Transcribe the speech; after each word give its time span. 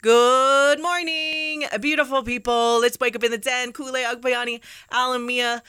Good 0.00 0.80
morning, 0.80 1.64
beautiful 1.80 2.22
people. 2.22 2.78
Let's 2.80 3.00
wake 3.00 3.16
up 3.16 3.24
in 3.24 3.32
the 3.32 3.38
den. 3.38 3.72
Kule 3.72 3.92
Agbayani, 3.92 4.60
Alamia 4.92 5.60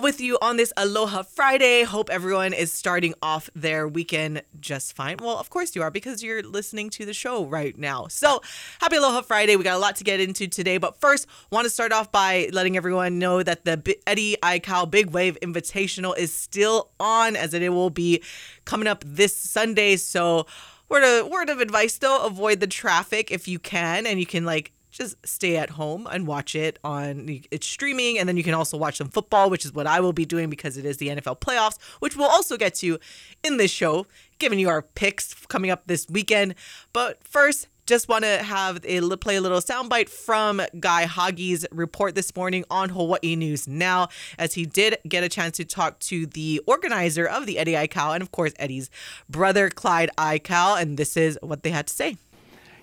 with 0.00 0.20
you 0.20 0.38
on 0.40 0.56
this 0.56 0.72
Aloha 0.76 1.24
Friday. 1.24 1.82
Hope 1.82 2.08
everyone 2.08 2.52
is 2.52 2.72
starting 2.72 3.12
off 3.20 3.50
their 3.56 3.88
weekend 3.88 4.42
just 4.60 4.94
fine. 4.94 5.16
Well, 5.20 5.36
of 5.36 5.50
course 5.50 5.74
you 5.74 5.82
are 5.82 5.90
because 5.90 6.22
you're 6.22 6.44
listening 6.44 6.90
to 6.90 7.04
the 7.04 7.12
show 7.12 7.44
right 7.44 7.76
now. 7.76 8.06
So, 8.06 8.40
happy 8.80 8.98
Aloha 8.98 9.22
Friday. 9.22 9.56
We 9.56 9.64
got 9.64 9.76
a 9.76 9.80
lot 9.80 9.96
to 9.96 10.04
get 10.04 10.20
into 10.20 10.46
today, 10.46 10.78
but 10.78 11.00
first, 11.00 11.26
want 11.50 11.64
to 11.64 11.70
start 11.70 11.90
off 11.90 12.12
by 12.12 12.50
letting 12.52 12.76
everyone 12.76 13.18
know 13.18 13.42
that 13.42 13.64
the 13.64 13.98
Eddie 14.06 14.36
Aikau 14.44 14.88
Big 14.88 15.10
Wave 15.10 15.36
Invitational 15.42 16.16
is 16.16 16.32
still 16.32 16.90
on 17.00 17.34
as 17.34 17.52
it 17.52 17.68
will 17.68 17.90
be 17.90 18.22
coming 18.64 18.86
up 18.86 19.02
this 19.04 19.34
Sunday. 19.34 19.96
So, 19.96 20.46
word 20.92 21.02
of 21.02 21.28
word 21.28 21.48
of 21.48 21.60
advice 21.60 21.98
though, 21.98 22.24
avoid 22.24 22.60
the 22.60 22.66
traffic 22.66 23.30
if 23.30 23.48
you 23.48 23.58
can 23.58 24.06
and 24.06 24.20
you 24.20 24.26
can 24.26 24.44
like 24.44 24.72
just 24.90 25.16
stay 25.26 25.56
at 25.56 25.70
home 25.70 26.06
and 26.12 26.26
watch 26.26 26.54
it 26.54 26.78
on 26.84 27.40
it's 27.50 27.66
streaming 27.66 28.18
and 28.18 28.28
then 28.28 28.36
you 28.36 28.44
can 28.44 28.52
also 28.52 28.76
watch 28.76 28.98
some 28.98 29.08
football 29.08 29.48
which 29.48 29.64
is 29.64 29.72
what 29.72 29.86
i 29.86 29.98
will 30.00 30.12
be 30.12 30.26
doing 30.26 30.50
because 30.50 30.76
it 30.76 30.84
is 30.84 30.98
the 30.98 31.08
nfl 31.08 31.40
playoffs 31.40 31.80
which 32.00 32.14
we'll 32.14 32.28
also 32.28 32.58
get 32.58 32.74
to 32.74 32.98
in 33.42 33.56
this 33.56 33.70
show 33.70 34.06
giving 34.42 34.58
you 34.58 34.68
our 34.68 34.82
picks 34.82 35.34
coming 35.46 35.70
up 35.70 35.86
this 35.86 36.06
weekend. 36.10 36.56
But 36.92 37.24
first 37.26 37.68
just 37.86 38.08
want 38.08 38.24
to 38.24 38.42
have 38.42 38.84
a 38.84 39.00
play 39.16 39.36
a 39.36 39.40
little 39.40 39.58
soundbite 39.58 40.08
from 40.08 40.62
Guy 40.78 41.06
Hagi's 41.06 41.66
report 41.72 42.14
this 42.14 42.34
morning 42.34 42.64
on 42.70 42.90
Hawaii 42.90 43.36
News 43.36 43.66
Now, 43.66 44.08
as 44.38 44.54
he 44.54 44.66
did 44.66 44.98
get 45.08 45.24
a 45.24 45.28
chance 45.28 45.56
to 45.56 45.64
talk 45.64 45.98
to 46.00 46.26
the 46.26 46.60
organizer 46.66 47.26
of 47.26 47.46
the 47.46 47.58
Eddie 47.58 47.72
Aikau 47.72 48.14
and 48.14 48.22
of 48.22 48.30
course 48.32 48.52
Eddie's 48.58 48.90
brother 49.28 49.68
Clyde 49.68 50.10
Aikau, 50.16 50.80
and 50.80 50.96
this 50.96 51.16
is 51.16 51.38
what 51.42 51.62
they 51.62 51.70
had 51.70 51.86
to 51.88 51.94
say. 51.94 52.16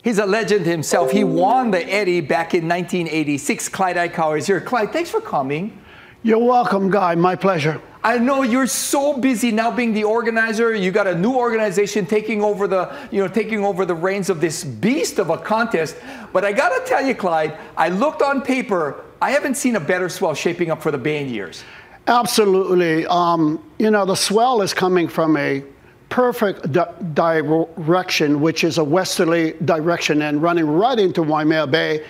He's 0.03 0.17
a 0.17 0.25
legend 0.25 0.66
himself. 0.66 1.11
He 1.11 1.23
won 1.23 1.72
the 1.72 1.86
Eddie 1.86 2.22
back 2.22 2.53
in 2.53 2.67
1986. 2.67 3.70
Clyde 3.70 3.97
Aikau 3.97 4.38
is 4.38 4.47
here. 4.47 4.61
Clyde, 4.61 4.94
thanks 4.94 5.09
for 5.09 5.19
coming. 5.19 5.78
You're 6.23 6.39
welcome, 6.39 6.89
Guy. 6.89 7.16
My 7.16 7.36
pleasure. 7.36 7.81
I 8.03 8.17
know 8.17 8.44
you're 8.44 8.67
so 8.67 9.17
busy 9.17 9.52
now 9.52 9.72
being 9.72 9.94
the 9.94 10.05
organizer. 10.05 10.73
You 10.73 10.89
got 10.92 11.08
a 11.08 11.16
new 11.16 11.36
organization 11.36 12.06
taking 12.06 12.41
over 12.41 12.66
the, 12.66 12.95
you 13.11 13.22
know, 13.22 13.28
taking 13.28 13.66
over 13.66 13.86
the 13.86 13.95
reins 13.95 14.30
of 14.30 14.39
this 14.39 14.64
beast 14.64 15.19
of 15.19 15.30
a 15.30 15.38
contest. 15.38 15.97
But 16.31 16.45
I 16.45 16.53
gotta 16.53 16.81
tell 16.86 17.06
you, 17.06 17.14
Clyde, 17.14 17.58
I 17.75 17.89
looked 17.89 18.22
on 18.22 18.41
paper. 18.41 19.03
I 19.22 19.31
haven't 19.31 19.56
seen 19.56 19.75
a 19.75 19.81
better 19.81 20.08
swell 20.08 20.33
shaping 20.33 20.72
up 20.72 20.81
for 20.81 20.91
the 20.91 20.97
Bay 20.97 21.25
years. 21.25 21.64
Absolutely. 22.08 23.06
Um, 23.08 23.61
you 23.78 23.91
know, 23.91 24.06
the 24.06 24.16
swell 24.16 24.61
is 24.61 24.73
coming 24.73 25.09
from 25.09 25.36
a 25.36 25.61
perfect 26.08 26.72
di 26.72 26.86
direction, 27.13 28.39
which 28.39 28.63
is 28.63 28.78
a 28.78 28.84
westerly 28.84 29.56
direction 29.66 30.22
and 30.22 30.41
running 30.41 30.66
right 30.66 30.97
into 30.97 31.22
Waimea 31.22 31.67
Bay. 31.67 32.06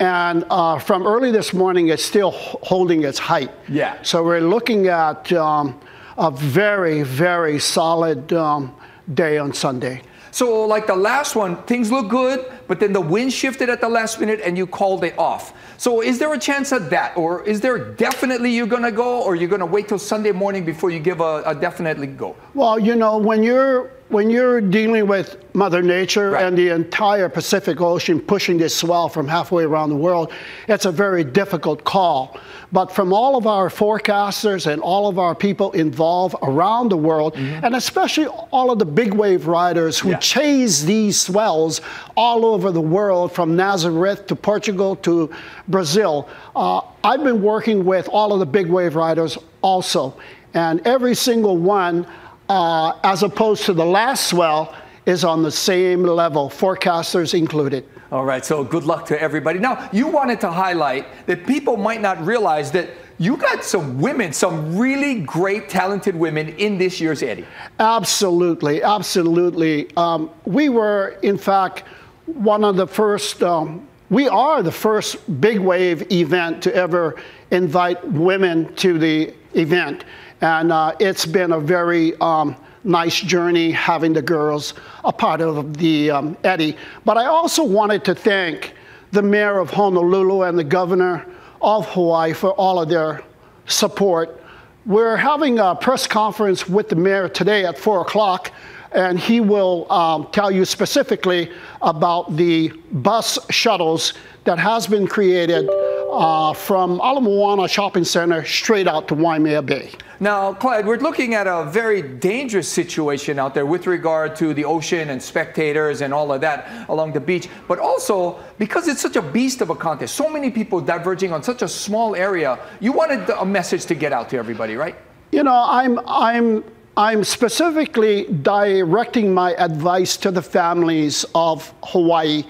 And 0.00 0.46
uh, 0.48 0.78
from 0.78 1.06
early 1.06 1.30
this 1.30 1.52
morning, 1.52 1.88
it's 1.88 2.02
still 2.02 2.30
holding 2.30 3.04
its 3.04 3.18
height. 3.18 3.50
Yeah. 3.68 3.98
So 4.02 4.24
we're 4.24 4.40
looking 4.40 4.88
at 4.88 5.30
um, 5.34 5.78
a 6.16 6.30
very, 6.30 7.02
very 7.02 7.58
solid 7.58 8.32
um, 8.32 8.74
day 9.12 9.36
on 9.36 9.52
Sunday. 9.52 10.02
So, 10.32 10.64
like 10.64 10.86
the 10.86 10.96
last 10.96 11.34
one, 11.34 11.62
things 11.64 11.90
look 11.90 12.08
good, 12.08 12.50
but 12.68 12.78
then 12.78 12.92
the 12.92 13.00
wind 13.00 13.32
shifted 13.32 13.68
at 13.68 13.80
the 13.80 13.88
last 13.88 14.20
minute 14.20 14.40
and 14.44 14.56
you 14.56 14.66
called 14.66 15.02
it 15.02 15.18
off. 15.18 15.52
So, 15.76 16.02
is 16.02 16.18
there 16.18 16.32
a 16.32 16.38
chance 16.38 16.72
of 16.72 16.88
that? 16.90 17.16
Or 17.16 17.44
is 17.46 17.60
there 17.60 17.78
definitely 17.78 18.52
you're 18.52 18.68
going 18.68 18.84
to 18.84 18.92
go, 18.92 19.22
or 19.22 19.34
you're 19.34 19.48
going 19.48 19.60
to 19.60 19.66
wait 19.66 19.88
till 19.88 19.98
Sunday 19.98 20.32
morning 20.32 20.64
before 20.64 20.90
you 20.90 21.00
give 21.00 21.20
a, 21.20 21.42
a 21.44 21.54
definitely 21.54 22.06
go? 22.06 22.36
Well, 22.54 22.78
you 22.78 22.94
know, 22.94 23.18
when 23.18 23.42
you're 23.42 23.90
when 24.10 24.28
you're 24.28 24.60
dealing 24.60 25.06
with 25.06 25.36
Mother 25.54 25.82
Nature 25.82 26.30
right. 26.30 26.44
and 26.44 26.58
the 26.58 26.68
entire 26.68 27.28
Pacific 27.28 27.80
Ocean 27.80 28.20
pushing 28.20 28.58
this 28.58 28.74
swell 28.74 29.08
from 29.08 29.28
halfway 29.28 29.64
around 29.64 29.90
the 29.90 29.96
world, 29.96 30.32
it's 30.66 30.84
a 30.84 30.90
very 30.90 31.22
difficult 31.22 31.84
call. 31.84 32.36
But 32.72 32.92
from 32.92 33.12
all 33.12 33.36
of 33.36 33.46
our 33.46 33.68
forecasters 33.68 34.70
and 34.70 34.82
all 34.82 35.08
of 35.08 35.18
our 35.18 35.34
people 35.34 35.70
involved 35.72 36.34
around 36.42 36.88
the 36.88 36.96
world, 36.96 37.34
mm-hmm. 37.34 37.64
and 37.64 37.76
especially 37.76 38.26
all 38.26 38.72
of 38.72 38.80
the 38.80 38.84
big 38.84 39.14
wave 39.14 39.46
riders 39.46 39.98
who 39.98 40.10
yeah. 40.10 40.18
chase 40.18 40.82
these 40.82 41.20
swells 41.20 41.80
all 42.16 42.44
over 42.44 42.72
the 42.72 42.80
world, 42.80 43.32
from 43.32 43.54
Nazareth 43.54 44.26
to 44.26 44.36
Portugal 44.36 44.96
to 44.96 45.32
Brazil, 45.68 46.28
uh, 46.56 46.80
I've 47.04 47.22
been 47.22 47.42
working 47.42 47.84
with 47.84 48.08
all 48.08 48.32
of 48.32 48.40
the 48.40 48.46
big 48.46 48.66
wave 48.66 48.96
riders 48.96 49.38
also. 49.62 50.16
And 50.52 50.84
every 50.84 51.14
single 51.14 51.56
one 51.56 52.06
uh, 52.50 52.98
as 53.04 53.22
opposed 53.22 53.64
to 53.64 53.72
the 53.72 53.86
last 53.86 54.26
swell, 54.26 54.74
is 55.06 55.24
on 55.24 55.42
the 55.42 55.50
same 55.52 56.02
level, 56.02 56.50
forecasters 56.50 57.32
included. 57.32 57.86
All 58.10 58.24
right, 58.24 58.44
so 58.44 58.64
good 58.64 58.82
luck 58.82 59.06
to 59.06 59.22
everybody. 59.22 59.60
Now, 59.60 59.88
you 59.92 60.08
wanted 60.08 60.40
to 60.40 60.50
highlight 60.50 61.06
that 61.26 61.46
people 61.46 61.76
might 61.76 62.00
not 62.00 62.20
realize 62.26 62.72
that 62.72 62.90
you 63.18 63.36
got 63.36 63.62
some 63.64 64.00
women, 64.00 64.32
some 64.32 64.76
really 64.76 65.20
great, 65.20 65.68
talented 65.68 66.16
women 66.16 66.48
in 66.58 66.76
this 66.76 67.00
year's 67.00 67.22
Eddie. 67.22 67.46
Absolutely, 67.78 68.82
absolutely. 68.82 69.94
Um, 69.96 70.30
we 70.44 70.70
were, 70.70 71.18
in 71.22 71.38
fact, 71.38 71.84
one 72.26 72.64
of 72.64 72.76
the 72.76 72.86
first, 72.86 73.44
um, 73.44 73.86
we 74.10 74.28
are 74.28 74.62
the 74.62 74.72
first 74.72 75.40
big 75.40 75.60
wave 75.60 76.10
event 76.10 76.64
to 76.64 76.74
ever 76.74 77.14
invite 77.52 78.04
women 78.08 78.74
to 78.74 78.98
the 78.98 79.32
event. 79.54 80.04
And 80.40 80.72
uh, 80.72 80.94
it's 80.98 81.26
been 81.26 81.52
a 81.52 81.60
very 81.60 82.16
um, 82.20 82.56
nice 82.84 83.20
journey 83.20 83.70
having 83.70 84.12
the 84.12 84.22
girls 84.22 84.74
a 85.04 85.12
part 85.12 85.40
of 85.40 85.76
the 85.76 86.10
um, 86.10 86.36
Eddie. 86.44 86.76
But 87.04 87.18
I 87.18 87.26
also 87.26 87.62
wanted 87.62 88.04
to 88.06 88.14
thank 88.14 88.74
the 89.12 89.22
mayor 89.22 89.58
of 89.58 89.70
Honolulu 89.70 90.42
and 90.42 90.58
the 90.58 90.64
governor 90.64 91.26
of 91.60 91.86
Hawaii 91.90 92.32
for 92.32 92.52
all 92.52 92.80
of 92.80 92.88
their 92.88 93.22
support. 93.66 94.40
We're 94.86 95.16
having 95.16 95.58
a 95.58 95.74
press 95.74 96.06
conference 96.06 96.68
with 96.68 96.88
the 96.88 96.96
mayor 96.96 97.28
today 97.28 97.66
at 97.66 97.76
4 97.76 98.00
o'clock, 98.00 98.50
and 98.92 99.18
he 99.18 99.40
will 99.40 99.90
um, 99.92 100.28
tell 100.32 100.50
you 100.50 100.64
specifically 100.64 101.50
about 101.82 102.36
the 102.36 102.68
bus 102.92 103.38
shuttles 103.50 104.14
that 104.44 104.58
has 104.58 104.86
been 104.86 105.06
created 105.06 105.68
uh, 106.10 106.54
from 106.54 106.92
Ala 106.92 107.20
Moana 107.20 107.68
Shopping 107.68 108.04
Center 108.04 108.44
straight 108.44 108.88
out 108.88 109.06
to 109.08 109.14
Waimea 109.14 109.62
Bay. 109.62 109.90
Now, 110.22 110.52
Clyde, 110.52 110.86
we're 110.86 110.98
looking 110.98 111.32
at 111.32 111.46
a 111.46 111.64
very 111.64 112.02
dangerous 112.02 112.68
situation 112.68 113.38
out 113.38 113.54
there 113.54 113.64
with 113.64 113.86
regard 113.86 114.36
to 114.36 114.52
the 114.52 114.66
ocean 114.66 115.08
and 115.08 115.22
spectators 115.22 116.02
and 116.02 116.12
all 116.12 116.30
of 116.30 116.42
that 116.42 116.90
along 116.90 117.12
the 117.12 117.20
beach, 117.20 117.48
but 117.66 117.78
also 117.78 118.38
because 118.58 118.86
it's 118.86 119.00
such 119.00 119.16
a 119.16 119.22
beast 119.22 119.62
of 119.62 119.70
a 119.70 119.74
contest, 119.74 120.14
so 120.14 120.28
many 120.28 120.50
people 120.50 120.78
diverging 120.78 121.32
on 121.32 121.42
such 121.42 121.62
a 121.62 121.68
small 121.68 122.14
area, 122.14 122.58
you 122.80 122.92
wanted 122.92 123.30
a 123.30 123.46
message 123.46 123.86
to 123.86 123.94
get 123.94 124.12
out 124.12 124.28
to 124.28 124.36
everybody, 124.36 124.76
right? 124.76 124.94
You 125.32 125.42
know, 125.42 125.64
I'm, 125.66 125.98
I'm, 126.06 126.64
I'm 126.98 127.24
specifically 127.24 128.26
directing 128.42 129.32
my 129.32 129.54
advice 129.54 130.18
to 130.18 130.30
the 130.30 130.42
families 130.42 131.24
of 131.34 131.72
Hawaii. 131.82 132.44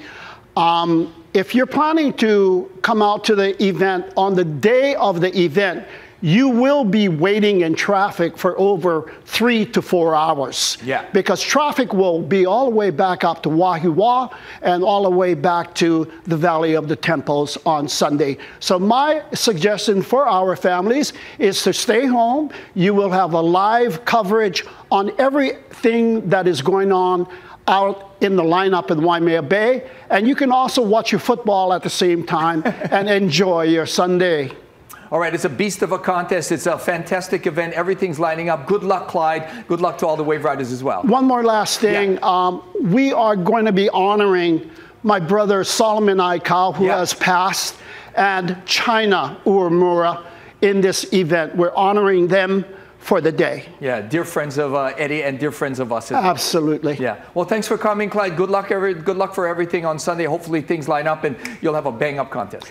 Um, 0.57 1.15
if 1.35 1.55
you're 1.55 1.67
planning 1.67 2.15
to 2.15 2.69
come 2.83 3.01
out 3.01 3.23
to 3.27 3.37
the 3.37 3.63
event 3.63 4.13
on 4.17 4.35
the 4.35 4.45
day 4.45 4.97
of 4.97 5.21
the 5.21 5.39
event, 5.39 5.87
you 6.21 6.49
will 6.49 6.85
be 6.85 7.09
waiting 7.09 7.63
in 7.63 7.75
traffic 7.75 8.37
for 8.37 8.59
over 8.59 9.13
three 9.25 9.65
to 9.67 9.81
four 9.81 10.15
hours. 10.15 10.77
Yeah. 10.85 11.07
Because 11.13 11.43
traffic 11.43 11.93
will 11.93 12.21
be 12.21 12.47
all 12.47 12.67
the 12.67 12.77
way 12.77 12.91
back 12.91 13.25
up 13.25 13.43
to 13.45 13.49
Wahiawa 13.49 14.35
and 14.63 14.85
all 14.85 15.05
the 15.05 15.11
way 15.11 15.35
back 15.35 15.75
to 15.77 16.11
the 16.25 16.37
Valley 16.37 16.75
of 16.75 16.89
the 16.89 16.97
Temples 16.97 17.57
on 17.65 17.89
Sunday. 17.89 18.37
So 18.61 18.79
my 18.79 19.23
suggestion 19.33 20.03
for 20.03 20.27
our 20.27 20.57
families 20.57 21.13
is 21.39 21.63
to 21.63 21.73
stay 21.73 22.07
home. 22.07 22.51
You 22.75 22.95
will 22.95 23.11
have 23.11 23.33
a 23.33 23.41
live 23.41 24.05
coverage 24.05 24.65
on 24.91 25.13
everything 25.19 26.29
that 26.29 26.47
is 26.47 26.61
going 26.61 26.93
on 26.93 27.27
out 27.67 28.17
in 28.21 28.37
the 28.37 28.43
lineup 28.43 28.91
in 28.91 29.03
Waimea 29.03 29.43
Bay. 29.43 29.89
And 30.11 30.27
you 30.27 30.35
can 30.35 30.51
also 30.51 30.83
watch 30.83 31.13
your 31.13 31.21
football 31.21 31.73
at 31.73 31.83
the 31.83 31.91
same 31.91 32.27
time 32.27 32.63
and 32.67 33.09
enjoy 33.09 33.65
your 33.65 33.87
Sunday. 33.87 34.53
All 35.13 35.19
right, 35.19 35.35
it's 35.35 35.45
a 35.45 35.49
beast 35.49 35.83
of 35.83 35.91
a 35.91 35.99
contest. 35.99 36.53
It's 36.53 36.67
a 36.67 36.79
fantastic 36.79 37.49
event. 37.49 37.75
Everything's 37.75 38.21
lining 38.21 38.49
up. 38.49 38.69
Good 38.69 38.85
luck, 38.85 39.09
Clyde. 39.09 39.67
Good 39.67 39.81
luck 39.81 39.99
to 39.99 40.07
all 40.07 40.17
the 40.17 40.23
wave 40.23 40.45
riders 40.45 40.71
as 40.71 40.85
well. 40.85 41.03
One 41.03 41.25
more 41.25 41.43
last 41.43 41.81
thing. 41.81 42.13
Yeah. 42.13 42.19
Um, 42.23 42.63
we 42.81 43.13
are 43.13 43.35
going 43.35 43.65
to 43.65 43.73
be 43.73 43.89
honoring 43.89 44.71
my 45.03 45.19
brother 45.19 45.65
Solomon 45.65 46.19
Aikau, 46.19 46.77
who 46.77 46.87
yeah. 46.87 46.99
has 46.99 47.13
passed, 47.13 47.77
and 48.15 48.63
China 48.67 49.41
Uemura 49.45 50.25
in 50.63 50.81
this 50.81 51.13
event. 51.13 51.57
We're 51.57 51.75
honoring 51.75 52.29
them 52.29 52.65
for 52.99 53.21
the 53.21 53.33
day. 53.33 53.65
Yeah, 53.81 54.03
dear 54.03 54.25
friends 54.25 54.59
of 54.59 54.75
uh, 54.75 54.93
Eddie 54.97 55.25
and 55.25 55.41
dear 55.41 55.51
friends 55.51 55.81
of 55.81 55.91
us. 55.91 56.13
Absolutely. 56.13 56.99
Yeah. 57.01 57.25
Well, 57.35 57.47
thanks 57.47 57.67
for 57.67 57.79
coming, 57.79 58.11
Clyde. 58.11 58.37
Good 58.37 58.51
luck, 58.51 58.71
every, 58.71 58.95
good 58.95 59.17
luck 59.17 59.35
for 59.35 59.49
everything 59.49 59.87
on 59.87 59.99
Sunday. 59.99 60.25
Hopefully 60.25 60.61
things 60.61 60.87
line 60.87 61.09
up 61.09 61.25
and 61.25 61.37
you'll 61.63 61.75
have 61.75 61.87
a 61.87 61.93
bang 61.93 62.19
up 62.19 62.31
contest. 62.31 62.71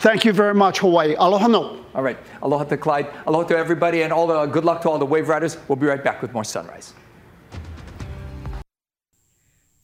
Thank 0.00 0.24
you 0.24 0.32
very 0.32 0.54
much, 0.54 0.78
Hawaii. 0.78 1.16
Aloha 1.18 1.48
no. 1.48 1.84
All 1.92 2.04
right. 2.04 2.18
Aloha 2.42 2.64
to 2.64 2.76
Clyde. 2.76 3.12
Aloha 3.26 3.48
to 3.48 3.56
everybody 3.58 4.02
and 4.02 4.12
all 4.12 4.28
the 4.28 4.46
good 4.46 4.64
luck 4.64 4.80
to 4.82 4.90
all 4.90 4.98
the 4.98 5.04
wave 5.06 5.28
riders. 5.28 5.58
We'll 5.66 5.76
be 5.76 5.86
right 5.86 6.02
back 6.02 6.22
with 6.22 6.32
more 6.32 6.44
Sunrise. 6.44 6.94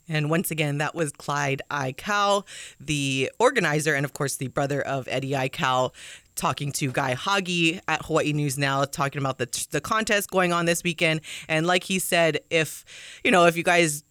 And 0.09 0.31
once 0.31 0.51
again, 0.51 0.79
that 0.79 0.95
was 0.95 1.11
Clyde 1.13 1.63
Aikau, 1.71 2.47
the 2.79 3.33
organizer, 3.39 3.95
and 3.95 4.05
of 4.05 4.13
course, 4.13 4.37
the 4.37 4.49
brother 4.49 4.83
of 4.83 5.09
Eddie 5.09 5.31
Aikau, 5.31 5.93
talking 6.37 6.71
to 6.73 6.93
Guy 6.93 7.15
Hagi 7.15 7.81
at 7.89 8.05
Hawaii 8.05 8.33
News 8.33 8.59
Now, 8.59 8.85
talking 8.85 9.19
about 9.19 9.39
the, 9.39 9.67
the 9.71 9.81
contest 9.81 10.31
going 10.31 10.53
on 10.53 10.67
this 10.67 10.85
weekend. 10.85 11.23
And 11.49 11.67
like 11.67 11.85
he 11.85 11.99
said, 11.99 12.41
if, 12.51 12.85
you 13.25 13.31
know, 13.31 13.47
if 13.47 13.57
you 13.57 13.63
guys 13.63 14.05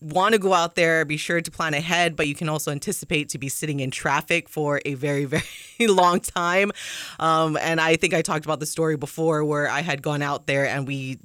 want 0.00 0.34
to 0.34 0.38
go 0.38 0.52
out 0.52 0.74
there, 0.74 1.04
be 1.04 1.16
sure 1.16 1.40
to 1.40 1.50
plan 1.50 1.74
ahead, 1.74 2.16
but 2.16 2.28
you 2.28 2.34
can 2.34 2.48
also 2.48 2.70
anticipate 2.70 3.28
to 3.30 3.38
be 3.38 3.48
sitting 3.48 3.80
in 3.80 3.90
traffic 3.90 4.48
for 4.48 4.80
a 4.84 4.94
very, 4.94 5.24
very 5.24 5.44
long 5.80 6.20
time. 6.20 6.72
Um, 7.18 7.56
and 7.60 7.80
I 7.80 7.96
think 7.96 8.14
I 8.14 8.22
talked 8.22 8.44
about 8.44 8.60
the 8.60 8.66
story 8.66 8.96
before 8.96 9.44
where 9.44 9.68
I 9.68 9.82
had 9.82 10.02
gone 10.02 10.22
out 10.22 10.46
there 10.46 10.66
and 10.66 10.86
we 10.86 11.18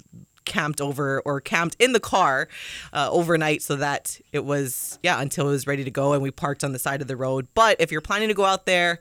camped 0.45 0.81
over 0.81 1.21
or 1.21 1.39
camped 1.39 1.75
in 1.79 1.93
the 1.93 1.99
car 1.99 2.47
uh, 2.93 3.09
overnight 3.11 3.61
so 3.61 3.75
that 3.75 4.19
it 4.33 4.43
was 4.43 4.99
yeah 5.03 5.21
until 5.21 5.47
it 5.47 5.51
was 5.51 5.67
ready 5.67 5.83
to 5.83 5.91
go 5.91 6.13
and 6.13 6.21
we 6.21 6.31
parked 6.31 6.63
on 6.63 6.73
the 6.73 6.79
side 6.79 6.99
of 6.99 7.07
the 7.07 7.15
road 7.15 7.47
but 7.53 7.79
if 7.79 7.91
you're 7.91 8.01
planning 8.01 8.27
to 8.27 8.33
go 8.33 8.43
out 8.43 8.65
there 8.65 8.97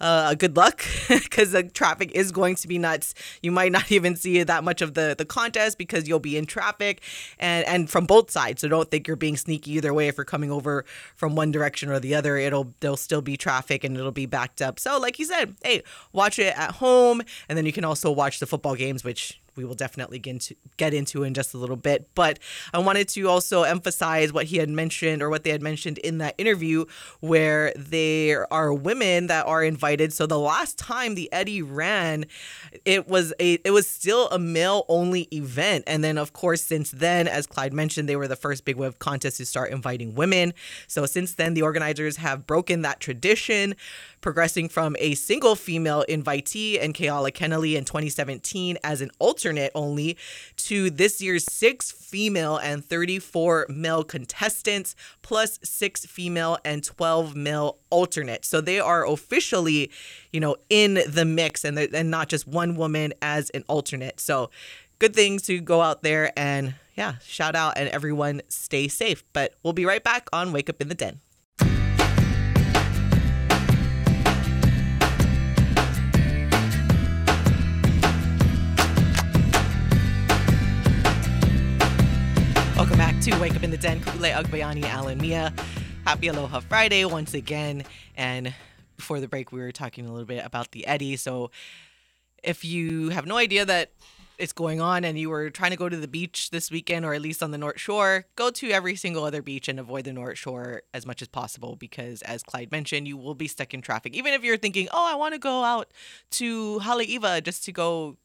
uh, 0.00 0.34
good 0.34 0.56
luck 0.56 0.84
because 1.08 1.52
the 1.52 1.64
traffic 1.64 2.12
is 2.12 2.32
going 2.32 2.56
to 2.56 2.68
be 2.68 2.78
nuts. 2.78 3.14
You 3.42 3.52
might 3.52 3.72
not 3.72 3.90
even 3.96 4.16
see 4.16 4.42
that 4.42 4.64
much 4.64 4.82
of 4.82 4.94
the, 4.94 5.14
the 5.16 5.24
contest 5.24 5.78
because 5.78 6.08
you'll 6.08 6.20
be 6.20 6.36
in 6.36 6.46
traffic 6.46 7.02
and, 7.38 7.66
and 7.66 7.90
from 7.90 8.06
both 8.06 8.30
sides. 8.30 8.60
So 8.60 8.68
don't 8.68 8.90
think 8.90 9.06
you're 9.06 9.16
being 9.16 9.36
sneaky 9.36 9.72
either 9.72 9.92
way. 9.94 10.08
If 10.08 10.16
you're 10.16 10.24
coming 10.24 10.50
over 10.50 10.84
from 11.14 11.34
one 11.34 11.50
direction 11.50 11.90
or 11.90 12.00
the 12.00 12.14
other, 12.14 12.36
it'll 12.36 12.74
there'll 12.80 12.96
still 12.96 13.22
be 13.22 13.36
traffic 13.36 13.84
and 13.84 13.96
it'll 13.96 14.12
be 14.12 14.26
backed 14.26 14.62
up. 14.62 14.78
So 14.78 14.98
like 14.98 15.18
you 15.18 15.24
said, 15.24 15.56
hey, 15.62 15.82
watch 16.12 16.38
it 16.38 16.56
at 16.58 16.72
home 16.72 17.22
and 17.48 17.56
then 17.56 17.66
you 17.66 17.72
can 17.72 17.84
also 17.84 18.10
watch 18.10 18.40
the 18.40 18.46
football 18.46 18.74
games, 18.74 19.04
which 19.04 19.40
we 19.56 19.64
will 19.64 19.74
definitely 19.74 20.18
get 20.18 20.30
into, 20.30 20.56
get 20.76 20.94
into 20.94 21.22
in 21.22 21.34
just 21.34 21.54
a 21.54 21.58
little 21.58 21.76
bit. 21.76 22.08
But 22.14 22.38
I 22.72 22.78
wanted 22.78 23.08
to 23.10 23.28
also 23.28 23.62
emphasize 23.62 24.32
what 24.32 24.46
he 24.46 24.58
had 24.58 24.68
mentioned 24.68 25.22
or 25.22 25.30
what 25.30 25.44
they 25.44 25.50
had 25.50 25.62
mentioned 25.62 25.98
in 25.98 26.18
that 26.18 26.34
interview 26.38 26.84
where 27.20 27.72
there 27.76 28.52
are 28.52 28.72
women 28.72 29.26
that 29.28 29.46
are 29.46 29.62
invited. 29.62 30.12
So 30.12 30.26
the 30.26 30.38
last 30.38 30.78
time 30.78 31.14
the 31.14 31.32
Eddie 31.32 31.62
ran, 31.62 32.26
it 32.84 33.08
was 33.08 33.32
a 33.40 33.54
it 33.64 33.70
was 33.70 33.86
still 33.86 34.28
a 34.30 34.38
male 34.38 34.84
only 34.88 35.28
event. 35.32 35.84
And 35.86 36.04
then 36.04 36.18
of 36.18 36.32
course 36.32 36.62
since 36.62 36.90
then, 36.90 37.28
as 37.28 37.46
Clyde 37.46 37.72
mentioned, 37.72 38.08
they 38.08 38.16
were 38.16 38.28
the 38.28 38.36
first 38.36 38.64
big 38.64 38.76
wave 38.76 38.98
contest 38.98 39.38
to 39.38 39.46
start 39.46 39.70
inviting 39.70 40.14
women. 40.14 40.52
So 40.86 41.06
since 41.06 41.34
then 41.34 41.54
the 41.54 41.62
organizers 41.62 42.16
have 42.16 42.46
broken 42.46 42.82
that 42.82 43.00
tradition 43.00 43.74
progressing 44.26 44.68
from 44.68 44.96
a 44.98 45.14
single 45.14 45.54
female 45.54 46.04
invitee 46.08 46.82
and 46.82 46.94
Keala 46.94 47.30
Kennelly 47.30 47.76
in 47.76 47.84
2017 47.84 48.76
as 48.82 49.00
an 49.00 49.08
alternate 49.20 49.70
only 49.72 50.16
to 50.56 50.90
this 50.90 51.22
year's 51.22 51.44
six 51.44 51.92
female 51.92 52.56
and 52.56 52.84
34 52.84 53.66
male 53.68 54.02
contestants, 54.02 54.96
plus 55.22 55.60
six 55.62 56.04
female 56.06 56.58
and 56.64 56.82
12 56.82 57.36
male 57.36 57.78
alternates. 57.88 58.48
So 58.48 58.60
they 58.60 58.80
are 58.80 59.06
officially, 59.06 59.92
you 60.32 60.40
know, 60.40 60.56
in 60.68 60.94
the 61.08 61.24
mix 61.24 61.64
and, 61.64 61.78
and 61.78 62.10
not 62.10 62.28
just 62.28 62.48
one 62.48 62.74
woman 62.74 63.14
as 63.22 63.50
an 63.50 63.62
alternate. 63.68 64.18
So 64.18 64.50
good 64.98 65.14
things 65.14 65.42
to 65.42 65.60
go 65.60 65.82
out 65.82 66.02
there 66.02 66.36
and 66.36 66.74
yeah, 66.96 67.18
shout 67.24 67.54
out 67.54 67.74
and 67.76 67.88
everyone 67.90 68.42
stay 68.48 68.88
safe. 68.88 69.22
But 69.32 69.54
we'll 69.62 69.72
be 69.72 69.86
right 69.86 70.02
back 70.02 70.28
on 70.32 70.50
Wake 70.50 70.68
Up 70.68 70.80
in 70.80 70.88
the 70.88 70.96
Den. 70.96 71.20
Back 83.16 83.24
to 83.24 83.40
Wake 83.40 83.56
Up 83.56 83.62
in 83.62 83.70
the 83.70 83.76
Den. 83.76 84.00
Kule 84.00 84.30
Agbayani, 84.30 84.84
Alan 84.84 85.18
Mia. 85.18 85.52
Happy 86.04 86.28
Aloha 86.28 86.60
Friday 86.60 87.04
once 87.04 87.34
again. 87.34 87.84
And 88.16 88.52
before 88.96 89.20
the 89.20 89.28
break, 89.28 89.52
we 89.52 89.60
were 89.60 89.72
talking 89.72 90.06
a 90.06 90.10
little 90.10 90.26
bit 90.26 90.44
about 90.44 90.72
the 90.72 90.86
Eddie. 90.86 91.16
So 91.16 91.50
if 92.42 92.64
you 92.64 93.10
have 93.10 93.26
no 93.26 93.36
idea 93.36 93.64
that 93.64 93.92
it's 94.38 94.52
going 94.52 94.80
on 94.80 95.04
and 95.04 95.18
you 95.18 95.30
were 95.30 95.48
trying 95.50 95.70
to 95.70 95.76
go 95.76 95.88
to 95.88 95.96
the 95.96 96.08
beach 96.08 96.50
this 96.50 96.70
weekend 96.70 97.06
or 97.06 97.14
at 97.14 97.22
least 97.22 97.42
on 97.42 97.52
the 97.52 97.58
North 97.58 97.80
Shore, 97.80 98.26
go 98.36 98.50
to 98.50 98.70
every 98.70 98.96
single 98.96 99.24
other 99.24 99.40
beach 99.40 99.68
and 99.68 99.80
avoid 99.80 100.04
the 100.04 100.12
North 100.12 100.36
Shore 100.36 100.82
as 100.92 101.06
much 101.06 101.22
as 101.22 101.28
possible 101.28 101.76
because, 101.76 102.22
as 102.22 102.42
Clyde 102.42 102.70
mentioned, 102.70 103.08
you 103.08 103.16
will 103.16 103.34
be 103.34 103.48
stuck 103.48 103.72
in 103.72 103.80
traffic. 103.80 104.14
Even 104.14 104.34
if 104.34 104.44
you're 104.44 104.58
thinking, 104.58 104.88
oh, 104.92 105.10
I 105.10 105.14
want 105.14 105.32
to 105.32 105.38
go 105.38 105.64
out 105.64 105.90
to 106.32 106.80
Haleiwa 106.80 107.42
just 107.42 107.64
to 107.64 107.72
go, 107.72 108.18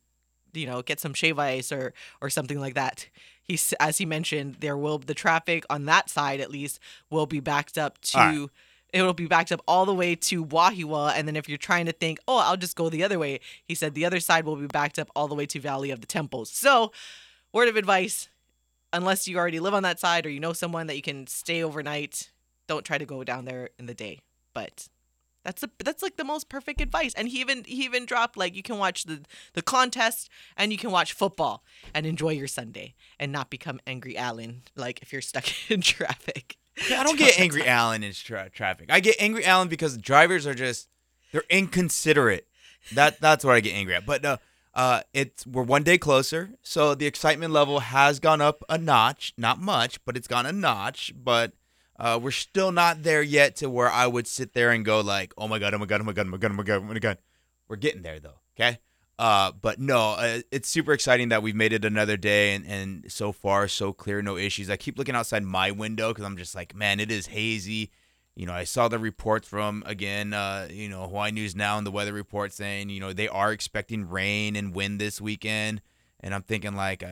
you 0.53 0.65
know, 0.65 0.81
get 0.81 0.99
some 0.99 1.13
shave 1.13 1.39
ice 1.39 1.71
or 1.71 1.93
or 2.21 2.29
something 2.29 2.59
like 2.59 2.75
that. 2.75 3.07
He's 3.41 3.73
as 3.79 3.97
he 3.97 4.05
mentioned, 4.05 4.57
there 4.59 4.77
will 4.77 4.97
the 4.97 5.13
traffic 5.13 5.65
on 5.69 5.85
that 5.85 6.09
side 6.09 6.39
at 6.39 6.51
least 6.51 6.79
will 7.09 7.25
be 7.25 7.39
backed 7.39 7.77
up 7.77 7.99
to. 8.01 8.17
Right. 8.17 8.49
It'll 8.93 9.13
be 9.13 9.25
backed 9.25 9.53
up 9.53 9.61
all 9.69 9.85
the 9.85 9.95
way 9.95 10.15
to 10.15 10.43
Wahiawa, 10.43 11.13
and 11.15 11.25
then 11.25 11.37
if 11.37 11.47
you're 11.47 11.57
trying 11.57 11.85
to 11.85 11.93
think, 11.93 12.19
oh, 12.27 12.39
I'll 12.39 12.57
just 12.57 12.75
go 12.75 12.89
the 12.89 13.05
other 13.05 13.17
way, 13.17 13.39
he 13.65 13.73
said 13.73 13.93
the 13.93 14.03
other 14.03 14.19
side 14.19 14.43
will 14.43 14.57
be 14.57 14.67
backed 14.67 14.99
up 14.99 15.09
all 15.15 15.29
the 15.29 15.35
way 15.35 15.45
to 15.45 15.61
Valley 15.61 15.91
of 15.91 16.01
the 16.01 16.07
Temples. 16.07 16.49
So, 16.49 16.91
word 17.53 17.69
of 17.69 17.77
advice: 17.77 18.27
unless 18.91 19.29
you 19.29 19.37
already 19.37 19.61
live 19.61 19.73
on 19.73 19.83
that 19.83 19.99
side 19.99 20.25
or 20.25 20.29
you 20.29 20.41
know 20.41 20.51
someone 20.51 20.87
that 20.87 20.97
you 20.97 21.01
can 21.01 21.25
stay 21.27 21.63
overnight, 21.63 22.31
don't 22.67 22.83
try 22.85 22.97
to 22.97 23.05
go 23.05 23.23
down 23.23 23.45
there 23.45 23.69
in 23.79 23.85
the 23.85 23.93
day. 23.93 24.19
But 24.53 24.89
that's 25.43 25.61
the 25.61 25.69
that's 25.83 26.03
like 26.03 26.17
the 26.17 26.23
most 26.23 26.49
perfect 26.49 26.81
advice. 26.81 27.13
And 27.15 27.27
he 27.27 27.39
even 27.39 27.63
he 27.65 27.83
even 27.85 28.05
dropped 28.05 28.37
like 28.37 28.55
you 28.55 28.63
can 28.63 28.77
watch 28.77 29.05
the 29.05 29.21
the 29.53 29.61
contest 29.61 30.29
and 30.55 30.71
you 30.71 30.77
can 30.77 30.91
watch 30.91 31.13
football 31.13 31.63
and 31.93 32.05
enjoy 32.05 32.29
your 32.29 32.47
Sunday 32.47 32.95
and 33.19 33.31
not 33.31 33.49
become 33.49 33.79
angry 33.87 34.17
Allen 34.17 34.63
like 34.75 35.01
if 35.01 35.11
you're 35.11 35.21
stuck 35.21 35.45
in 35.71 35.81
traffic. 35.81 36.57
I 36.91 37.03
don't 37.03 37.17
get 37.17 37.39
angry 37.39 37.67
Allen 37.67 38.03
in 38.03 38.13
tra- 38.13 38.49
traffic. 38.49 38.91
I 38.91 38.99
get 38.99 39.15
angry 39.19 39.45
Allen 39.45 39.67
because 39.67 39.97
drivers 39.97 40.47
are 40.47 40.53
just 40.53 40.87
they're 41.31 41.43
inconsiderate. 41.49 42.47
That 42.93 43.19
that's 43.19 43.43
what 43.43 43.55
I 43.55 43.59
get 43.59 43.73
angry 43.73 43.95
at. 43.95 44.05
But 44.05 44.23
no, 44.23 44.37
uh, 44.73 45.01
it's 45.13 45.45
we're 45.45 45.63
one 45.63 45.83
day 45.83 45.97
closer, 45.97 46.51
so 46.61 46.95
the 46.95 47.05
excitement 47.05 47.51
level 47.51 47.79
has 47.79 48.19
gone 48.19 48.41
up 48.41 48.63
a 48.69 48.77
notch. 48.77 49.33
Not 49.37 49.59
much, 49.59 50.03
but 50.05 50.15
it's 50.15 50.27
gone 50.27 50.45
a 50.45 50.51
notch. 50.51 51.13
But 51.15 51.53
uh, 52.01 52.17
we're 52.17 52.31
still 52.31 52.71
not 52.71 53.03
there 53.03 53.21
yet 53.21 53.55
to 53.57 53.69
where 53.69 53.89
I 53.89 54.07
would 54.07 54.25
sit 54.25 54.53
there 54.53 54.71
and 54.71 54.83
go 54.83 55.01
like, 55.01 55.35
oh 55.37 55.47
my 55.47 55.59
god, 55.59 55.75
oh 55.75 55.77
my 55.77 55.85
god, 55.85 56.01
oh 56.01 56.03
my 56.03 56.13
god, 56.13 56.25
oh 56.25 56.31
my 56.31 56.37
god, 56.37 56.51
oh 56.51 56.55
my 56.55 56.63
god, 56.63 56.77
oh 56.77 56.81
my 56.81 56.99
god. 56.99 57.17
We're 57.67 57.75
getting 57.75 58.01
there 58.01 58.19
though. 58.19 58.39
Okay. 58.57 58.79
Uh, 59.19 59.51
but 59.51 59.79
no, 59.79 60.13
uh, 60.13 60.39
it's 60.49 60.67
super 60.67 60.93
exciting 60.93 61.29
that 61.29 61.43
we've 61.43 61.55
made 61.55 61.73
it 61.73 61.85
another 61.85 62.17
day, 62.17 62.55
and, 62.55 62.65
and 62.65 63.11
so 63.11 63.31
far 63.31 63.67
so 63.67 63.93
clear, 63.93 64.23
no 64.23 64.35
issues. 64.35 64.67
I 64.67 64.77
keep 64.77 64.97
looking 64.97 65.13
outside 65.13 65.43
my 65.43 65.69
window 65.69 66.09
because 66.09 66.25
I'm 66.25 66.37
just 66.37 66.55
like, 66.55 66.73
man, 66.73 66.99
it 66.99 67.11
is 67.11 67.27
hazy. 67.27 67.91
You 68.35 68.47
know, 68.47 68.53
I 68.53 68.63
saw 68.63 68.87
the 68.87 68.97
reports 68.97 69.47
from 69.47 69.83
again, 69.85 70.33
uh, 70.33 70.69
you 70.71 70.89
know, 70.89 71.03
Hawaii 71.03 71.29
News 71.29 71.55
Now 71.55 71.77
and 71.77 71.85
the 71.85 71.91
weather 71.91 72.13
report 72.13 72.51
saying, 72.51 72.89
you 72.89 72.99
know, 72.99 73.13
they 73.13 73.27
are 73.27 73.51
expecting 73.51 74.09
rain 74.09 74.55
and 74.55 74.73
wind 74.73 74.99
this 74.99 75.21
weekend, 75.21 75.83
and 76.19 76.33
I'm 76.33 76.41
thinking 76.41 76.75
like, 76.75 77.03
uh, 77.03 77.09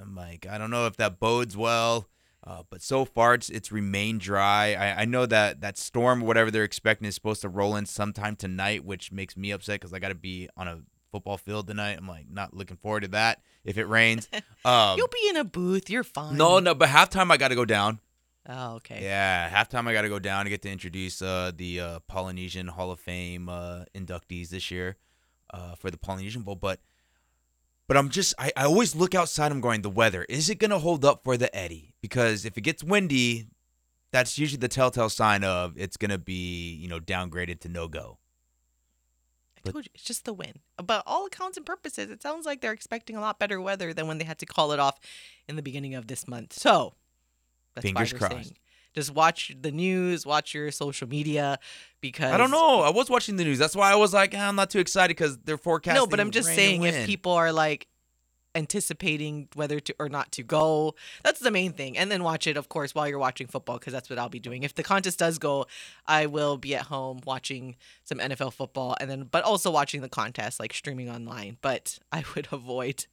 I'm 0.00 0.14
like, 0.14 0.46
I 0.46 0.56
don't 0.56 0.70
know 0.70 0.86
if 0.86 0.96
that 0.98 1.18
bodes 1.18 1.56
well. 1.56 2.06
Uh, 2.46 2.62
but 2.70 2.80
so 2.80 3.04
far, 3.04 3.34
it's 3.34 3.50
it's 3.50 3.72
remained 3.72 4.20
dry. 4.20 4.74
I, 4.74 5.02
I 5.02 5.04
know 5.04 5.26
that 5.26 5.60
that 5.62 5.76
storm, 5.76 6.20
whatever 6.20 6.50
they're 6.50 6.62
expecting, 6.62 7.08
is 7.08 7.14
supposed 7.16 7.42
to 7.42 7.48
roll 7.48 7.74
in 7.74 7.86
sometime 7.86 8.36
tonight, 8.36 8.84
which 8.84 9.10
makes 9.10 9.36
me 9.36 9.50
upset 9.50 9.80
because 9.80 9.92
I 9.92 9.98
got 9.98 10.08
to 10.10 10.14
be 10.14 10.48
on 10.56 10.68
a 10.68 10.78
football 11.10 11.38
field 11.38 11.66
tonight. 11.66 11.96
I'm 11.98 12.06
like 12.06 12.30
not 12.30 12.54
looking 12.54 12.76
forward 12.76 13.00
to 13.00 13.08
that 13.08 13.42
if 13.64 13.78
it 13.78 13.86
rains. 13.86 14.28
Um, 14.64 14.98
You'll 14.98 15.06
be 15.06 15.28
in 15.30 15.36
a 15.36 15.44
booth. 15.44 15.88
You're 15.88 16.02
fine. 16.02 16.36
no, 16.36 16.58
no, 16.58 16.74
but 16.74 16.88
halftime 16.88 17.30
I 17.30 17.36
got 17.36 17.48
to 17.48 17.54
go 17.54 17.64
down. 17.64 18.00
Oh, 18.48 18.74
okay. 18.76 19.00
Yeah, 19.00 19.48
halftime 19.48 19.86
I 19.86 19.92
got 19.92 20.02
to 20.02 20.08
go 20.08 20.18
down 20.18 20.44
to 20.44 20.50
get 20.50 20.62
to 20.62 20.68
introduce 20.70 21.22
uh, 21.22 21.52
the 21.54 21.80
uh, 21.80 21.98
Polynesian 22.08 22.66
Hall 22.66 22.90
of 22.90 22.98
Fame 22.98 23.48
uh, 23.48 23.84
inductees 23.94 24.48
this 24.48 24.72
year 24.72 24.96
uh, 25.54 25.76
for 25.76 25.92
the 25.92 25.98
Polynesian 25.98 26.42
Bowl. 26.42 26.56
But 26.56 26.80
but 27.88 27.96
I'm 27.96 28.08
just 28.08 28.34
I, 28.38 28.52
I 28.56 28.64
always 28.64 28.94
look 28.94 29.14
outside. 29.14 29.52
I'm 29.52 29.60
going 29.60 29.82
the 29.82 29.90
weather 29.90 30.24
is 30.28 30.50
it 30.50 30.56
gonna 30.58 30.78
hold 30.78 31.04
up 31.04 31.22
for 31.24 31.36
the 31.36 31.54
Eddie? 31.54 31.94
Because 32.00 32.44
if 32.44 32.56
it 32.56 32.62
gets 32.62 32.82
windy, 32.82 33.46
that's 34.12 34.38
usually 34.38 34.58
the 34.58 34.68
telltale 34.68 35.08
sign 35.08 35.44
of 35.44 35.74
it's 35.76 35.96
gonna 35.96 36.18
be 36.18 36.74
you 36.74 36.88
know 36.88 37.00
downgraded 37.00 37.60
to 37.60 37.68
no 37.68 37.88
go. 37.88 38.18
I 39.64 39.70
told 39.70 39.84
you, 39.86 39.90
it's 39.94 40.04
just 40.04 40.24
the 40.24 40.32
wind. 40.32 40.60
But 40.82 41.02
all 41.06 41.26
accounts 41.26 41.56
and 41.56 41.66
purposes, 41.66 42.10
it 42.10 42.22
sounds 42.22 42.46
like 42.46 42.60
they're 42.60 42.72
expecting 42.72 43.16
a 43.16 43.20
lot 43.20 43.38
better 43.38 43.60
weather 43.60 43.92
than 43.92 44.06
when 44.06 44.18
they 44.18 44.24
had 44.24 44.38
to 44.38 44.46
call 44.46 44.70
it 44.72 44.78
off 44.78 45.00
in 45.48 45.56
the 45.56 45.62
beginning 45.62 45.94
of 45.96 46.06
this 46.06 46.28
month. 46.28 46.52
So, 46.52 46.94
that's 47.74 47.82
Fingers 47.82 48.12
crossed. 48.12 48.32
saying, 48.32 48.56
Just 48.96 49.14
watch 49.14 49.54
the 49.60 49.70
news, 49.70 50.24
watch 50.24 50.54
your 50.54 50.70
social 50.70 51.06
media, 51.08 51.58
because 52.00 52.32
I 52.32 52.38
don't 52.38 52.50
know. 52.50 52.80
I 52.80 52.90
was 52.90 53.10
watching 53.10 53.36
the 53.36 53.44
news. 53.44 53.58
That's 53.58 53.76
why 53.76 53.92
I 53.92 53.96
was 53.96 54.14
like, 54.14 54.34
"Ah, 54.34 54.48
I'm 54.48 54.56
not 54.56 54.70
too 54.70 54.78
excited 54.78 55.16
because 55.16 55.36
they're 55.38 55.58
forecasting. 55.58 56.02
No, 56.02 56.06
but 56.06 56.18
I'm 56.18 56.30
just 56.30 56.48
saying 56.48 56.82
if 56.82 57.06
people 57.06 57.32
are 57.32 57.52
like 57.52 57.88
anticipating 58.56 59.48
whether 59.54 59.78
to 59.78 59.94
or 59.98 60.08
not 60.08 60.32
to 60.32 60.42
go, 60.42 60.94
that's 61.22 61.40
the 61.40 61.50
main 61.50 61.72
thing. 61.72 61.96
And 61.96 62.10
then 62.10 62.24
watch 62.24 62.46
it, 62.46 62.56
of 62.56 62.68
course, 62.68 62.94
while 62.94 63.06
you're 63.06 63.18
watching 63.18 63.46
football, 63.46 63.78
because 63.78 63.92
that's 63.92 64.08
what 64.08 64.18
I'll 64.18 64.30
be 64.30 64.40
doing. 64.40 64.62
If 64.62 64.74
the 64.74 64.82
contest 64.82 65.18
does 65.18 65.38
go, 65.38 65.66
I 66.06 66.26
will 66.26 66.56
be 66.56 66.74
at 66.74 66.86
home 66.86 67.20
watching 67.24 67.76
some 68.02 68.18
NFL 68.18 68.54
football, 68.54 68.96
and 68.98 69.10
then 69.10 69.24
but 69.30 69.44
also 69.44 69.70
watching 69.70 70.00
the 70.00 70.08
contest, 70.08 70.58
like 70.58 70.72
streaming 70.72 71.10
online. 71.10 71.58
But 71.60 71.98
I 72.10 72.24
would 72.34 72.48
avoid 72.50 73.06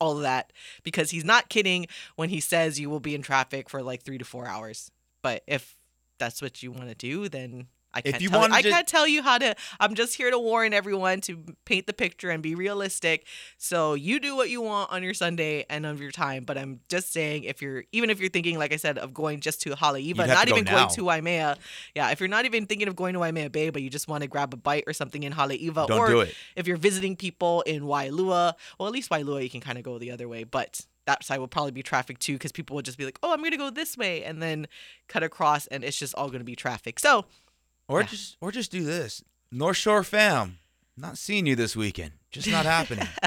all 0.00 0.16
of 0.16 0.22
that 0.22 0.52
because 0.82 1.10
he's 1.10 1.24
not 1.24 1.48
kidding 1.48 1.86
when 2.16 2.28
he 2.30 2.40
says 2.40 2.80
you 2.80 2.88
will 2.88 3.00
be 3.00 3.14
in 3.14 3.22
traffic 3.22 3.68
for 3.68 3.82
like 3.82 4.02
three 4.02 4.18
to 4.18 4.24
four 4.24 4.46
hours. 4.46 4.90
But 5.22 5.42
if 5.46 5.76
that's 6.18 6.42
what 6.42 6.62
you 6.62 6.72
want 6.72 6.88
to 6.88 6.94
do, 6.94 7.28
then 7.28 7.68
I 7.94 8.02
can't, 8.02 8.20
you 8.20 8.28
tell, 8.28 8.40
wanted 8.40 8.54
I 8.54 8.62
to- 8.62 8.70
can't 8.70 8.86
tell 8.86 9.08
you 9.08 9.22
how 9.22 9.38
to. 9.38 9.54
I'm 9.80 9.94
just 9.94 10.14
here 10.14 10.30
to 10.30 10.38
warn 10.38 10.74
everyone 10.74 11.22
to 11.22 11.42
paint 11.64 11.86
the 11.86 11.94
picture 11.94 12.28
and 12.28 12.42
be 12.42 12.54
realistic. 12.54 13.26
So 13.56 13.94
you 13.94 14.20
do 14.20 14.36
what 14.36 14.50
you 14.50 14.60
want 14.60 14.92
on 14.92 15.02
your 15.02 15.14
Sunday 15.14 15.64
and 15.70 15.86
of 15.86 15.98
your 16.00 16.10
time. 16.10 16.44
But 16.44 16.58
I'm 16.58 16.80
just 16.88 17.12
saying, 17.12 17.44
if 17.44 17.62
you're 17.62 17.84
even 17.92 18.10
if 18.10 18.20
you're 18.20 18.28
thinking, 18.28 18.58
like 18.58 18.74
I 18.74 18.76
said, 18.76 18.98
of 18.98 19.14
going 19.14 19.40
just 19.40 19.62
to 19.62 19.70
Haleiwa, 19.70 20.26
not 20.28 20.46
to 20.48 20.52
even 20.52 20.64
now. 20.64 20.76
going 20.84 20.88
to 20.96 21.04
Waimea, 21.04 21.56
yeah, 21.94 22.10
if 22.10 22.20
you're 22.20 22.28
not 22.28 22.44
even 22.44 22.66
thinking 22.66 22.88
of 22.88 22.94
going 22.94 23.14
to 23.14 23.20
Waimea 23.20 23.48
Bay, 23.48 23.70
but 23.70 23.80
you 23.80 23.88
just 23.88 24.06
want 24.06 24.22
to 24.22 24.28
grab 24.28 24.52
a 24.52 24.58
bite 24.58 24.84
or 24.86 24.92
something 24.92 25.22
in 25.22 25.32
Haleiwa, 25.32 25.86
Don't 25.88 25.92
or 25.98 26.08
do 26.08 26.20
it. 26.20 26.34
if 26.56 26.66
you're 26.66 26.76
visiting 26.76 27.16
people 27.16 27.62
in 27.62 27.84
Waialua, 27.84 28.52
well, 28.78 28.86
at 28.86 28.92
least 28.92 29.08
Waialua 29.10 29.42
you 29.42 29.50
can 29.50 29.60
kind 29.62 29.78
of 29.78 29.84
go 29.84 29.98
the 29.98 30.10
other 30.10 30.28
way, 30.28 30.44
but 30.44 30.84
that 31.08 31.24
side 31.24 31.38
will 31.40 31.48
probably 31.56 31.72
be 31.72 31.82
traffic 31.82 32.18
too 32.18 32.34
because 32.34 32.52
people 32.52 32.74
will 32.76 32.82
just 32.90 32.98
be 32.98 33.04
like, 33.08 33.18
"Oh, 33.22 33.32
I'm 33.32 33.40
going 33.40 33.50
to 33.58 33.64
go 33.64 33.70
this 33.70 33.96
way," 33.96 34.22
and 34.28 34.40
then 34.44 34.68
cut 35.08 35.22
across, 35.22 35.66
and 35.72 35.82
it's 35.82 35.98
just 35.98 36.14
all 36.14 36.28
going 36.28 36.44
to 36.44 36.50
be 36.54 36.56
traffic. 36.56 37.00
So 37.00 37.24
Or 37.88 38.00
Yeah. 38.00 38.06
just 38.06 38.36
or 38.40 38.52
just 38.52 38.70
do 38.70 38.84
this. 38.84 39.24
North 39.50 39.78
Shore 39.78 40.04
fam, 40.04 40.58
not 40.96 41.16
seeing 41.16 41.46
you 41.46 41.56
this 41.56 41.74
weekend. 41.74 42.12
Just 42.30 42.50
not 42.50 42.66
happening. 42.66 43.08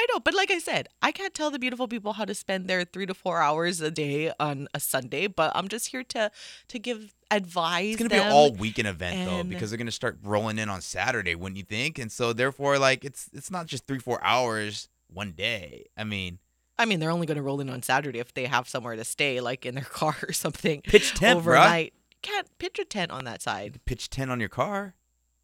I 0.00 0.06
know, 0.10 0.18
but 0.18 0.34
like 0.34 0.50
I 0.50 0.58
said, 0.58 0.88
I 1.02 1.12
can't 1.12 1.34
tell 1.34 1.50
the 1.50 1.58
beautiful 1.58 1.86
people 1.86 2.14
how 2.14 2.24
to 2.24 2.34
spend 2.34 2.66
their 2.66 2.84
three 2.84 3.06
to 3.06 3.14
four 3.14 3.40
hours 3.40 3.80
a 3.82 3.90
day 3.90 4.32
on 4.40 4.66
a 4.74 4.80
Sunday, 4.80 5.26
but 5.28 5.52
I'm 5.54 5.68
just 5.68 5.88
here 5.88 6.02
to 6.14 6.30
to 6.68 6.78
give 6.78 7.14
advice. 7.30 7.94
It's 7.94 8.02
gonna 8.02 8.08
be 8.08 8.24
an 8.26 8.32
all 8.32 8.52
weekend 8.64 8.88
event 8.88 9.18
though, 9.26 9.44
because 9.44 9.70
they're 9.70 9.78
gonna 9.84 9.92
start 10.02 10.18
rolling 10.22 10.58
in 10.58 10.68
on 10.70 10.80
Saturday, 10.80 11.34
wouldn't 11.34 11.58
you 11.58 11.64
think? 11.76 11.98
And 11.98 12.10
so 12.10 12.32
therefore, 12.32 12.78
like 12.78 13.04
it's 13.04 13.28
it's 13.34 13.50
not 13.50 13.66
just 13.66 13.86
three 13.86 13.98
four 13.98 14.18
hours 14.24 14.88
one 15.12 15.32
day. 15.32 15.86
I 15.96 16.04
mean, 16.04 16.38
I 16.80 16.86
mean, 16.86 16.98
they're 16.98 17.10
only 17.10 17.26
going 17.26 17.36
to 17.36 17.42
roll 17.42 17.60
in 17.60 17.68
on 17.70 17.82
Saturday 17.82 18.18
if 18.18 18.32
they 18.34 18.46
have 18.46 18.68
somewhere 18.68 18.96
to 18.96 19.04
stay, 19.04 19.40
like 19.40 19.66
in 19.66 19.74
their 19.74 19.84
car 20.00 20.16
or 20.26 20.32
something. 20.32 20.80
Pitch 20.82 21.14
tent, 21.14 21.38
bruh. 21.38 21.42
overnight. 21.42 21.92
Can't 22.22 22.48
pitch 22.58 22.78
a 22.78 22.84
tent 22.84 23.10
on 23.10 23.24
that 23.24 23.42
side. 23.42 23.80
pitch 23.84 24.10
tent 24.10 24.30
on 24.30 24.40
your 24.40 24.48
car. 24.48 24.94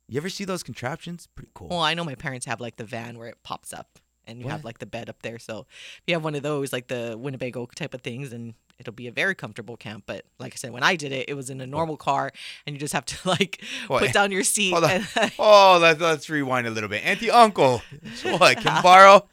You 0.08 0.18
ever 0.18 0.28
see 0.28 0.44
those 0.44 0.62
contraptions? 0.62 1.28
Pretty 1.34 1.50
cool. 1.54 1.68
Well, 1.68 1.80
I 1.80 1.94
know 1.94 2.04
my 2.04 2.14
parents 2.14 2.46
have 2.46 2.60
like 2.60 2.76
the 2.76 2.84
van 2.84 3.18
where 3.18 3.28
it 3.28 3.38
pops 3.42 3.72
up 3.72 3.98
and 4.26 4.40
you 4.40 4.48
have 4.48 4.64
like 4.64 4.78
the 4.78 4.86
bed 4.86 5.08
up 5.08 5.22
there. 5.22 5.38
So 5.38 5.66
if 5.98 6.02
you 6.06 6.14
have 6.14 6.24
one 6.24 6.34
of 6.34 6.42
those, 6.42 6.72
like 6.72 6.88
the 6.88 7.16
Winnebago 7.18 7.66
type 7.74 7.94
of 7.94 8.02
things, 8.02 8.32
and 8.32 8.54
it'll 8.78 8.92
be 8.92 9.06
a 9.06 9.12
very 9.12 9.34
comfortable 9.34 9.76
camp. 9.76 10.04
But 10.06 10.24
like 10.38 10.52
I 10.52 10.56
said, 10.56 10.72
when 10.72 10.82
I 10.82 10.96
did 10.96 11.12
it, 11.12 11.28
it 11.28 11.34
was 11.34 11.48
in 11.48 11.60
a 11.60 11.66
normal 11.66 11.96
car, 11.96 12.30
and 12.66 12.74
you 12.74 12.80
just 12.80 12.92
have 12.92 13.04
to 13.06 13.16
like 13.28 13.62
What? 13.86 14.02
put 14.02 14.12
down 14.12 14.32
your 14.32 14.42
seat. 14.44 14.74
And, 14.74 15.06
oh, 15.38 15.78
let's 15.80 16.00
let's 16.00 16.28
rewind 16.28 16.66
a 16.66 16.70
little 16.70 16.88
bit. 16.88 17.04
Auntie, 17.04 17.30
uncle, 17.30 17.82
so 18.16 18.36
what? 18.36 18.56
Can 18.58 18.82
borrow, 18.82 19.26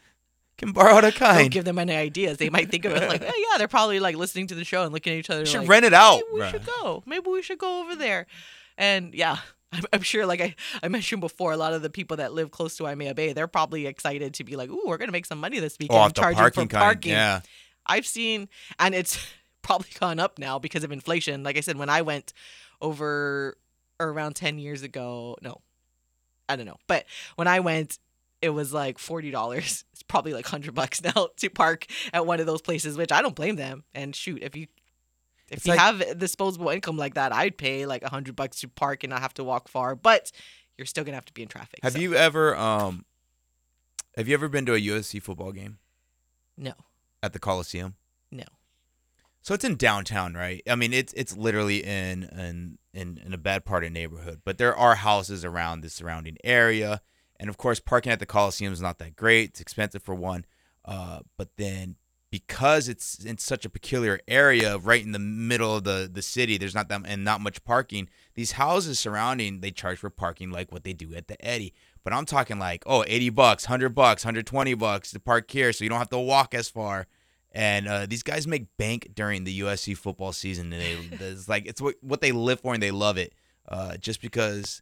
can 0.58 0.72
borrow 0.72 0.96
the 0.96 1.02
don't 1.02 1.16
kind. 1.16 1.52
give 1.52 1.66
them 1.66 1.80
any 1.80 1.96
ideas. 1.96 2.38
They 2.38 2.50
might 2.50 2.70
think 2.70 2.86
of 2.86 2.94
it 2.94 3.08
like, 3.10 3.24
oh, 3.28 3.48
yeah, 3.52 3.58
they're 3.58 3.68
probably 3.68 4.00
like 4.00 4.16
listening 4.16 4.48
to 4.48 4.56
the 4.56 4.64
show 4.64 4.84
and 4.84 4.94
looking 4.94 5.14
at 5.14 5.20
each 5.20 5.30
other. 5.30 5.42
You 5.42 5.46
should 5.46 5.62
like, 5.62 5.70
rent 5.70 5.86
it 5.86 5.94
out, 5.94 6.18
Maybe 6.18 6.28
we 6.34 6.40
bruh. 6.42 6.52
should 6.52 6.66
go. 6.66 7.04
Maybe 7.06 7.30
we 7.30 7.42
should 7.42 7.58
go 7.58 7.82
over 7.82 7.96
there. 7.96 8.28
And 8.78 9.14
yeah, 9.14 9.38
I'm, 9.72 9.84
I'm 9.94 10.02
sure, 10.02 10.26
like 10.26 10.42
I, 10.42 10.56
I 10.82 10.88
mentioned 10.88 11.22
before, 11.22 11.52
a 11.52 11.58
lot 11.58 11.74
of 11.74 11.82
the 11.82 11.90
people 11.90 12.18
that 12.18 12.34
live 12.34 12.52
close 12.52 12.78
to 12.78 12.84
Waimea 12.84 13.16
Bay, 13.16 13.34
they're 13.34 13.48
probably 13.48 13.88
excited 13.88 14.36
to 14.36 14.44
be 14.44 14.56
like, 14.56 14.70
ooh, 14.70 14.84
we're 14.86 14.98
going 14.98 15.08
to 15.08 15.14
make 15.14 15.26
some 15.26 15.40
money 15.40 15.60
this 15.60 15.78
weekend. 15.80 15.98
Oh, 15.98 16.02
off 16.02 16.14
the 16.14 16.22
charging 16.22 16.38
parking 16.38 16.68
for 16.68 16.74
kind. 16.76 16.84
parking. 16.84 17.12
Yeah. 17.12 17.42
I've 17.86 18.06
seen, 18.06 18.50
and 18.80 18.96
it's 18.96 19.26
probably 19.62 19.90
gone 20.00 20.20
up 20.20 20.40
now 20.40 20.60
because 20.60 20.84
of 20.84 20.92
inflation. 20.92 21.44
Like 21.44 21.58
I 21.58 21.62
said, 21.62 21.78
when 21.78 21.90
I 21.90 22.02
went 22.04 22.34
over 22.82 23.58
around 24.00 24.36
10 24.36 24.60
years 24.60 24.84
ago, 24.84 25.38
no, 25.42 25.62
I 26.48 26.56
don't 26.56 26.66
know. 26.66 26.78
But 26.88 27.06
when 27.36 27.48
I 27.48 27.60
went, 27.60 27.98
it 28.44 28.50
was 28.50 28.74
like 28.74 28.98
$40. 28.98 29.84
It's 29.94 30.04
probably 30.04 30.34
like 30.34 30.46
100 30.46 30.74
bucks 30.76 31.02
now 31.02 31.30
to 31.38 31.50
park 31.50 31.86
at 32.12 32.26
one 32.26 32.40
of 32.40 32.46
those 32.46 32.62
places, 32.62 32.98
which 32.98 33.12
I 33.12 33.22
don't 33.22 33.36
blame 33.36 33.56
them. 33.56 33.84
And 33.96 34.16
shoot, 34.16 34.44
if 34.44 34.56
you 34.56 34.68
if 35.50 35.58
It's 35.60 35.66
you 35.66 35.72
like- 35.76 35.80
have 35.80 36.20
disposable 36.20 36.70
income 36.70 36.98
like 36.98 37.14
that, 37.16 37.34
I'd 37.34 37.58
pay 37.58 37.86
like 37.86 38.02
100 38.02 38.36
bucks 38.36 38.60
to 38.62 38.68
park 38.68 39.04
and 39.04 39.12
not 39.12 39.22
have 39.22 39.34
to 39.36 39.44
walk 39.44 39.70
far, 39.70 39.96
but 39.96 40.32
you're 40.78 40.86
still 40.86 41.06
to 41.06 41.12
have 41.14 41.26
to 41.26 41.34
be 41.34 41.44
in 41.44 41.48
traffic. 41.48 41.80
Have 41.84 41.94
so, 41.94 42.00
you 42.00 42.16
ever 42.16 42.56
um, 42.56 43.06
have 44.18 44.28
you 44.28 44.34
ever 44.34 44.50
been 44.50 44.66
to 44.66 44.74
a 44.74 44.80
USC 44.80 45.22
football 45.22 45.52
game 45.52 45.78
No. 46.58 46.74
at 47.22 47.34
the 47.34 47.40
Coliseum? 47.40 47.96
No. 48.32 48.44
So 49.42 49.54
it's 49.54 49.64
in 49.66 49.76
downtown, 49.76 50.34
right? 50.34 50.64
I 50.70 50.76
mean, 50.76 50.92
it's 50.94 51.14
it's 51.14 51.36
literally 51.38 51.84
in 51.84 52.24
in 52.24 52.78
in, 52.94 53.22
in 53.26 53.34
a 53.34 53.38
bad 53.38 53.64
part 53.66 53.84
of 53.84 53.90
the 53.90 53.94
neighborhood, 54.00 54.42
but 54.46 54.58
there 54.58 54.76
are 54.76 54.96
houses 54.96 55.44
around 55.46 55.82
the 55.82 55.90
surrounding 55.90 56.38
area, 56.44 57.02
and 57.40 57.50
of 57.50 57.58
course, 57.58 57.80
parking 57.80 58.12
at 58.12 58.20
the 58.20 58.26
Coliseum 58.26 58.74
is 58.74 58.82
not 58.82 59.00
that 59.00 59.16
great. 59.16 59.50
It's 59.50 59.62
expensive 59.62 60.04
for 60.04 60.16
one, 60.16 60.46
uh, 60.86 61.20
but 61.38 61.50
then 61.58 61.96
because 62.34 62.90
it's 62.90 63.24
in 63.24 63.38
such 63.38 63.64
a 63.64 63.70
peculiar 63.70 64.20
area, 64.28 64.80
right 64.80 65.04
in 65.04 65.12
the 65.12 65.20
middle 65.20 65.76
of 65.76 65.84
the 65.84 66.10
the 66.12 66.24
city, 66.24 66.58
there's 66.58 66.74
not 66.74 66.90
that 66.90 67.02
and 67.06 67.24
not 67.24 67.42
much 67.42 67.64
parking. 67.64 68.10
These 68.34 68.54
houses 68.54 68.98
surrounding, 69.00 69.62
they 69.62 69.70
charge 69.70 70.00
for 70.00 70.10
parking 70.10 70.50
like 70.50 70.72
what 70.72 70.84
they 70.84 70.94
do 70.94 71.14
at 71.14 71.28
the 71.28 71.44
Eddie. 71.46 71.76
But 72.04 72.12
I'm 72.12 72.26
talking 72.26 72.58
like, 72.58 72.84
oh, 72.88 73.04
80 73.06 73.30
bucks, 73.30 73.66
100 73.66 73.90
bucks, 73.90 74.26
120 74.26 74.74
bucks 74.74 75.12
to 75.12 75.20
park 75.20 75.50
here, 75.52 75.72
so 75.72 75.84
you 75.84 75.92
don't 75.92 76.00
have 76.00 76.10
to 76.10 76.18
walk 76.18 76.56
as 76.56 76.68
far. 76.68 77.06
And 77.52 77.88
uh, 77.88 78.08
these 78.08 78.24
guys 78.24 78.48
make 78.48 78.66
bank 78.78 79.10
during 79.14 79.44
the 79.44 79.60
USC 79.60 79.96
football 79.96 80.34
season, 80.34 80.74
and 80.74 80.82
they 80.82 80.94
it's 81.28 81.48
like 81.48 81.68
it's 81.68 81.82
what 81.82 81.96
what 82.02 82.22
they 82.22 82.32
live 82.32 82.62
for, 82.62 82.74
and 82.74 82.82
they 82.82 82.90
love 82.90 83.18
it. 83.18 83.34
Uh, 83.70 83.96
just 83.98 84.22
because 84.22 84.82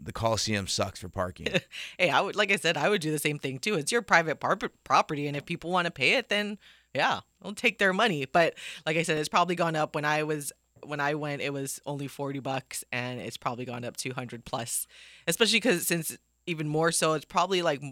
the 0.00 0.12
Coliseum 0.12 0.66
sucks 0.66 1.00
for 1.00 1.08
parking. 1.08 1.48
Hey, 1.98 2.10
I 2.10 2.20
would 2.20 2.36
like 2.36 2.50
I 2.50 2.56
said, 2.56 2.76
I 2.76 2.88
would 2.88 3.00
do 3.00 3.10
the 3.10 3.18
same 3.18 3.38
thing 3.38 3.58
too. 3.58 3.74
It's 3.74 3.92
your 3.92 4.02
private 4.02 4.40
par- 4.40 4.58
property, 4.84 5.26
and 5.26 5.36
if 5.36 5.46
people 5.46 5.70
want 5.70 5.86
to 5.86 5.90
pay 5.90 6.14
it, 6.14 6.28
then 6.28 6.58
yeah, 6.94 7.20
they'll 7.42 7.54
take 7.54 7.78
their 7.78 7.92
money. 7.92 8.24
But 8.24 8.54
like 8.86 8.96
I 8.96 9.02
said, 9.02 9.18
it's 9.18 9.28
probably 9.28 9.54
gone 9.54 9.76
up. 9.76 9.94
When 9.94 10.04
I 10.04 10.22
was 10.22 10.52
when 10.84 11.00
I 11.00 11.14
went, 11.14 11.42
it 11.42 11.52
was 11.52 11.80
only 11.86 12.08
forty 12.08 12.40
bucks, 12.40 12.84
and 12.92 13.20
it's 13.20 13.36
probably 13.36 13.64
gone 13.64 13.84
up 13.84 13.96
two 13.96 14.12
hundred 14.12 14.44
plus. 14.44 14.86
Especially 15.26 15.58
because 15.58 15.86
since 15.86 16.16
even 16.46 16.68
more 16.68 16.92
so, 16.92 17.14
it's 17.14 17.24
probably 17.24 17.62
like 17.62 17.82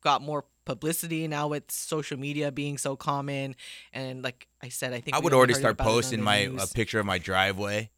got 0.00 0.22
more 0.22 0.44
publicity 0.64 1.26
now 1.28 1.48
with 1.48 1.70
social 1.70 2.18
media 2.18 2.52
being 2.52 2.78
so 2.78 2.96
common. 2.96 3.56
And 3.92 4.22
like 4.22 4.46
I 4.62 4.68
said, 4.68 4.92
I 4.92 5.00
think 5.00 5.16
I 5.16 5.20
would 5.20 5.32
already 5.32 5.54
start 5.54 5.72
about 5.72 5.84
it 5.84 5.88
on 5.88 5.94
posting 5.94 6.22
my 6.22 6.50
a 6.58 6.66
picture 6.66 7.00
of 7.00 7.06
my 7.06 7.18
driveway. 7.18 7.90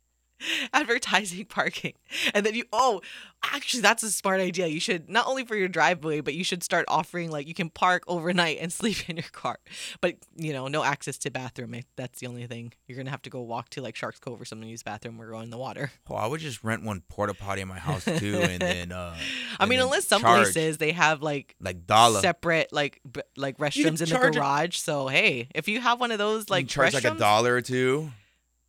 advertising 0.73 1.45
parking. 1.47 1.95
And 2.35 2.45
then 2.47 2.55
you 2.55 2.65
oh 2.73 3.01
actually 3.45 3.81
that's 3.81 4.03
a 4.03 4.11
smart 4.11 4.41
idea. 4.41 4.67
You 4.67 4.81
should 4.81 5.09
not 5.09 5.27
only 5.27 5.45
for 5.45 5.57
your 5.57 5.69
driveway 5.69 6.21
but 6.21 6.35
you 6.35 6.45
should 6.45 6.63
start 6.63 6.85
offering 6.89 7.31
like 7.31 7.47
you 7.49 7.55
can 7.55 7.71
park 7.71 8.05
overnight 8.07 8.59
and 8.61 8.73
sleep 8.73 9.09
in 9.09 9.17
your 9.17 9.25
car. 9.33 9.59
But 10.01 10.17
you 10.37 10.53
know 10.53 10.69
no 10.69 10.85
access 10.85 11.19
to 11.19 11.31
bathroom. 11.31 11.75
If 11.75 11.85
that's 11.97 12.21
the 12.21 12.27
only 12.27 12.47
thing 12.47 12.73
you're 12.87 12.97
gonna 12.97 13.11
have 13.11 13.23
to 13.23 13.31
go 13.31 13.41
walk 13.41 13.71
to 13.71 13.83
like 13.83 13.97
sharks 13.97 14.19
cove 14.19 14.41
or 14.41 14.45
something 14.45 14.67
to 14.67 14.71
use 14.71 14.83
bathroom 14.83 15.21
or 15.21 15.31
go 15.31 15.41
in 15.41 15.51
the 15.51 15.59
water. 15.59 15.91
Oh, 16.09 16.15
I 16.15 16.27
would 16.27 16.41
just 16.41 16.63
rent 16.63 16.83
one 16.85 17.03
porta 17.09 17.35
potty 17.35 17.63
in 17.63 17.69
my 17.69 17.79
house 17.79 18.05
too, 18.05 18.39
and 18.43 18.61
then 18.61 18.93
uh, 18.93 19.15
i 19.59 19.63
and 19.63 19.71
mean 19.71 19.79
then 19.79 19.87
unless 19.87 20.07
some 20.07 20.23
charge, 20.23 20.53
places 20.53 20.79
they 20.79 20.93
have 20.93 21.23
like 21.23 21.55
like 21.61 21.87
dollar. 21.87 22.21
separate 22.21 22.73
like 22.73 23.01
b- 23.11 23.23
like 23.37 23.59
restrooms 23.59 24.03
in 24.03 24.09
the 24.09 24.31
garage. 24.33 24.77
So 24.77 25.09
hey 25.09 25.49
if 25.55 25.69
you 25.69 25.81
have 25.81 26.01
one 26.01 26.11
of 26.11 26.19
those 26.19 26.49
like 26.51 26.63
like 26.65 26.69
charge 26.69 26.95
like 26.95 27.05
a 27.05 27.15
dollar 27.15 27.57
or 27.57 27.61
two. 27.63 28.11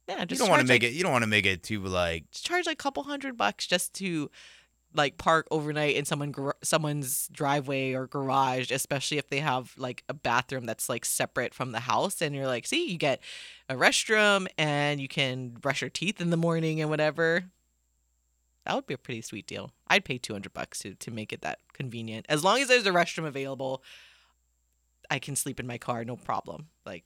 Yeah 0.07 0.25
You 0.27 0.37
don't 0.37 0.49
want 0.49 0.61
to 0.61 0.67
make 0.67 0.83
like, 0.83 0.91
it. 0.91 0.93
You 0.95 1.03
don't 1.03 1.11
want 1.11 1.23
to 1.23 1.29
make 1.29 1.45
it 1.45 1.63
too 1.63 1.79
like 1.81 2.29
just 2.31 2.45
charge 2.45 2.65
like 2.65 2.73
a 2.73 2.83
couple 2.83 3.03
hundred 3.03 3.37
bucks 3.37 3.65
just 3.65 3.93
to 3.95 4.29
like 4.95 5.17
park 5.17 5.47
overnight 5.49 5.95
in 5.95 6.05
someone 6.05 6.31
gar- 6.31 6.55
someone's 6.61 7.27
driveway 7.29 7.93
or 7.93 8.07
garage 8.07 8.71
especially 8.71 9.17
if 9.17 9.27
they 9.29 9.39
have 9.39 9.73
like 9.77 10.03
a 10.07 10.13
bathroom 10.13 10.65
that's 10.65 10.87
like 10.87 11.03
separate 11.03 11.53
from 11.53 11.71
the 11.71 11.81
house 11.81 12.21
and 12.21 12.35
you're 12.35 12.47
like 12.47 12.65
see 12.67 12.91
you 12.91 12.97
get 12.97 13.21
a 13.69 13.75
restroom 13.75 14.47
and 14.57 15.01
you 15.01 15.07
can 15.07 15.49
brush 15.49 15.81
your 15.81 15.89
teeth 15.89 16.21
in 16.21 16.29
the 16.29 16.37
morning 16.37 16.81
and 16.81 16.89
whatever. 16.89 17.45
That 18.65 18.75
would 18.75 18.87
be 18.87 18.93
a 18.93 18.97
pretty 18.97 19.21
sweet 19.21 19.45
deal. 19.45 19.71
I'd 19.89 20.05
pay 20.05 20.17
200 20.17 20.53
bucks 20.53 20.79
to, 20.79 20.95
to 20.95 21.11
make 21.11 21.33
it 21.33 21.41
that 21.41 21.59
convenient. 21.73 22.25
As 22.29 22.45
long 22.45 22.61
as 22.61 22.69
there's 22.69 22.85
a 22.85 22.91
restroom 22.91 23.25
available 23.25 23.83
i 25.09 25.19
can 25.19 25.35
sleep 25.35 25.59
in 25.59 25.67
my 25.67 25.77
car 25.77 26.05
no 26.05 26.15
problem. 26.15 26.67
Like 26.85 27.03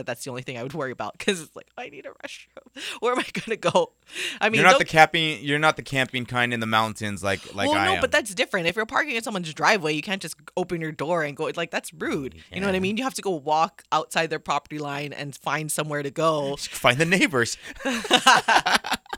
but 0.00 0.06
that's 0.06 0.24
the 0.24 0.30
only 0.30 0.42
thing 0.42 0.56
I 0.56 0.62
would 0.62 0.72
worry 0.72 0.92
about 0.92 1.18
because 1.18 1.40
it's 1.42 1.54
like 1.54 1.68
I 1.76 1.90
need 1.90 2.06
a 2.06 2.10
restroom. 2.10 2.82
Where 3.00 3.12
am 3.12 3.18
I 3.18 3.26
gonna 3.32 3.56
go? 3.56 3.92
I 4.40 4.48
mean, 4.48 4.60
you're 4.60 4.70
not 4.70 4.78
the 4.78 4.84
camping. 4.84 5.44
You're 5.44 5.58
not 5.58 5.76
the 5.76 5.82
camping 5.82 6.24
kind 6.24 6.54
in 6.54 6.60
the 6.60 6.66
mountains 6.66 7.22
like 7.22 7.54
like 7.54 7.68
well, 7.68 7.78
I 7.78 7.86
no, 7.86 7.92
am. 7.94 8.00
but 8.00 8.10
that's 8.10 8.34
different. 8.34 8.66
If 8.66 8.76
you're 8.76 8.86
parking 8.86 9.14
in 9.14 9.22
someone's 9.22 9.52
driveway, 9.52 9.92
you 9.92 10.02
can't 10.02 10.22
just 10.22 10.36
open 10.56 10.80
your 10.80 10.92
door 10.92 11.22
and 11.22 11.36
go. 11.36 11.50
Like 11.54 11.70
that's 11.70 11.92
rude. 11.92 12.34
You, 12.52 12.60
know 12.60 12.66
what 12.66 12.74
I 12.74 12.80
mean? 12.80 12.96
You 12.96 13.04
have 13.04 13.14
to 13.14 13.22
go 13.22 13.30
walk 13.30 13.84
outside 13.92 14.30
their 14.30 14.38
property 14.38 14.78
line 14.78 15.12
and 15.12 15.36
find 15.36 15.70
somewhere 15.70 16.02
to 16.02 16.10
go. 16.10 16.56
Find 16.80 16.98
the 16.98 17.04
neighbors. 17.04 17.58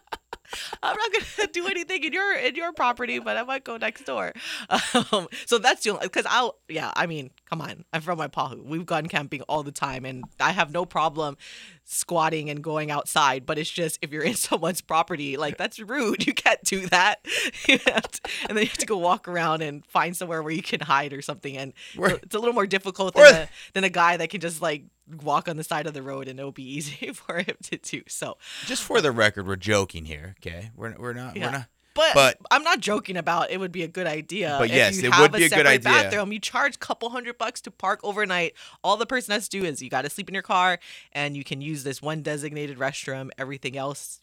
I'm 0.82 0.97
not 0.97 1.12
gonna 1.12 1.49
do 1.52 1.66
anything 1.66 2.04
in 2.04 2.12
your 2.12 2.35
in 2.37 2.54
your 2.54 2.73
property, 2.73 3.18
but 3.18 3.37
I 3.37 3.42
might 3.42 3.64
go 3.64 3.76
next 3.76 4.04
door. 4.04 4.32
Um, 4.68 5.28
so 5.47 5.59
that's 5.59 5.85
the 5.85 5.90
only 5.90 6.06
because 6.06 6.26
I'll 6.28 6.56
yeah. 6.68 6.92
I 6.97 7.06
mean, 7.06 7.30
come 7.49 7.61
on, 7.61 7.85
I'm 7.92 8.00
from 8.00 8.18
my 8.18 8.28
Waipahu. 8.28 8.64
We've 8.64 8.87
gone 8.87 9.06
camping 9.06 9.42
all 9.42 9.62
the 9.62 9.73
time, 9.73 10.04
and 10.04 10.25
I 10.40 10.52
have 10.52 10.73
no 10.73 10.85
problem 10.85 11.37
squatting 11.85 12.49
and 12.50 12.62
going 12.62 12.90
outside. 12.90 13.44
But 13.47 13.59
it's 13.59 13.71
just 13.71 13.99
if 14.02 14.12
you're 14.12 14.23
in 14.23 14.35
someone's 14.49 14.80
property, 14.80 15.37
like 15.37 15.56
that's 15.59 15.78
rude. 15.78 16.26
You 16.26 16.35
can't 16.35 16.62
do 16.64 16.87
that. 16.88 17.16
You 17.68 17.78
have 17.87 18.11
to- 18.11 18.21
and 18.49 18.56
then 18.56 18.64
you 18.64 18.68
have 18.68 18.78
to 18.78 18.87
go 18.87 18.97
walk 18.99 19.28
around 19.28 19.62
and 19.62 19.85
find 19.87 20.16
somewhere 20.16 20.42
where 20.42 20.52
you 20.52 20.62
can 20.62 20.80
hide 20.80 21.12
or 21.12 21.23
something. 21.23 21.56
And 21.56 21.73
it's 21.97 22.35
a 22.35 22.38
little 22.38 22.54
more 22.54 22.66
difficult 22.66 23.14
than 23.14 23.35
a, 23.35 23.49
than 23.75 23.85
a 23.85 23.88
guy 23.88 24.16
that 24.16 24.30
can 24.30 24.40
just 24.40 24.61
like 24.62 24.85
walk 25.23 25.49
on 25.49 25.56
the 25.56 25.64
side 25.64 25.87
of 25.87 25.94
the 25.94 26.02
road 26.02 26.28
and 26.28 26.38
it'll 26.38 26.52
be 26.52 26.62
easy 26.76 27.12
for 27.12 27.38
him 27.38 27.56
to 27.64 27.76
do. 27.78 28.02
So, 28.09 28.37
Just 28.66 28.82
for 28.82 29.00
the 29.00 29.11
record, 29.12 29.47
we're 29.47 29.56
joking 29.56 30.04
here. 30.04 30.35
Okay, 30.40 30.71
we're 30.76 30.94
we're 30.99 31.12
not 31.12 31.37
Yeah. 31.37 31.47
we're 31.47 31.52
not. 31.52 31.66
but, 31.94 32.14
But- 32.14 32.38
I'm 32.50 32.62
not 32.62 32.80
joking 32.80 33.16
about 33.16 33.50
it 33.50 33.59
would 33.61 33.73
be 33.73 33.82
a 33.82 33.88
good 33.88 34.06
idea. 34.06 34.56
But 34.59 34.71
if 34.71 34.76
yes, 34.76 34.97
you 35.02 35.09
it 35.09 35.12
have 35.12 35.21
would 35.23 35.32
be 35.32 35.44
a 35.44 35.49
good 35.49 35.56
separate 35.56 35.66
idea. 35.66 35.82
Bathroom, 36.11 36.32
you 36.32 36.38
charge 36.38 36.76
a 36.76 36.78
couple 36.78 37.11
hundred 37.11 37.37
bucks 37.38 37.61
to 37.62 37.71
park 37.71 38.00
overnight. 38.02 38.54
All 38.82 38.97
the 38.97 39.06
person 39.06 39.32
has 39.32 39.49
to 39.49 39.61
do 39.61 39.66
is 39.66 39.82
you 39.82 39.90
got 39.90 40.02
to 40.02 40.11
sleep 40.11 40.28
in 40.28 40.35
your 40.35 40.42
car 40.42 40.78
and 41.12 41.37
you 41.37 41.44
can 41.44 41.61
use 41.61 41.85
this 41.85 42.00
one 42.00 42.23
designated 42.23 42.78
restroom. 42.78 43.28
Everything 43.37 43.76
else, 43.76 44.21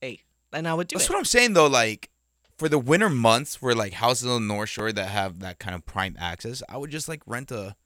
hey, 0.00 0.20
and 0.52 0.66
I 0.68 0.74
would 0.74 0.88
do 0.88 0.96
That's 0.96 1.06
it. 1.08 1.12
what 1.12 1.18
I'm 1.18 1.24
saying 1.24 1.52
though. 1.54 1.66
Like 1.66 2.10
for 2.58 2.68
the 2.68 2.78
winter 2.78 3.08
months, 3.08 3.62
where 3.62 3.74
like 3.74 3.92
houses 3.94 4.26
on 4.28 4.46
the 4.48 4.52
North 4.54 4.68
Shore 4.68 4.92
that 4.92 5.08
have 5.08 5.38
that 5.40 5.58
kind 5.60 5.74
of 5.76 5.86
prime 5.86 6.16
access, 6.18 6.62
I 6.68 6.76
would 6.76 6.90
just 6.90 7.08
like 7.08 7.22
rent 7.24 7.50
a 7.52 7.76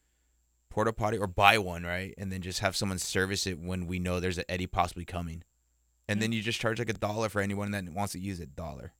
porta 0.72 0.92
potty 0.92 1.18
or 1.18 1.26
buy 1.26 1.58
one, 1.58 1.84
right, 1.84 2.14
and 2.16 2.32
then 2.32 2.40
just 2.40 2.60
have 2.60 2.74
someone 2.74 2.98
service 2.98 3.46
it 3.46 3.60
when 3.60 3.86
we 3.86 3.98
know 3.98 4.18
there's 4.18 4.38
an 4.38 4.44
Eddie 4.48 4.66
possibly 4.66 5.04
coming, 5.04 5.44
and 6.08 6.20
then 6.20 6.30
mm. 6.30 6.36
you 6.36 6.42
just 6.42 6.60
charge 6.60 6.78
like 6.78 6.88
a 6.88 6.94
dollar 6.94 7.28
for 7.28 7.42
anyone 7.42 7.70
that 7.72 7.86
wants 7.90 8.14
to 8.14 8.18
use 8.18 8.40
it. 8.40 8.56
Dollar. 8.56 8.92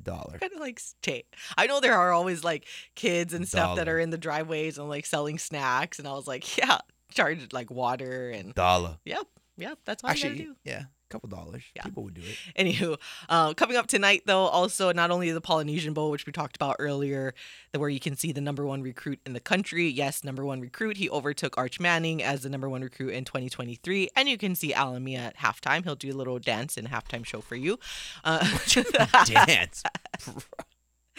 Dollar. 0.00 0.38
kind 0.38 0.52
of 0.54 0.60
like 0.60 0.80
stay. 0.80 1.24
I 1.58 1.66
know 1.66 1.80
there 1.80 1.94
are 1.94 2.12
always 2.12 2.44
like 2.44 2.66
kids 2.94 3.34
and 3.34 3.46
stuff 3.46 3.76
that 3.76 3.88
are 3.88 3.98
in 3.98 4.10
the 4.10 4.16
driveways 4.16 4.78
and 4.78 4.88
like 4.88 5.04
selling 5.04 5.38
snacks, 5.38 5.98
and 5.98 6.08
I 6.08 6.12
was 6.12 6.26
like, 6.26 6.56
yeah, 6.58 6.78
charge 7.12 7.52
like 7.52 7.70
water 7.70 8.30
and 8.30 8.54
Dollar. 8.54 8.96
yep, 9.04 9.26
yep, 9.58 9.78
that's 9.84 10.02
you 10.02 10.08
Actually, 10.08 10.30
gotta 10.30 10.42
do. 10.44 10.56
yeah, 10.64 10.82
couple 11.08 11.28
dollars. 11.28 11.62
Yeah. 11.74 11.82
People 11.82 12.04
would 12.04 12.14
do 12.14 12.22
it. 12.22 12.36
Anywho, 12.58 12.98
uh, 13.28 13.54
coming 13.54 13.76
up 13.76 13.86
tonight, 13.86 14.22
though, 14.26 14.46
also 14.46 14.92
not 14.92 15.10
only 15.10 15.30
the 15.30 15.40
Polynesian 15.40 15.94
Bowl, 15.94 16.10
which 16.10 16.26
we 16.26 16.32
talked 16.32 16.56
about 16.56 16.76
earlier, 16.78 17.34
the, 17.72 17.78
where 17.78 17.88
you 17.88 18.00
can 18.00 18.16
see 18.16 18.32
the 18.32 18.40
number 18.40 18.66
one 18.66 18.82
recruit 18.82 19.20
in 19.26 19.32
the 19.32 19.40
country. 19.40 19.88
Yes, 19.88 20.24
number 20.24 20.44
one 20.44 20.60
recruit. 20.60 20.96
He 20.96 21.08
overtook 21.10 21.56
Arch 21.58 21.80
Manning 21.80 22.22
as 22.22 22.42
the 22.42 22.48
number 22.48 22.68
one 22.68 22.82
recruit 22.82 23.10
in 23.10 23.24
2023. 23.24 24.10
And 24.16 24.28
you 24.28 24.38
can 24.38 24.54
see 24.54 24.72
Alamia 24.72 25.18
at 25.18 25.36
halftime. 25.38 25.84
He'll 25.84 25.94
do 25.94 26.10
a 26.10 26.16
little 26.16 26.38
dance 26.38 26.76
and 26.76 26.88
halftime 26.88 27.24
show 27.24 27.40
for 27.40 27.56
you. 27.56 27.78
Uh, 28.24 28.58
Dance. 29.24 29.82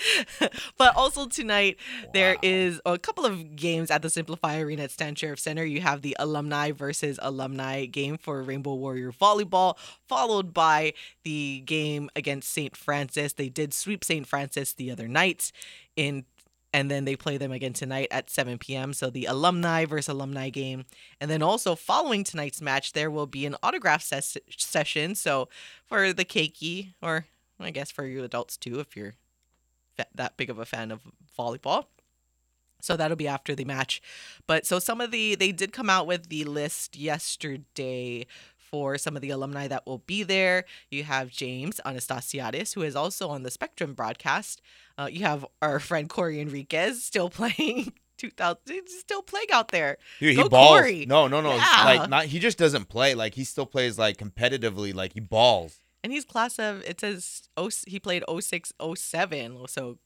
but 0.78 0.96
also 0.96 1.28
tonight 1.28 1.78
there 2.14 2.34
Wow. 2.36 2.40
is 2.44 2.82
a 2.86 2.98
couple 2.98 3.26
of 3.26 3.56
games 3.56 3.90
at 3.92 4.02
the 4.02 4.08
SimpliFi 4.08 4.62
Arena 4.64 4.84
at 4.84 4.92
Stan 4.92 5.16
Sheriff 5.16 5.40
Center. 5.40 5.66
You 5.66 5.82
have 5.82 6.02
the 6.02 6.16
alumni 6.20 6.72
versus 6.72 7.20
alumni 7.22 7.86
game 7.86 8.18
for 8.18 8.42
Rainbow 8.44 8.76
Warrior 8.76 9.12
Volleyball, 9.12 9.78
followed 10.08 10.54
by 10.54 10.94
the 11.24 11.62
game 11.66 12.10
against 12.16 12.52
St. 12.52 12.76
Francis. 12.76 13.34
They 13.34 13.50
did 13.50 13.74
sweep 13.74 14.04
St. 14.04 14.28
Francis 14.28 14.74
the 14.74 14.92
other 14.92 15.08
night 15.08 15.52
in 15.96 16.26
and 16.72 16.92
then 16.92 17.04
they 17.04 17.16
play 17.16 17.38
them 17.38 17.52
again 17.52 17.74
tonight 17.74 18.10
at 18.12 18.30
7 18.30 18.60
p.m. 18.60 18.94
So 18.94 19.10
the 19.10 19.26
alumni 19.26 19.86
versus 19.86 20.10
alumni 20.10 20.50
game. 20.52 20.86
And 21.20 21.32
then 21.32 21.42
also 21.42 21.74
following 21.74 22.24
tonight's 22.24 22.62
match, 22.62 22.94
there 22.94 23.10
will 23.10 23.26
be 23.26 23.48
an 23.48 23.56
autograph 23.64 24.04
ses- 24.04 24.38
session. 24.56 25.16
So 25.16 25.50
for 25.88 26.14
the 26.14 26.24
keiki, 26.26 26.94
or 27.02 27.26
I 27.60 27.72
guess 27.72 27.90
for 27.90 28.06
you 28.06 28.24
adults 28.24 28.56
too, 28.56 28.80
if 28.80 28.96
you're 28.96 29.16
that 30.16 30.38
big 30.38 30.50
of 30.50 30.60
a 30.60 30.66
fan 30.66 30.92
of 30.92 31.02
volleyball. 31.38 31.86
So 32.82 32.96
that'll 32.96 33.18
be 33.18 33.28
after 33.28 33.56
the 33.56 33.66
match. 33.66 34.02
But 34.48 34.66
so 34.66 34.80
some 34.80 35.02
of 35.02 35.12
the 35.12 35.36
they 35.36 35.52
did 35.52 35.74
come 35.74 35.90
out 35.90 36.08
with 36.08 36.30
the 36.30 36.46
list 36.46 36.98
yesterday 36.98 38.26
for 38.58 38.98
some 38.98 39.16
of 39.16 39.22
the 39.22 39.32
alumni 39.32 39.68
that 39.68 39.86
will 39.86 40.00
be 40.00 40.24
there. 40.24 40.66
You 40.90 41.04
have 41.04 41.30
James 41.30 41.82
Anastasiadis, 41.86 42.76
who 42.76 42.84
is 42.84 42.96
also 42.96 43.30
on 43.30 43.44
the 43.44 43.52
Spectrum 43.52 43.94
broadcast. 43.94 44.62
Uh, 44.98 45.10
you 45.12 45.22
have 45.22 45.46
our 45.62 45.80
friend 45.80 46.08
Corey 46.08 46.40
Enriquez 46.40 47.04
still 47.04 47.30
playing 47.30 47.94
2000 48.18 48.58
he's 48.68 49.00
still 49.00 49.22
playing 49.22 49.52
out 49.52 49.70
there. 49.70 49.98
Dude, 50.20 50.36
he 50.36 50.44
Go 50.44 50.50
balls. 50.50 50.80
Corey. 50.80 51.06
No, 51.08 51.28
no, 51.28 51.42
no. 51.42 51.56
Yeah. 51.56 51.82
Like 51.86 52.10
not. 52.10 52.26
He 52.26 52.40
just 52.40 52.58
doesn't 52.58 52.90
play. 52.90 53.16
Like 53.16 53.34
he 53.34 53.44
still 53.44 53.66
plays 53.66 53.98
like 53.98 54.18
competitively. 54.18 54.94
Like 54.94 55.14
he 55.14 55.20
balls. 55.20 55.82
And 56.04 56.14
he's 56.14 56.26
class 56.26 56.60
of 56.60 56.82
it 56.84 57.00
says 57.02 57.50
oh 57.58 57.70
he 57.88 58.00
played 58.00 58.24
06 58.30 58.74
07 58.96 59.58
so 59.68 59.98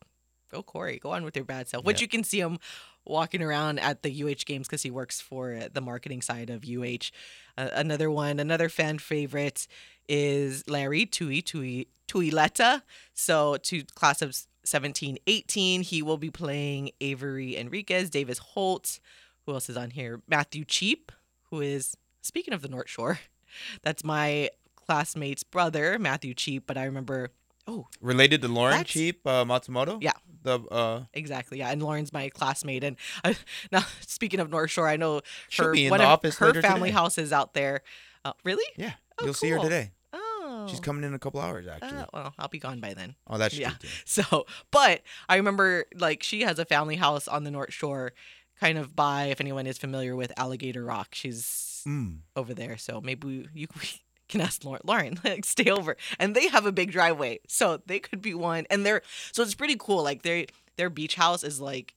go 0.51 0.63
Corey 0.63 0.99
go 0.99 1.11
on 1.11 1.23
with 1.23 1.35
your 1.35 1.45
bad 1.45 1.67
self 1.67 1.83
which 1.85 1.99
Yeah. 1.99 2.05
you 2.05 2.07
can 2.07 2.23
see 2.23 2.39
him 2.39 2.57
walking 3.05 3.41
around 3.41 3.79
at 3.79 4.01
the 4.01 4.23
UH 4.23 4.43
games 4.45 4.67
because 4.67 4.81
he 4.83 4.89
works 4.91 5.19
for 5.21 5.59
the 5.71 5.81
marketing 5.81 6.21
side 6.21 6.49
of 6.49 6.63
UH 6.65 7.11
uh, 7.57 7.69
another 7.73 8.09
one 8.09 8.39
another 8.39 8.69
fan 8.69 8.97
favorite 8.97 9.67
is 10.09 10.63
Larry 10.67 11.05
Tui 11.05 11.41
Tui 11.41 11.87
Tuileta. 12.07 12.81
So 13.13 13.57
to 13.57 13.83
class 13.95 14.21
of 14.21 14.35
17 14.63 15.17
18 15.27 15.81
he 15.83 16.01
will 16.01 16.17
be 16.17 16.29
playing 16.29 16.91
Avery 17.01 17.55
Enriquez 17.55 18.09
Davis 18.09 18.37
Holt. 18.39 18.99
Who 19.45 19.53
else 19.53 19.69
is 19.69 19.77
on 19.77 19.91
here? 19.91 20.21
Matthew 20.27 20.65
Cheape 20.65 21.11
who 21.49 21.61
is 21.61 21.95
speaking 22.21 22.53
of 22.53 22.61
the 22.61 22.67
North 22.69 22.89
Shore 22.89 23.19
that's 23.83 24.03
my 24.03 24.49
classmate's 24.85 25.43
brother, 25.43 25.97
Matthew 25.99 26.33
Cheape, 26.33 26.63
but 26.67 26.77
I 26.77 26.85
remember 26.85 27.31
oh, 27.67 27.87
Related 28.01 28.41
to 28.41 28.47
Lauren 28.47 28.77
That's- 28.77 28.93
Cheape 28.93 29.21
uh, 29.25 29.45
Matsumoto. 29.45 29.97
Yeah. 30.01 30.11
The 30.43 30.59
uh. 30.59 31.03
exactly. 31.13 31.59
Yeah, 31.59 31.71
and 31.71 31.81
Lauren's 31.81 32.11
my 32.11 32.27
classmate 32.29 32.83
and 32.83 32.97
I, 33.23 33.35
now 33.71 33.83
speaking 34.01 34.41
of 34.41 34.49
North 34.49 34.71
Shore, 34.71 34.89
I 34.89 34.97
know 34.97 35.21
She'll 35.47 35.67
her 35.67 35.71
be 35.71 35.85
in 35.85 35.89
the 35.89 35.95
of 35.95 36.01
office 36.01 36.37
her 36.39 36.53
family 36.61 36.89
today. 36.89 36.91
house 36.99 37.17
is 37.17 37.31
out 37.31 37.53
there. 37.53 37.81
Uh, 38.25 38.33
really? 38.43 38.65
Yeah. 38.75 38.91
Oh, 39.19 39.25
You'll 39.25 39.33
see 39.33 39.49
her 39.49 39.59
today. 39.59 39.91
Oh. 40.11 40.67
She's 40.69 40.79
coming 40.81 41.03
in 41.05 41.13
a 41.13 41.19
couple 41.19 41.39
hours 41.39 41.65
actually. 41.67 41.97
Uh, 41.99 42.05
well, 42.13 42.33
I'll 42.37 42.49
be 42.49 42.59
gone 42.59 42.79
by 42.81 42.93
then. 42.93 43.15
oh, 43.27 43.37
that's 43.37 43.57
yeah. 43.57 43.71
So, 44.05 44.45
but 44.71 45.01
I 45.29 45.37
remember 45.37 45.85
like 45.95 46.23
she 46.23 46.41
has 46.41 46.59
a 46.59 46.65
family 46.65 46.97
house 46.97 47.27
on 47.29 47.45
the 47.45 47.51
North 47.51 47.71
Shore, 47.73 48.11
kind 48.59 48.77
of 48.77 48.95
by 48.97 49.25
if 49.27 49.39
anyone 49.39 49.65
is 49.65 49.77
familiar 49.77 50.13
with 50.15 50.33
Alligator 50.37 50.83
Rock. 50.83 51.09
She's 51.15 51.69
Mm. 51.87 52.19
over 52.37 52.53
there. 52.53 52.77
So 52.77 53.01
maybe 53.01 53.45
you 53.53 53.67
can 54.29 54.41
ask 54.41 54.63
Lauren, 54.63 54.81
Lauren, 54.83 55.19
like 55.23 55.45
stay 55.45 55.69
over. 55.69 55.97
And 56.19 56.35
they 56.35 56.47
have 56.47 56.65
a 56.65 56.71
big 56.71 56.91
driveway, 56.91 57.39
so 57.47 57.81
they 57.85 57.99
could 57.99 58.21
be 58.21 58.33
one. 58.33 58.65
And 58.69 58.85
they're 58.85 59.01
so 59.31 59.43
it's 59.43 59.55
pretty 59.55 59.75
cool. 59.77 60.03
Like 60.03 60.23
their 60.23 60.45
their 60.77 60.89
beach 60.89 61.15
house 61.15 61.43
is 61.43 61.59
like 61.59 61.93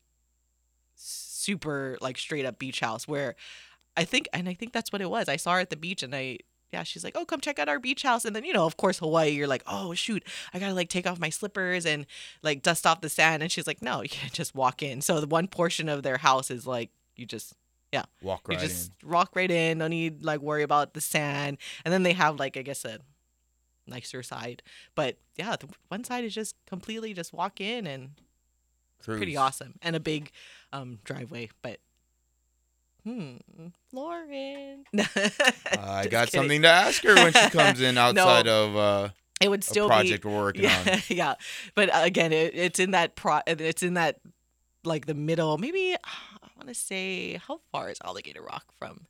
super 0.95 1.97
like 2.01 2.19
straight 2.19 2.47
up 2.47 2.59
beach 2.59 2.81
house 2.81 3.07
where 3.07 3.37
I 3.97 4.05
think 4.05 4.29
and 4.33 4.49
I 4.49 4.55
think 4.55 4.73
that's 4.73 4.93
what 4.93 5.03
it 5.03 5.11
was. 5.11 5.29
I 5.29 5.37
saw 5.37 5.55
her 5.55 5.61
at 5.61 5.71
the 5.71 5.77
beach 5.77 6.03
and 6.03 6.15
I 6.15 6.39
yeah, 6.73 6.83
she's 6.83 7.05
like, 7.05 7.17
"Oh, 7.17 7.25
come 7.25 7.41
check 7.41 7.59
out 7.59 7.69
our 7.69 7.79
beach 7.79 8.03
house." 8.03 8.25
And 8.25 8.35
then, 8.35 8.45
you 8.45 8.53
know, 8.53 8.67
of 8.67 8.77
course, 8.77 8.99
Hawaii, 8.99 9.31
you're 9.31 9.47
like, 9.47 9.63
"Oh, 9.67 9.95
shoot, 9.95 10.25
I 10.53 10.59
got 10.59 10.69
to 10.69 10.75
like 10.75 10.89
take 10.89 11.07
off 11.07 11.19
my 11.21 11.31
slippers 11.31 11.87
and 11.87 12.07
like 12.43 12.63
dust 12.63 12.87
off 12.87 13.01
the 13.01 13.09
sand." 13.09 13.43
And 13.43 13.53
she's 13.53 13.67
like, 13.67 13.83
"No, 13.83 14.03
you 14.03 14.09
can't 14.09 14.33
just 14.33 14.55
walk 14.55 14.83
in." 14.83 15.01
So 15.01 15.21
the 15.21 15.27
one 15.27 15.47
portion 15.47 15.89
of 15.89 16.03
their 16.03 16.19
house 16.19 16.51
is 16.51 16.67
like 16.67 16.91
you 17.15 17.25
just 17.25 17.55
Walk 18.23 18.43
you 18.51 18.57
just 18.57 18.93
in. 19.03 19.09
rock 19.09 19.31
right 19.35 19.51
in. 19.51 19.79
No 19.79 19.89
need 19.89 20.23
like 20.23 20.41
worry 20.41 20.63
about 20.63 20.95
the 20.95 21.01
sand. 21.01 21.59
And 21.85 21.93
then 21.93 22.03
they 22.03 22.13
have 22.13 22.39
like 22.39 22.57
I 22.57 22.63
guess 22.63 22.85
a 22.85 22.99
nicer 23.87 24.23
side. 24.23 24.63
But 24.95 25.17
yeah, 25.37 25.57
the 25.57 25.69
one 25.89 26.05
side 26.05 26.25
is 26.25 26.35
just 26.35 26.57
completely 26.67 27.15
just 27.15 27.33
walk 27.33 27.61
in 27.61 27.87
and 27.87 28.11
pretty 29.03 29.37
awesome 29.37 29.75
and 29.83 29.95
a 29.97 30.01
big 30.01 30.31
um 30.73 30.99
driveway. 31.05 31.49
But 31.63 31.79
hmm, 33.05 33.37
Lauren. 33.93 34.85
Uh, 34.99 35.05
I 35.79 36.07
got 36.09 36.27
kidding. 36.27 36.41
something 36.41 36.63
to 36.63 36.69
ask 36.69 37.03
her 37.05 37.15
when 37.15 37.33
she 37.33 37.51
comes 37.51 37.81
in 37.81 37.97
outside 37.97 38.49
of 38.49 38.77
uh, 38.77 39.09
It 39.41 39.49
would 39.49 39.63
still 39.65 39.87
project 39.87 40.23
be 40.25 40.29
we're 40.29 40.37
working 40.43 40.63
yeah, 40.65 40.83
on. 40.93 40.99
yeah. 41.09 41.35
But 41.75 41.95
uh, 41.95 42.01
again, 42.03 42.33
it, 42.33 42.55
it's 42.55 42.79
in 42.79 42.91
that 42.93 43.15
pro. 43.17 43.41
It's 43.47 43.83
in 43.83 43.95
that 43.95 44.19
like 44.85 45.07
the 45.07 45.15
middle. 45.15 45.57
Maybe 45.59 45.95
want 46.57 46.69
to 46.69 46.75
say 46.75 47.35
how 47.35 47.61
far 47.71 47.91
is 47.91 47.99
Alligator 48.05 48.43
Rock 48.43 48.67
from? 48.79 49.07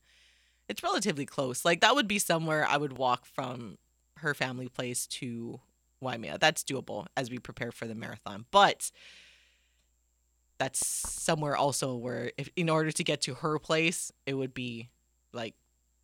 It's 0.68 0.82
relatively 0.82 1.26
close. 1.26 1.64
Like 1.64 1.80
that 1.80 1.94
would 1.94 2.08
be 2.08 2.18
somewhere 2.18 2.66
I 2.68 2.76
would 2.76 2.98
walk 2.98 3.24
from 3.24 3.78
her 4.18 4.34
family 4.34 4.68
place 4.68 5.06
to 5.06 5.60
Waimea. 6.00 6.38
That's 6.38 6.64
doable 6.64 7.06
as 7.16 7.30
we 7.30 7.38
prepare 7.38 7.72
for 7.72 7.86
the 7.86 7.94
marathon. 7.94 8.46
But 8.50 8.90
that's 10.58 10.86
somewhere 10.86 11.56
also 11.56 11.94
where 11.94 12.32
if 12.36 12.48
in 12.56 12.68
order 12.68 12.90
to 12.90 13.04
get 13.04 13.20
to 13.22 13.34
her 13.34 13.58
place, 13.58 14.10
it 14.24 14.34
would 14.34 14.54
be 14.54 14.88
like 15.32 15.54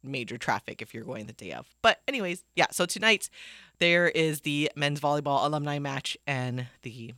major 0.03 0.37
traffic 0.37 0.83
if 0.83 0.95
you're 0.95 1.05
going 1.05 1.27
the 1.27 1.33
day 1.33 1.53
of. 1.53 1.67
But 1.81 2.01
anyways, 2.07 2.45
yeah, 2.55 2.67
so 2.71 2.87
tonight 2.87 3.31
there 3.79 4.09
is 4.09 4.41
the 4.41 4.71
men's 4.77 5.01
volleyball 5.01 5.45
alumni 5.45 5.79
match 5.79 6.17
and 6.27 6.67
the 6.83 7.15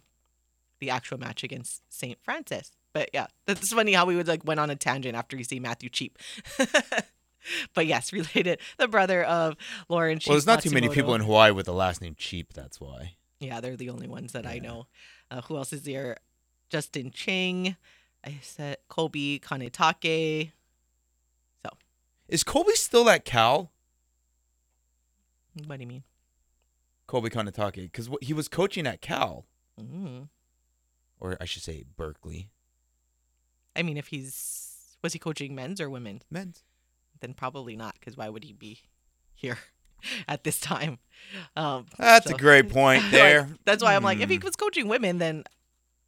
the 0.80 0.90
actual 0.90 1.18
match 1.18 1.42
against 1.42 1.82
St. 1.88 2.18
Francis. 2.22 2.72
But 2.94 3.10
yeah, 3.12 3.26
that's 3.44 3.72
funny 3.72 3.92
how 3.92 4.06
we 4.06 4.16
would 4.16 4.28
like 4.28 4.44
went 4.44 4.60
on 4.60 4.70
a 4.70 4.76
tangent 4.76 5.16
after 5.16 5.36
you 5.36 5.44
see 5.44 5.60
Matthew 5.60 5.90
Cheape. 5.90 6.16
but 7.74 7.86
yes, 7.86 8.12
related. 8.14 8.60
The 8.78 8.88
brother 8.88 9.22
of 9.24 9.56
Lauren. 9.88 10.18
Cheape 10.20 10.28
well, 10.28 10.34
there's 10.36 10.46
not 10.46 10.62
too 10.62 10.70
many 10.70 10.88
people 10.88 11.14
in 11.14 11.20
Hawaii 11.20 11.50
with 11.50 11.66
the 11.66 11.74
last 11.74 12.00
name 12.00 12.14
Cheape. 12.14 12.52
That's 12.54 12.80
why. 12.80 13.16
Yeah, 13.40 13.60
they're 13.60 13.76
the 13.76 13.90
only 13.90 14.06
ones 14.06 14.32
that 14.32 14.46
I 14.46 14.58
know. 14.60 14.86
Uh, 15.30 15.42
who 15.42 15.56
else 15.56 15.72
is 15.72 15.82
there? 15.82 16.16
Justin 16.70 17.10
Ching. 17.10 17.76
I 18.24 18.38
said 18.40 18.78
Kobe 18.88 19.38
Kanetake. 19.40 20.52
So, 21.64 21.70
is 22.28 22.44
Kobe 22.44 22.72
still 22.72 23.10
at 23.10 23.24
Cal? 23.24 23.70
What 25.66 25.76
do 25.76 25.82
you 25.82 25.88
mean? 25.88 26.04
Kobe 27.06 27.28
Kanetake, 27.28 27.82
because 27.92 28.08
he 28.22 28.32
was 28.32 28.48
coaching 28.48 28.86
at 28.86 29.00
Cal, 29.02 29.44
Mm. 29.80 30.28
or 31.20 31.36
I 31.40 31.44
should 31.44 31.62
say 31.62 31.84
Berkeley 31.96 32.48
I 33.76 33.82
mean, 33.82 33.96
if 33.96 34.08
he's 34.08 34.96
was 35.02 35.12
he 35.12 35.18
coaching 35.18 35.54
men's 35.54 35.80
or 35.80 35.90
women's? 35.90 36.22
men's. 36.30 36.62
Then 37.20 37.34
probably 37.34 37.76
not, 37.76 37.94
because 37.94 38.16
why 38.16 38.28
would 38.28 38.44
he 38.44 38.52
be 38.52 38.80
here 39.34 39.58
at 40.28 40.44
this 40.44 40.58
time? 40.60 40.98
Um, 41.56 41.86
That's 41.98 42.28
so- 42.28 42.34
a 42.34 42.38
great 42.38 42.68
point 42.68 43.02
Like, 43.04 43.10
there. 43.12 43.48
that's 43.64 43.82
why 43.82 43.94
I'm 43.96 44.02
like, 44.04 44.20
if 44.20 44.28
he 44.30 44.36
Hmm. 44.36 44.44
was 44.46 44.56
coaching 44.56 44.88
women, 44.88 45.18
then 45.18 45.44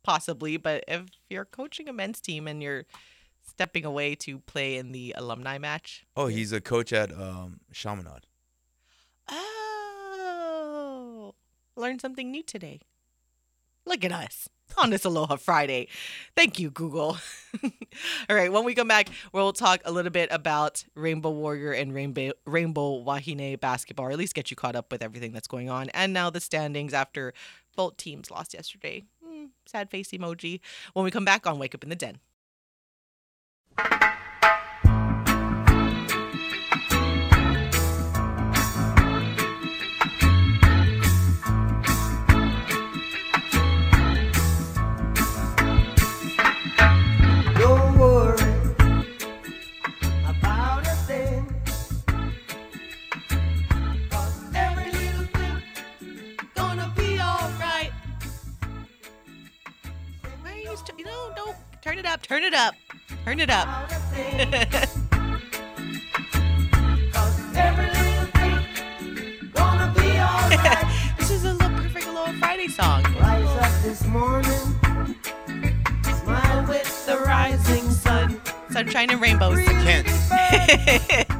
possibly. 0.02 0.56
But 0.56 0.84
if 0.88 1.02
you're 1.30 1.44
coaching 1.44 1.88
a 1.88 1.92
men's 1.92 2.20
team 2.20 2.46
and 2.48 2.62
you're 2.62 2.84
stepping 3.48 3.84
away 3.84 4.14
to 4.16 4.40
play 4.40 4.76
in 4.76 4.92
the 4.92 5.14
alumni 5.16 5.58
match, 5.58 6.04
Oh, 6.16 6.26
he's 6.26 6.52
a 6.52 6.60
coach 6.60 6.92
at 6.92 7.12
um, 7.12 7.60
Chaminade. 7.72 8.26
oh, 10.08 11.34
learned 11.76 12.00
something 12.00 12.30
new 12.30 12.42
today. 12.42 12.80
Look 13.96 14.04
at 14.04 14.12
us 14.12 14.50
on 14.76 14.90
this 14.90 15.06
Aloha 15.06 15.36
Friday. 15.36 15.88
Thank 16.36 16.58
you, 16.58 16.68
Google. 16.68 17.16
All 18.28 18.36
right, 18.36 18.52
when 18.52 18.62
we 18.62 18.74
come 18.74 18.88
back, 18.88 19.08
we'll 19.32 19.54
talk 19.54 19.80
a 19.86 19.90
little 19.90 20.10
bit 20.10 20.28
about 20.30 20.84
Rainbow 20.94 21.30
Warrior 21.30 21.72
and 21.72 21.94
Rainbow 21.94 22.32
Rainbow 22.44 23.02
Wahine 23.02 23.58
basketball, 23.58 24.08
or 24.08 24.10
at 24.10 24.18
least 24.18 24.34
get 24.34 24.50
you 24.50 24.56
caught 24.56 24.76
up 24.76 24.92
with 24.92 25.02
everything 25.02 25.32
that's 25.32 25.48
going 25.48 25.70
on. 25.70 25.88
And 25.94 26.12
now 26.12 26.28
the 26.28 26.40
standings 26.40 26.92
after 26.92 27.32
both 27.74 27.96
teams 27.96 28.30
lost 28.30 28.52
yesterday. 28.52 29.04
Hmm, 29.24 29.46
sad 29.64 29.88
face 29.88 30.10
emoji. 30.10 30.60
When 30.92 31.06
we 31.06 31.10
come 31.10 31.24
back 31.24 31.46
on 31.46 31.58
Wake 31.58 31.74
Up 31.74 31.82
in 31.82 31.88
the 31.88 31.96
Den. 31.96 32.18
Why 60.88 60.94
are 60.94 60.98
you 60.98 61.04
st- 61.04 61.06
no, 61.06 61.44
no, 61.46 61.54
turn 61.82 61.98
it 61.98 62.06
up, 62.06 62.22
turn 62.22 62.42
it 62.44 62.54
up, 62.54 62.74
turn 63.24 63.40
it 63.40 63.50
up. 63.50 63.66
about 63.66 63.92
a 63.92 63.94
thing. 64.14 64.50
'Cause 67.12 67.56
every 67.56 67.86
little 67.86 68.26
thing 68.26 69.50
gonna 69.52 69.92
be 69.96 70.18
alright. 70.20 71.16
this 71.18 71.30
is 71.30 71.44
a 71.44 71.52
little 71.54 71.70
perfect 71.76 72.06
little 72.06 72.32
Friday 72.34 72.68
song. 72.68 73.02
Rise 73.20 73.48
up 73.64 73.82
this 73.82 74.04
morning, 74.06 74.80
smile 76.22 76.66
with 76.68 77.06
the 77.06 77.18
rising 77.18 77.90
sun. 77.90 78.40
Sunshine 78.70 79.10
and 79.10 79.20
rainbows. 79.20 79.58
Can't. 79.64 80.06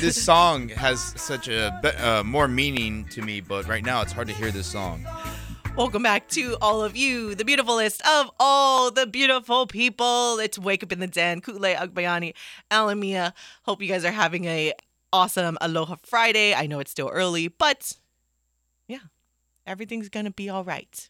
This 0.00 0.20
song 0.20 0.68
has 0.70 1.00
such 1.16 1.46
a 1.46 1.70
uh, 2.00 2.24
more 2.24 2.48
meaning 2.48 3.04
to 3.10 3.22
me, 3.22 3.40
but 3.40 3.68
right 3.68 3.84
now 3.84 4.02
it's 4.02 4.10
hard 4.12 4.26
to 4.28 4.34
hear 4.34 4.50
this 4.50 4.66
song. 4.66 5.06
Welcome 5.74 6.02
back 6.02 6.28
to 6.28 6.58
all 6.60 6.84
of 6.84 6.96
you, 6.98 7.34
the 7.34 7.46
beautifulest 7.46 8.06
of 8.06 8.30
all 8.38 8.90
the 8.90 9.06
beautiful 9.06 9.66
people. 9.66 10.38
It's 10.38 10.58
Wake 10.58 10.82
Up 10.82 10.92
in 10.92 11.00
the 11.00 11.06
Den, 11.06 11.40
Kule 11.40 11.58
Agbayani, 11.60 12.34
Alamia. 12.70 13.32
Hope 13.62 13.80
you 13.80 13.88
guys 13.88 14.04
are 14.04 14.12
having 14.12 14.44
a 14.44 14.74
awesome 15.14 15.56
Aloha 15.62 15.96
Friday. 16.02 16.52
I 16.52 16.66
know 16.66 16.78
it's 16.78 16.90
still 16.90 17.08
early, 17.08 17.48
but 17.48 17.96
yeah, 18.86 18.98
everything's 19.66 20.10
gonna 20.10 20.30
be 20.30 20.50
all 20.50 20.62
right. 20.62 21.08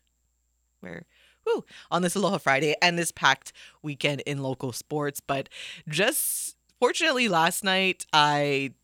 We're 0.81 1.07
whew, 1.43 1.65
on 1.91 2.03
this 2.03 2.15
Aloha 2.15 2.39
Friday 2.39 2.77
and 2.81 2.97
this 2.97 3.11
packed 3.11 3.53
weekend 3.83 4.21
in 4.27 4.45
local 4.45 4.71
sports. 4.71 5.21
But 5.21 5.49
just 5.89 6.57
fortunately, 6.79 7.27
last 7.29 7.65
night 7.65 8.07
I 8.13 8.75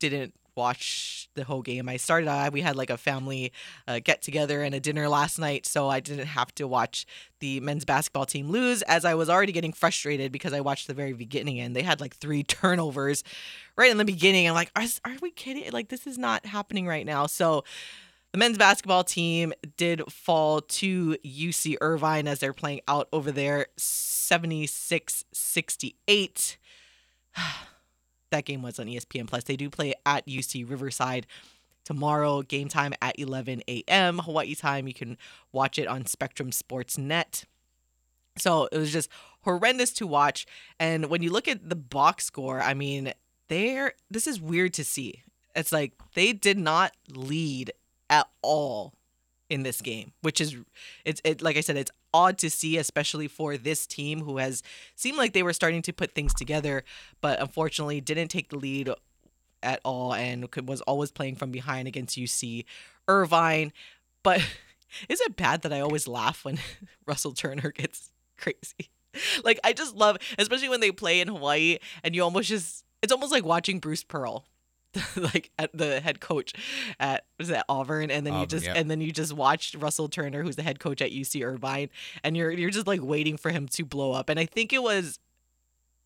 didn't 0.00 0.34
watch 0.54 1.28
the 1.34 1.44
whole 1.44 1.62
game. 1.62 1.88
I 1.88 1.96
started. 1.96 2.52
We 2.52 2.60
had 2.60 2.76
like 2.76 2.90
a 2.90 2.96
family 2.96 3.52
uh, 3.88 4.00
get 4.02 4.22
together 4.22 4.62
and 4.62 4.74
a 4.74 4.80
dinner 4.80 5.08
last 5.08 5.38
night, 5.38 5.66
so 5.66 5.88
I 5.88 6.00
didn't 6.00 6.26
have 6.26 6.54
to 6.56 6.66
watch 6.66 7.06
the 7.40 7.60
men's 7.60 7.84
basketball 7.84 8.26
team 8.26 8.50
lose. 8.50 8.82
As 8.82 9.04
I 9.04 9.14
was 9.14 9.30
already 9.30 9.52
getting 9.52 9.72
frustrated 9.72 10.32
because 10.32 10.52
I 10.52 10.60
watched 10.60 10.86
the 10.86 10.94
very 10.94 11.12
beginning 11.12 11.60
and 11.60 11.74
they 11.74 11.82
had 11.82 12.00
like 12.00 12.16
three 12.16 12.42
turnovers 12.44 13.24
right 13.76 13.90
in 13.90 13.96
the 13.96 14.04
beginning. 14.04 14.48
I'm 14.48 14.54
like, 14.54 14.70
are, 14.76 14.84
are 15.04 15.16
we 15.20 15.30
kidding? 15.30 15.70
Like 15.72 15.88
this 15.88 16.06
is 16.06 16.18
not 16.18 16.46
happening 16.46 16.86
right 16.86 17.06
now. 17.06 17.26
So. 17.26 17.64
The 18.32 18.38
men's 18.38 18.56
basketball 18.56 19.04
team 19.04 19.52
did 19.76 20.10
fall 20.10 20.62
to 20.62 21.18
UC 21.22 21.76
Irvine 21.82 22.26
as 22.26 22.38
they're 22.38 22.54
playing 22.54 22.80
out 22.88 23.06
over 23.12 23.30
there 23.30 23.66
76 23.76 25.26
68. 25.30 26.56
that 28.32 28.44
game 28.44 28.62
was 28.62 28.78
on 28.78 28.86
ESPN 28.86 29.26
Plus. 29.28 29.44
They 29.44 29.56
do 29.56 29.70
play 29.70 29.94
at 30.04 30.26
UC 30.26 30.68
Riverside 30.68 31.26
tomorrow. 31.84 32.42
Game 32.42 32.68
time 32.68 32.92
at 33.00 33.18
11 33.18 33.62
a.m. 33.68 34.18
Hawaii 34.18 34.54
time. 34.54 34.88
You 34.88 34.94
can 34.94 35.16
watch 35.52 35.78
it 35.78 35.86
on 35.86 36.04
Spectrum 36.06 36.52
Sports 36.52 36.98
Net. 36.98 37.44
So 38.36 38.68
it 38.72 38.78
was 38.78 38.92
just 38.92 39.08
horrendous 39.42 39.92
to 39.94 40.06
watch. 40.06 40.46
And 40.78 41.06
when 41.06 41.22
you 41.22 41.30
look 41.30 41.48
at 41.48 41.68
the 41.68 41.76
box 41.76 42.24
score, 42.24 42.60
I 42.60 42.74
mean, 42.74 43.12
they're 43.48 43.92
this 44.10 44.26
is 44.26 44.40
weird 44.40 44.74
to 44.74 44.84
see. 44.84 45.22
It's 45.54 45.72
like 45.72 45.92
they 46.14 46.32
did 46.32 46.58
not 46.58 46.92
lead 47.14 47.72
at 48.08 48.28
all 48.42 48.94
in 49.52 49.64
this 49.64 49.82
game, 49.82 50.12
which 50.22 50.40
is 50.40 50.56
it's 51.04 51.20
it 51.24 51.42
like 51.42 51.58
I 51.58 51.60
said, 51.60 51.76
it's 51.76 51.90
odd 52.14 52.38
to 52.38 52.48
see, 52.48 52.78
especially 52.78 53.28
for 53.28 53.58
this 53.58 53.86
team 53.86 54.22
who 54.22 54.38
has 54.38 54.62
seemed 54.96 55.18
like 55.18 55.34
they 55.34 55.42
were 55.42 55.52
starting 55.52 55.82
to 55.82 55.92
put 55.92 56.14
things 56.14 56.32
together, 56.32 56.84
but 57.20 57.38
unfortunately 57.38 58.00
didn't 58.00 58.28
take 58.28 58.48
the 58.48 58.56
lead 58.56 58.90
at 59.62 59.80
all 59.84 60.14
and 60.14 60.48
was 60.64 60.80
always 60.82 61.12
playing 61.12 61.36
from 61.36 61.50
behind 61.50 61.86
against 61.86 62.16
UC 62.16 62.64
Irvine. 63.06 63.74
But 64.22 64.38
is 65.08 65.20
it 65.20 65.36
bad 65.36 65.60
that 65.62 65.72
I 65.72 65.80
always 65.80 66.08
laugh 66.08 66.46
when 66.46 66.58
Russell 67.06 67.32
Turner 67.32 67.70
gets 67.70 68.10
crazy? 68.36 68.90
Like 69.44 69.60
I 69.62 69.74
just 69.74 69.94
love, 69.94 70.16
especially 70.38 70.70
when 70.70 70.80
they 70.80 70.90
play 70.90 71.20
in 71.20 71.28
Hawaii, 71.28 71.76
and 72.02 72.14
you 72.14 72.22
almost 72.22 72.48
just 72.48 72.82
it's 73.02 73.12
almost 73.12 73.30
like 73.30 73.44
watching 73.44 73.78
Bruce 73.78 74.02
Pearl. 74.02 74.46
like 75.16 75.50
at 75.58 75.70
the 75.76 76.00
head 76.00 76.20
coach 76.20 76.52
at 77.00 77.24
was 77.38 77.48
that 77.48 77.64
Auburn? 77.68 78.10
And 78.10 78.26
then 78.26 78.38
you 78.38 78.46
just 78.46 78.66
yeah. 78.66 78.74
and 78.74 78.90
then 78.90 79.00
you 79.00 79.12
just 79.12 79.32
watched 79.32 79.74
Russell 79.74 80.08
Turner 80.08 80.42
who's 80.42 80.56
the 80.56 80.62
head 80.62 80.80
coach 80.80 81.00
at 81.00 81.10
UC 81.10 81.44
Irvine 81.44 81.88
and 82.22 82.36
you're 82.36 82.50
you're 82.50 82.70
just 82.70 82.86
like 82.86 83.00
waiting 83.02 83.36
for 83.36 83.50
him 83.50 83.68
to 83.68 83.84
blow 83.84 84.12
up. 84.12 84.28
And 84.28 84.38
I 84.38 84.46
think 84.46 84.72
it 84.72 84.82
was 84.82 85.18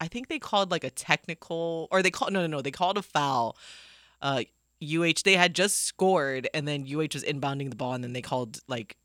I 0.01 0.09
think 0.09 0.29
they 0.29 0.38
called 0.38 0.70
like 0.70 0.85
a 0.85 0.90
technical 0.90 1.88
or 1.90 2.03
they 2.03 2.11
called 2.11 2.33
no 2.33 2.40
no 2.40 2.46
no 2.46 2.62
they 2.62 2.70
called 2.70 2.99
a 2.99 3.03
foul. 3.03 3.57
Uh 4.22 4.44
UH 4.83 5.22
they 5.25 5.35
had 5.35 5.55
just 5.55 5.85
scored 5.85 6.49
and 6.55 6.68
then 6.68 6.83
UH 6.83 7.14
was 7.14 7.25
inbounding 7.25 7.70
the 7.70 7.77
ball 7.77 7.94
and 7.94 8.05
then 8.05 8.12
they 8.12 8.22
called 8.22 8.61
like 8.68 8.96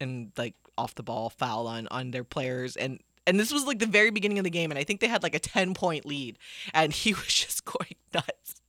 and 0.00 0.32
like 0.36 0.54
off 0.76 0.94
the 0.94 1.02
ball 1.02 1.30
foul 1.30 1.66
on 1.66 1.86
on 1.88 2.10
their 2.10 2.24
players. 2.24 2.76
And 2.76 3.00
and 3.26 3.38
this 3.38 3.52
was 3.52 3.64
like 3.64 3.78
the 3.78 3.86
very 3.86 4.10
beginning 4.10 4.38
of 4.38 4.44
the 4.44 4.50
game 4.50 4.72
and 4.72 4.78
I 4.78 4.84
think 4.84 5.00
they 5.00 5.08
had 5.08 5.22
like 5.22 5.34
a 5.36 5.38
10 5.38 5.74
point 5.74 6.04
lead 6.04 6.36
and 6.72 6.92
he 6.92 7.14
was 7.14 7.26
just 7.26 7.64
going 7.64 7.94
nuts 8.12 8.60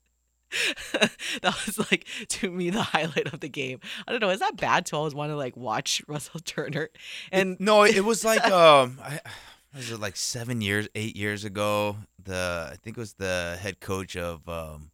that 1.41 1.55
was 1.65 1.79
like 1.91 2.05
to 2.29 2.51
me 2.51 2.69
the 2.69 2.81
highlight 2.81 3.33
of 3.33 3.39
the 3.39 3.49
game. 3.49 3.79
I 4.07 4.11
don't 4.11 4.21
know. 4.21 4.29
Is 4.29 4.39
that 4.39 4.57
bad 4.57 4.85
to 4.87 4.95
always 4.95 5.15
want 5.15 5.31
to 5.31 5.35
like 5.35 5.57
watch 5.57 6.01
Russell 6.07 6.39
Turner? 6.39 6.89
And 7.31 7.57
No, 7.59 7.83
it 7.83 8.03
was 8.03 8.23
like 8.25 8.45
um, 8.45 8.99
I, 9.03 9.19
was 9.75 9.91
it 9.91 9.99
like 9.99 10.15
seven 10.15 10.61
years, 10.61 10.87
eight 10.95 11.15
years 11.15 11.43
ago? 11.43 11.97
The 12.23 12.69
I 12.71 12.75
think 12.77 12.97
it 12.97 12.99
was 12.99 13.13
the 13.13 13.57
head 13.59 13.79
coach 13.79 14.15
of 14.15 14.47
um, 14.47 14.91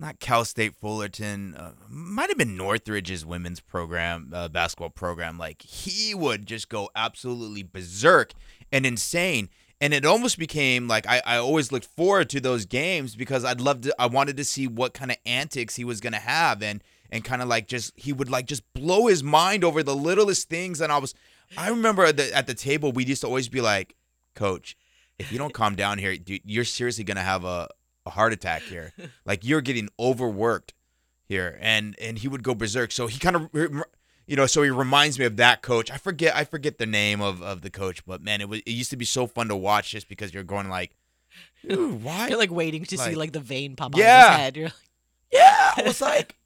not 0.00 0.20
Cal 0.20 0.44
State 0.44 0.74
Fullerton, 0.74 1.54
uh, 1.54 1.72
might 1.88 2.28
have 2.28 2.38
been 2.38 2.56
Northridge's 2.56 3.24
women's 3.24 3.60
program, 3.60 4.30
uh, 4.34 4.48
basketball 4.48 4.90
program. 4.90 5.38
Like 5.38 5.62
he 5.62 6.14
would 6.14 6.46
just 6.46 6.68
go 6.68 6.90
absolutely 6.96 7.62
berserk 7.62 8.32
and 8.72 8.84
insane. 8.84 9.48
And 9.80 9.92
it 9.92 10.04
almost 10.04 10.38
became 10.38 10.88
like 10.88 11.06
I, 11.06 11.20
I 11.26 11.36
always 11.36 11.72
looked 11.72 11.86
forward 11.86 12.30
to 12.30 12.40
those 12.40 12.64
games 12.64 13.16
because 13.16 13.44
I'd 13.44 13.60
love 13.60 13.82
to 13.82 13.94
I 13.98 14.06
wanted 14.06 14.36
to 14.38 14.44
see 14.44 14.66
what 14.66 14.94
kind 14.94 15.10
of 15.10 15.18
antics 15.26 15.76
he 15.76 15.84
was 15.84 16.00
gonna 16.00 16.18
have 16.18 16.62
and 16.62 16.82
and 17.10 17.24
kind 17.24 17.42
of 17.42 17.48
like 17.48 17.68
just 17.68 17.92
he 17.96 18.12
would 18.12 18.30
like 18.30 18.46
just 18.46 18.62
blow 18.72 19.08
his 19.08 19.22
mind 19.22 19.64
over 19.64 19.82
the 19.82 19.94
littlest 19.94 20.48
things 20.48 20.80
and 20.80 20.90
I 20.92 20.98
was 20.98 21.14
I 21.56 21.68
remember 21.68 22.04
at 22.04 22.16
the, 22.16 22.34
at 22.34 22.46
the 22.46 22.54
table 22.54 22.92
we 22.92 23.04
used 23.04 23.20
to 23.22 23.26
always 23.26 23.48
be 23.48 23.60
like, 23.60 23.94
Coach, 24.34 24.76
if 25.18 25.30
you 25.30 25.38
don't 25.38 25.54
calm 25.54 25.74
down 25.76 25.98
here, 25.98 26.16
dude, 26.16 26.42
you're 26.44 26.64
seriously 26.64 27.04
gonna 27.04 27.22
have 27.22 27.44
a, 27.44 27.68
a 28.06 28.10
heart 28.10 28.32
attack 28.32 28.62
here. 28.62 28.92
like 29.24 29.44
you're 29.44 29.60
getting 29.60 29.88
overworked 29.98 30.74
here, 31.26 31.58
and 31.60 31.96
and 32.00 32.18
he 32.18 32.28
would 32.28 32.42
go 32.42 32.54
berserk. 32.54 32.92
So 32.92 33.06
he 33.06 33.18
kind 33.18 33.36
of, 33.36 33.50
you 34.26 34.36
know, 34.36 34.46
so 34.46 34.62
he 34.62 34.70
reminds 34.70 35.18
me 35.18 35.24
of 35.24 35.36
that 35.36 35.62
coach. 35.62 35.90
I 35.90 35.96
forget, 35.98 36.34
I 36.34 36.44
forget 36.44 36.78
the 36.78 36.86
name 36.86 37.20
of 37.20 37.42
of 37.42 37.60
the 37.62 37.70
coach, 37.70 38.04
but 38.06 38.22
man, 38.22 38.40
it 38.40 38.48
was 38.48 38.60
it 38.60 38.70
used 38.70 38.90
to 38.90 38.96
be 38.96 39.04
so 39.04 39.26
fun 39.26 39.48
to 39.48 39.56
watch 39.56 39.90
just 39.90 40.08
because 40.08 40.32
you're 40.32 40.44
going 40.44 40.68
like, 40.68 40.92
why? 41.62 42.28
You're 42.28 42.38
like 42.38 42.50
waiting 42.50 42.84
to 42.84 42.96
see 42.98 43.04
Like- 43.10 43.16
like 43.16 43.32
the 43.32 43.40
vein 43.40 43.76
pop 43.76 43.96
Yeah. 43.96 44.24
of 44.26 44.30
his 44.32 44.36
head. 44.40 44.56
You're 44.56 44.66
like, 44.66 44.74
Yeah, 45.32 45.70
I 45.76 45.82
was 45.86 46.00
like, 46.00 46.36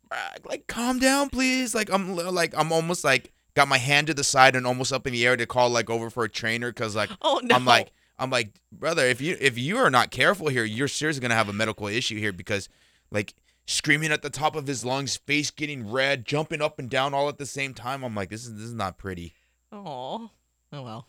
like 0.48 0.66
calm 0.66 0.98
down, 0.98 1.28
please. 1.30 1.74
Like 1.74 1.90
I'm 1.92 2.16
like 2.16 2.54
I'm 2.56 2.72
almost 2.72 3.04
like 3.04 3.32
got 3.54 3.68
my 3.68 3.78
hand 3.78 4.06
to 4.06 4.14
the 4.14 4.24
side 4.24 4.54
and 4.56 4.66
almost 4.66 4.92
up 4.92 5.06
in 5.06 5.12
the 5.12 5.26
air 5.26 5.36
to 5.36 5.46
call 5.46 5.68
like 5.70 5.90
over 5.90 6.10
for 6.10 6.24
a 6.24 6.28
trainer 6.28 6.70
because 6.70 6.94
like 6.96 7.10
oh 7.22 7.40
no. 7.42 7.54
I'm 7.54 7.64
like 7.64 7.90
I'm 8.18 8.30
like 8.30 8.50
brother, 8.72 9.04
if 9.06 9.20
you 9.20 9.36
if 9.40 9.58
you 9.58 9.76
are 9.78 9.90
not 9.90 10.10
careful 10.10 10.48
here, 10.48 10.64
you're 10.64 10.88
seriously 10.88 11.20
gonna 11.20 11.34
have 11.34 11.48
a 11.48 11.52
medical 11.52 11.86
issue 11.88 12.18
here 12.18 12.32
because 12.32 12.68
like 13.10 13.34
screaming 13.68 14.10
at 14.10 14.22
the 14.22 14.30
top 14.30 14.56
of 14.56 14.66
his 14.66 14.84
lungs, 14.84 15.16
face 15.16 15.50
getting 15.52 15.88
red, 15.88 16.24
jumping 16.24 16.60
up 16.60 16.78
and 16.78 16.90
down 16.90 17.14
all 17.14 17.28
at 17.28 17.38
the 17.38 17.46
same 17.46 17.74
time. 17.74 18.02
I'm 18.02 18.14
like, 18.14 18.30
this 18.30 18.44
is 18.46 18.54
this 18.54 18.64
is 18.64 18.74
not 18.74 18.98
pretty. 18.98 19.34
Oh, 19.70 20.30
oh 20.72 20.82
well. 20.82 21.06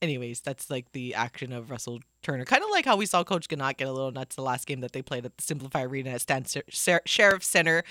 Anyways, 0.00 0.40
that's 0.40 0.68
like 0.68 0.90
the 0.92 1.14
action 1.14 1.52
of 1.52 1.70
Russell 1.70 2.00
Turner. 2.22 2.44
Kind 2.44 2.64
of 2.64 2.70
like 2.70 2.84
how 2.84 2.96
we 2.96 3.06
saw 3.06 3.22
Coach 3.22 3.48
Ganot 3.48 3.76
get 3.76 3.86
a 3.86 3.92
little 3.92 4.10
nuts 4.10 4.34
the 4.34 4.42
last 4.42 4.66
game 4.66 4.80
that 4.80 4.92
they 4.92 5.02
played 5.02 5.24
at 5.24 5.36
the 5.36 5.42
SimpliFi 5.42 5.86
Arena 5.86 6.10
at 6.10 6.22
Stan 6.22 6.44
Ser- 6.44 6.64
Ser- 6.70 7.02
Sheriff 7.06 7.44
Center, 7.44 7.84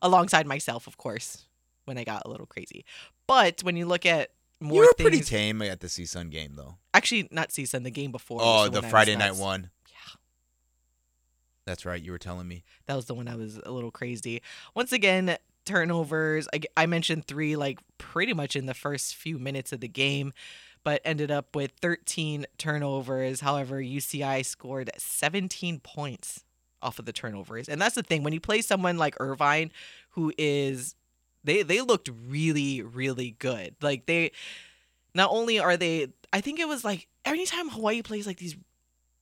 alongside 0.00 0.44
myself, 0.44 0.88
of 0.88 0.96
course, 0.96 1.44
when 1.84 1.98
I 1.98 2.04
got 2.04 2.22
a 2.24 2.28
little 2.30 2.46
crazy. 2.46 2.84
But 3.28 3.60
when 3.62 3.76
you 3.76 3.86
look 3.86 4.04
at 4.04 4.30
more 4.58 4.74
you 4.74 4.80
were 4.80 4.94
things, 4.96 5.08
pretty 5.08 5.20
tame 5.20 5.62
at 5.62 5.78
the 5.78 5.86
CSUN 5.86 6.30
game 6.30 6.54
though. 6.56 6.78
actually 6.94 7.28
not 7.30 7.52
season, 7.52 7.84
the 7.84 7.90
game 7.90 8.10
before. 8.10 8.40
Oh, 8.42 8.68
the 8.68 8.82
Friday 8.82 9.14
night 9.14 9.36
one. 9.36 9.70
That's 11.64 11.86
right. 11.86 12.02
You 12.02 12.12
were 12.12 12.18
telling 12.18 12.48
me. 12.48 12.64
That 12.86 12.96
was 12.96 13.06
the 13.06 13.14
one 13.14 13.28
I 13.28 13.36
was 13.36 13.60
a 13.64 13.70
little 13.70 13.90
crazy. 13.90 14.42
Once 14.74 14.92
again, 14.92 15.36
turnovers. 15.64 16.48
I, 16.52 16.60
I 16.76 16.86
mentioned 16.86 17.26
three, 17.26 17.56
like 17.56 17.78
pretty 17.98 18.34
much 18.34 18.56
in 18.56 18.66
the 18.66 18.74
first 18.74 19.14
few 19.14 19.38
minutes 19.38 19.72
of 19.72 19.80
the 19.80 19.88
game, 19.88 20.32
but 20.84 21.00
ended 21.04 21.30
up 21.30 21.54
with 21.54 21.72
13 21.80 22.46
turnovers. 22.58 23.40
However, 23.40 23.80
UCI 23.80 24.44
scored 24.44 24.90
17 24.96 25.80
points 25.80 26.44
off 26.82 26.98
of 26.98 27.04
the 27.04 27.12
turnovers. 27.12 27.68
And 27.68 27.80
that's 27.80 27.94
the 27.94 28.02
thing. 28.02 28.24
When 28.24 28.32
you 28.32 28.40
play 28.40 28.60
someone 28.60 28.98
like 28.98 29.14
Irvine, 29.20 29.70
who 30.10 30.32
is, 30.36 30.96
they, 31.44 31.62
they 31.62 31.80
looked 31.80 32.10
really, 32.28 32.82
really 32.82 33.36
good. 33.38 33.76
Like 33.80 34.06
they, 34.06 34.32
not 35.14 35.30
only 35.30 35.60
are 35.60 35.76
they, 35.76 36.08
I 36.32 36.40
think 36.40 36.58
it 36.58 36.66
was 36.66 36.84
like 36.84 37.06
anytime 37.24 37.68
Hawaii 37.68 38.02
plays 38.02 38.26
like 38.26 38.38
these 38.38 38.56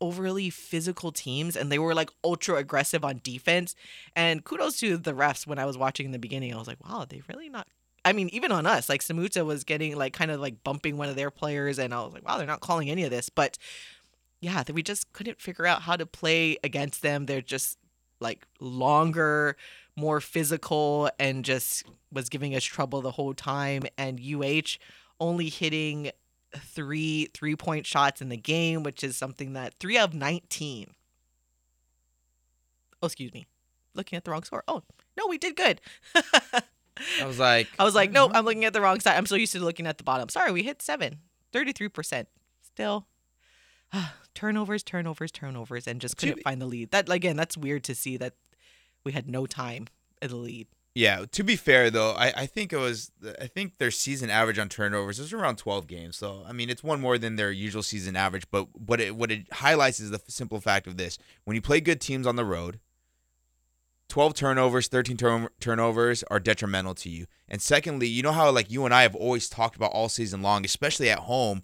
overly 0.00 0.50
physical 0.50 1.12
teams 1.12 1.56
and 1.56 1.70
they 1.70 1.78
were 1.78 1.94
like 1.94 2.10
ultra 2.24 2.56
aggressive 2.56 3.04
on 3.04 3.20
defense. 3.22 3.74
And 4.16 4.44
kudos 4.44 4.78
to 4.80 4.96
the 4.96 5.12
refs 5.12 5.46
when 5.46 5.58
I 5.58 5.66
was 5.66 5.76
watching 5.76 6.06
in 6.06 6.12
the 6.12 6.18
beginning. 6.18 6.54
I 6.54 6.58
was 6.58 6.68
like, 6.68 6.82
wow, 6.86 7.06
they 7.08 7.22
really 7.28 7.48
not. 7.48 7.66
I 8.04 8.12
mean, 8.12 8.30
even 8.30 8.50
on 8.50 8.66
us, 8.66 8.88
like 8.88 9.02
Samuta 9.02 9.44
was 9.44 9.64
getting 9.64 9.96
like 9.96 10.12
kind 10.12 10.30
of 10.30 10.40
like 10.40 10.64
bumping 10.64 10.96
one 10.96 11.08
of 11.08 11.16
their 11.16 11.30
players, 11.30 11.78
and 11.78 11.92
I 11.92 12.02
was 12.02 12.14
like, 12.14 12.26
wow, 12.26 12.38
they're 12.38 12.46
not 12.46 12.60
calling 12.60 12.88
any 12.88 13.04
of 13.04 13.10
this. 13.10 13.28
But 13.28 13.58
yeah, 14.40 14.62
we 14.72 14.82
just 14.82 15.12
couldn't 15.12 15.40
figure 15.40 15.66
out 15.66 15.82
how 15.82 15.96
to 15.96 16.06
play 16.06 16.56
against 16.64 17.02
them. 17.02 17.26
They're 17.26 17.42
just 17.42 17.78
like 18.20 18.46
longer, 18.58 19.56
more 19.96 20.20
physical, 20.20 21.10
and 21.18 21.44
just 21.44 21.84
was 22.10 22.28
giving 22.28 22.54
us 22.54 22.64
trouble 22.64 23.02
the 23.02 23.12
whole 23.12 23.34
time. 23.34 23.82
And 23.98 24.18
UH 24.18 24.78
only 25.20 25.50
hitting 25.50 26.10
three 26.56 27.28
three 27.32 27.56
point 27.56 27.86
shots 27.86 28.20
in 28.20 28.28
the 28.28 28.36
game, 28.36 28.82
which 28.82 29.04
is 29.04 29.16
something 29.16 29.52
that 29.54 29.74
three 29.78 29.96
out 29.98 30.10
of 30.10 30.14
19. 30.14 30.94
Oh, 33.02 33.06
excuse 33.06 33.32
me. 33.32 33.46
Looking 33.94 34.16
at 34.16 34.24
the 34.24 34.30
wrong 34.30 34.42
score. 34.42 34.62
Oh, 34.68 34.82
no, 35.16 35.26
we 35.26 35.38
did 35.38 35.56
good. 35.56 35.80
I 36.14 37.24
was 37.24 37.38
like, 37.38 37.68
I 37.78 37.84
was 37.84 37.94
like, 37.94 38.12
nope, 38.12 38.32
I'm 38.34 38.44
looking 38.44 38.64
at 38.64 38.72
the 38.72 38.80
wrong 38.80 39.00
side. 39.00 39.16
I'm 39.16 39.26
so 39.26 39.34
used 39.34 39.52
to 39.52 39.60
looking 39.60 39.86
at 39.86 39.98
the 39.98 40.04
bottom. 40.04 40.28
Sorry, 40.28 40.52
we 40.52 40.62
hit 40.62 40.82
seven. 40.82 41.18
33%. 41.52 42.26
Still. 42.62 43.06
turnovers, 44.34 44.82
turnovers, 44.82 45.32
turnovers, 45.32 45.86
and 45.86 46.00
just 46.00 46.16
couldn't 46.16 46.42
find 46.42 46.60
the 46.60 46.66
lead. 46.66 46.90
That 46.90 47.08
again, 47.08 47.36
that's 47.36 47.56
weird 47.56 47.84
to 47.84 47.94
see 47.94 48.16
that 48.18 48.34
we 49.04 49.12
had 49.12 49.28
no 49.28 49.46
time 49.46 49.86
in 50.22 50.28
the 50.28 50.36
lead. 50.36 50.68
Yeah, 50.94 51.24
to 51.30 51.44
be 51.44 51.54
fair 51.54 51.88
though, 51.90 52.12
I, 52.12 52.32
I 52.36 52.46
think 52.46 52.72
it 52.72 52.76
was 52.78 53.12
I 53.40 53.46
think 53.46 53.78
their 53.78 53.92
season 53.92 54.28
average 54.28 54.58
on 54.58 54.68
turnovers 54.68 55.20
is 55.20 55.32
around 55.32 55.56
12 55.56 55.86
games. 55.86 56.16
So 56.16 56.42
I 56.46 56.52
mean, 56.52 56.68
it's 56.68 56.82
one 56.82 57.00
more 57.00 57.16
than 57.16 57.36
their 57.36 57.52
usual 57.52 57.82
season 57.82 58.16
average. 58.16 58.50
But 58.50 58.66
what 58.78 59.00
it 59.00 59.14
what 59.14 59.30
it 59.30 59.52
highlights 59.52 60.00
is 60.00 60.10
the 60.10 60.20
simple 60.28 60.60
fact 60.60 60.86
of 60.86 60.96
this: 60.96 61.16
when 61.44 61.54
you 61.54 61.62
play 61.62 61.80
good 61.80 62.00
teams 62.00 62.26
on 62.26 62.34
the 62.34 62.44
road, 62.44 62.80
12 64.08 64.34
turnovers, 64.34 64.88
13 64.88 65.16
turn- 65.16 65.48
turnovers 65.60 66.24
are 66.24 66.40
detrimental 66.40 66.94
to 66.96 67.08
you. 67.08 67.26
And 67.48 67.62
secondly, 67.62 68.08
you 68.08 68.22
know 68.22 68.32
how 68.32 68.50
like 68.50 68.70
you 68.70 68.84
and 68.84 68.92
I 68.92 69.02
have 69.02 69.14
always 69.14 69.48
talked 69.48 69.76
about 69.76 69.92
all 69.92 70.08
season 70.08 70.42
long, 70.42 70.64
especially 70.64 71.08
at 71.08 71.20
home, 71.20 71.62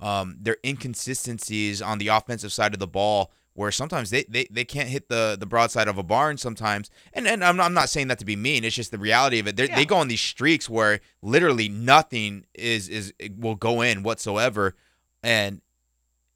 um, 0.00 0.36
their 0.40 0.56
inconsistencies 0.64 1.82
on 1.82 1.98
the 1.98 2.08
offensive 2.08 2.52
side 2.52 2.72
of 2.72 2.78
the 2.78 2.86
ball, 2.86 3.32
where 3.58 3.72
sometimes 3.72 4.10
they, 4.10 4.22
they, 4.28 4.46
they 4.52 4.64
can't 4.64 4.88
hit 4.88 5.08
the, 5.08 5.36
the 5.38 5.44
broadside 5.44 5.88
of 5.88 5.98
a 5.98 6.02
barn 6.04 6.38
sometimes. 6.38 6.90
And 7.12 7.26
and 7.26 7.42
I'm 7.42 7.56
not, 7.56 7.66
I'm 7.66 7.74
not 7.74 7.88
saying 7.88 8.06
that 8.06 8.20
to 8.20 8.24
be 8.24 8.36
mean. 8.36 8.62
It's 8.62 8.76
just 8.76 8.92
the 8.92 8.98
reality 8.98 9.40
of 9.40 9.48
it. 9.48 9.58
Yeah. 9.58 9.74
They 9.74 9.84
go 9.84 9.96
on 9.96 10.06
these 10.06 10.20
streaks 10.20 10.70
where 10.70 11.00
literally 11.22 11.68
nothing 11.68 12.46
is 12.54 12.88
is 12.88 13.12
will 13.36 13.56
go 13.56 13.80
in 13.80 14.04
whatsoever, 14.04 14.76
and 15.24 15.60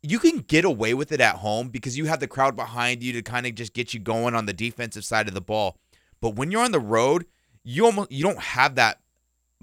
you 0.02 0.18
can 0.18 0.38
get 0.40 0.64
away 0.64 0.94
with 0.94 1.12
it 1.12 1.20
at 1.20 1.36
home 1.36 1.68
because 1.68 1.96
you 1.96 2.06
have 2.06 2.18
the 2.18 2.26
crowd 2.26 2.56
behind 2.56 3.04
you 3.04 3.12
to 3.12 3.22
kind 3.22 3.46
of 3.46 3.54
just 3.54 3.72
get 3.72 3.94
you 3.94 4.00
going 4.00 4.34
on 4.34 4.46
the 4.46 4.52
defensive 4.52 5.04
side 5.04 5.28
of 5.28 5.34
the 5.34 5.40
ball. 5.40 5.78
But 6.20 6.34
when 6.34 6.50
you're 6.50 6.64
on 6.64 6.72
the 6.72 6.80
road, 6.80 7.26
you 7.62 7.86
almost 7.86 8.10
you 8.10 8.24
don't 8.24 8.40
have 8.40 8.74
that 8.74 8.98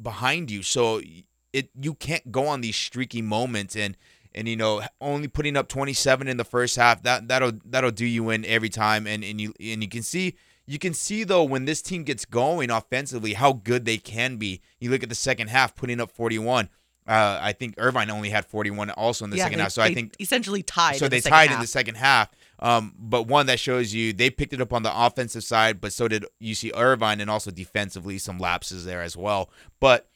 behind 0.02 0.50
you. 0.50 0.64
So 0.64 1.02
it 1.52 1.72
you 1.78 1.94
can't 1.94 2.32
go 2.32 2.48
on 2.48 2.62
these 2.62 2.78
streaky 2.78 3.22
moments 3.22 3.76
and 3.76 3.98
and 4.36 4.48
you 4.48 4.56
know 4.56 4.82
only 5.02 5.28
putting 5.28 5.58
up 5.58 5.68
27 5.68 6.28
in 6.28 6.38
the 6.38 6.44
first 6.44 6.76
half 6.76 7.02
that 7.04 7.28
that'll 7.28 7.54
that'll 7.66 7.92
do 7.92 8.06
you 8.06 8.30
in 8.30 8.46
every 8.46 8.70
time 8.70 9.08
and 9.08 9.24
and 9.24 9.42
you 9.42 9.54
and 9.60 9.82
you 9.82 9.90
can 9.90 10.04
see 10.04 10.36
you 10.70 10.78
can 10.78 10.94
see 10.94 11.24
though 11.24 11.44
when 11.44 11.66
this 11.66 11.82
team 11.82 12.04
gets 12.04 12.26
going 12.26 12.70
offensively 12.70 13.34
how 13.34 13.54
good 13.54 13.86
they 13.86 13.98
can 13.98 14.38
be. 14.38 14.62
You 14.80 14.92
look 14.92 15.02
at 15.02 15.10
the 15.10 15.16
second 15.16 15.48
half 15.48 15.76
putting 15.76 16.00
up 16.00 16.12
41. 16.12 16.70
Uh, 17.08 17.40
I 17.42 17.54
think 17.54 17.74
Irvine 17.80 18.12
only 18.12 18.30
had 18.30 18.46
41 18.46 18.92
also 18.92 19.26
in 19.26 19.32
the 19.32 19.38
second 19.38 19.58
they, 19.58 19.64
half. 19.64 19.72
So 19.72 19.82
I 19.82 19.96
think 19.96 20.16
essentially 20.20 20.62
tied. 20.62 20.98
so 20.98 21.06
in 21.06 21.10
the 21.10 21.16
they 21.16 21.22
second 21.22 21.36
tied 21.36 21.52
in 21.52 21.60
the 21.60 21.66
second 21.66 21.96
half. 21.96 22.30
Um, 22.60 22.94
but 23.00 23.24
one 23.24 23.48
that 23.48 23.60
shows 23.60 23.96
you 23.96 24.14
they 24.14 24.30
picked 24.30 24.54
it 24.54 24.62
up 24.62 24.72
on 24.72 24.84
the 24.84 24.92
offensive 24.96 25.44
side, 25.44 25.82
but 25.82 25.92
so 25.92 26.08
did 26.08 26.24
UC 26.40 26.70
Irvine, 26.76 27.20
and 27.20 27.32
also 27.32 27.50
defensively 27.50 28.20
some 28.20 28.38
lapses 28.38 28.86
there 28.86 29.02
as 29.02 29.18
well. 29.18 29.50
But 29.80 30.08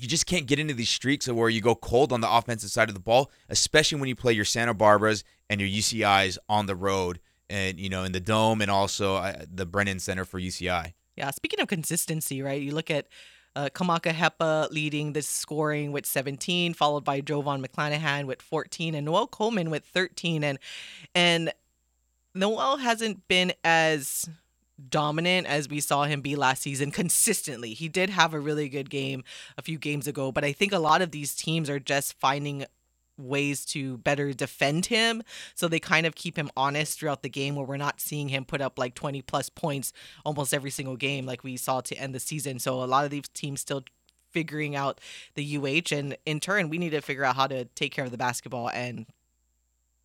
you 0.00 0.08
just 0.08 0.26
can't 0.26 0.46
get 0.46 0.58
into 0.58 0.74
these 0.74 0.88
streaks 0.88 1.28
of 1.28 1.36
where 1.36 1.48
you 1.48 1.60
go 1.60 1.74
cold 1.74 2.12
on 2.12 2.20
the 2.20 2.30
offensive 2.30 2.70
side 2.70 2.88
of 2.88 2.94
the 2.94 3.00
ball, 3.00 3.30
especially 3.48 4.00
when 4.00 4.08
you 4.08 4.16
play 4.16 4.32
your 4.32 4.44
Santa 4.44 4.74
Barbaras 4.74 5.24
and 5.48 5.60
your 5.60 5.68
UCIs 5.68 6.38
on 6.48 6.66
the 6.66 6.74
road, 6.74 7.20
and 7.48 7.78
you 7.78 7.88
know 7.88 8.04
in 8.04 8.12
the 8.12 8.20
dome, 8.20 8.62
and 8.62 8.70
also 8.70 9.16
uh, 9.16 9.44
the 9.52 9.66
Brennan 9.66 9.98
Center 9.98 10.24
for 10.24 10.40
UCI. 10.40 10.94
Yeah, 11.16 11.30
speaking 11.30 11.60
of 11.60 11.68
consistency, 11.68 12.40
right? 12.40 12.62
You 12.62 12.72
look 12.72 12.90
at 12.90 13.08
uh, 13.56 13.68
Kamaka 13.74 14.12
Hepa 14.12 14.70
leading 14.70 15.12
the 15.12 15.22
scoring 15.22 15.92
with 15.92 16.06
17, 16.06 16.72
followed 16.74 17.04
by 17.04 17.20
Jovan 17.20 17.62
McClanahan 17.62 18.24
with 18.24 18.40
14, 18.40 18.94
and 18.94 19.04
Noel 19.04 19.26
Coleman 19.26 19.70
with 19.70 19.84
13. 19.84 20.44
And 20.44 20.58
and 21.14 21.52
Noel 22.34 22.78
hasn't 22.78 23.26
been 23.28 23.52
as 23.64 24.28
dominant 24.88 25.46
as 25.46 25.68
we 25.68 25.80
saw 25.80 26.04
him 26.04 26.20
be 26.20 26.36
last 26.36 26.62
season 26.62 26.90
consistently. 26.90 27.74
He 27.74 27.88
did 27.88 28.10
have 28.10 28.32
a 28.32 28.40
really 28.40 28.68
good 28.68 28.90
game 28.90 29.24
a 29.58 29.62
few 29.62 29.78
games 29.78 30.06
ago, 30.06 30.32
but 30.32 30.44
I 30.44 30.52
think 30.52 30.72
a 30.72 30.78
lot 30.78 31.02
of 31.02 31.10
these 31.10 31.34
teams 31.34 31.68
are 31.68 31.80
just 31.80 32.18
finding 32.18 32.64
ways 33.16 33.64
to 33.66 33.98
better 33.98 34.32
defend 34.32 34.86
him. 34.86 35.22
So 35.54 35.68
they 35.68 35.78
kind 35.78 36.06
of 36.06 36.14
keep 36.14 36.36
him 36.36 36.50
honest 36.56 36.98
throughout 36.98 37.22
the 37.22 37.28
game 37.28 37.54
where 37.54 37.66
we're 37.66 37.76
not 37.76 38.00
seeing 38.00 38.28
him 38.28 38.44
put 38.44 38.60
up 38.60 38.78
like 38.78 38.94
20 38.94 39.22
plus 39.22 39.48
points 39.48 39.92
almost 40.24 40.54
every 40.54 40.70
single 40.70 40.96
game 40.96 41.26
like 41.26 41.44
we 41.44 41.56
saw 41.56 41.80
to 41.82 41.94
end 41.96 42.14
the 42.14 42.20
season. 42.20 42.58
So 42.58 42.82
a 42.82 42.86
lot 42.86 43.04
of 43.04 43.10
these 43.10 43.28
teams 43.34 43.60
still 43.60 43.84
figuring 44.30 44.76
out 44.76 45.00
the 45.34 45.56
UH 45.56 45.94
and 45.94 46.16
in 46.24 46.38
turn 46.38 46.68
we 46.68 46.78
need 46.78 46.90
to 46.90 47.00
figure 47.00 47.24
out 47.24 47.34
how 47.36 47.48
to 47.48 47.64
take 47.64 47.92
care 47.92 48.04
of 48.04 48.12
the 48.12 48.16
basketball 48.16 48.70
and 48.70 49.06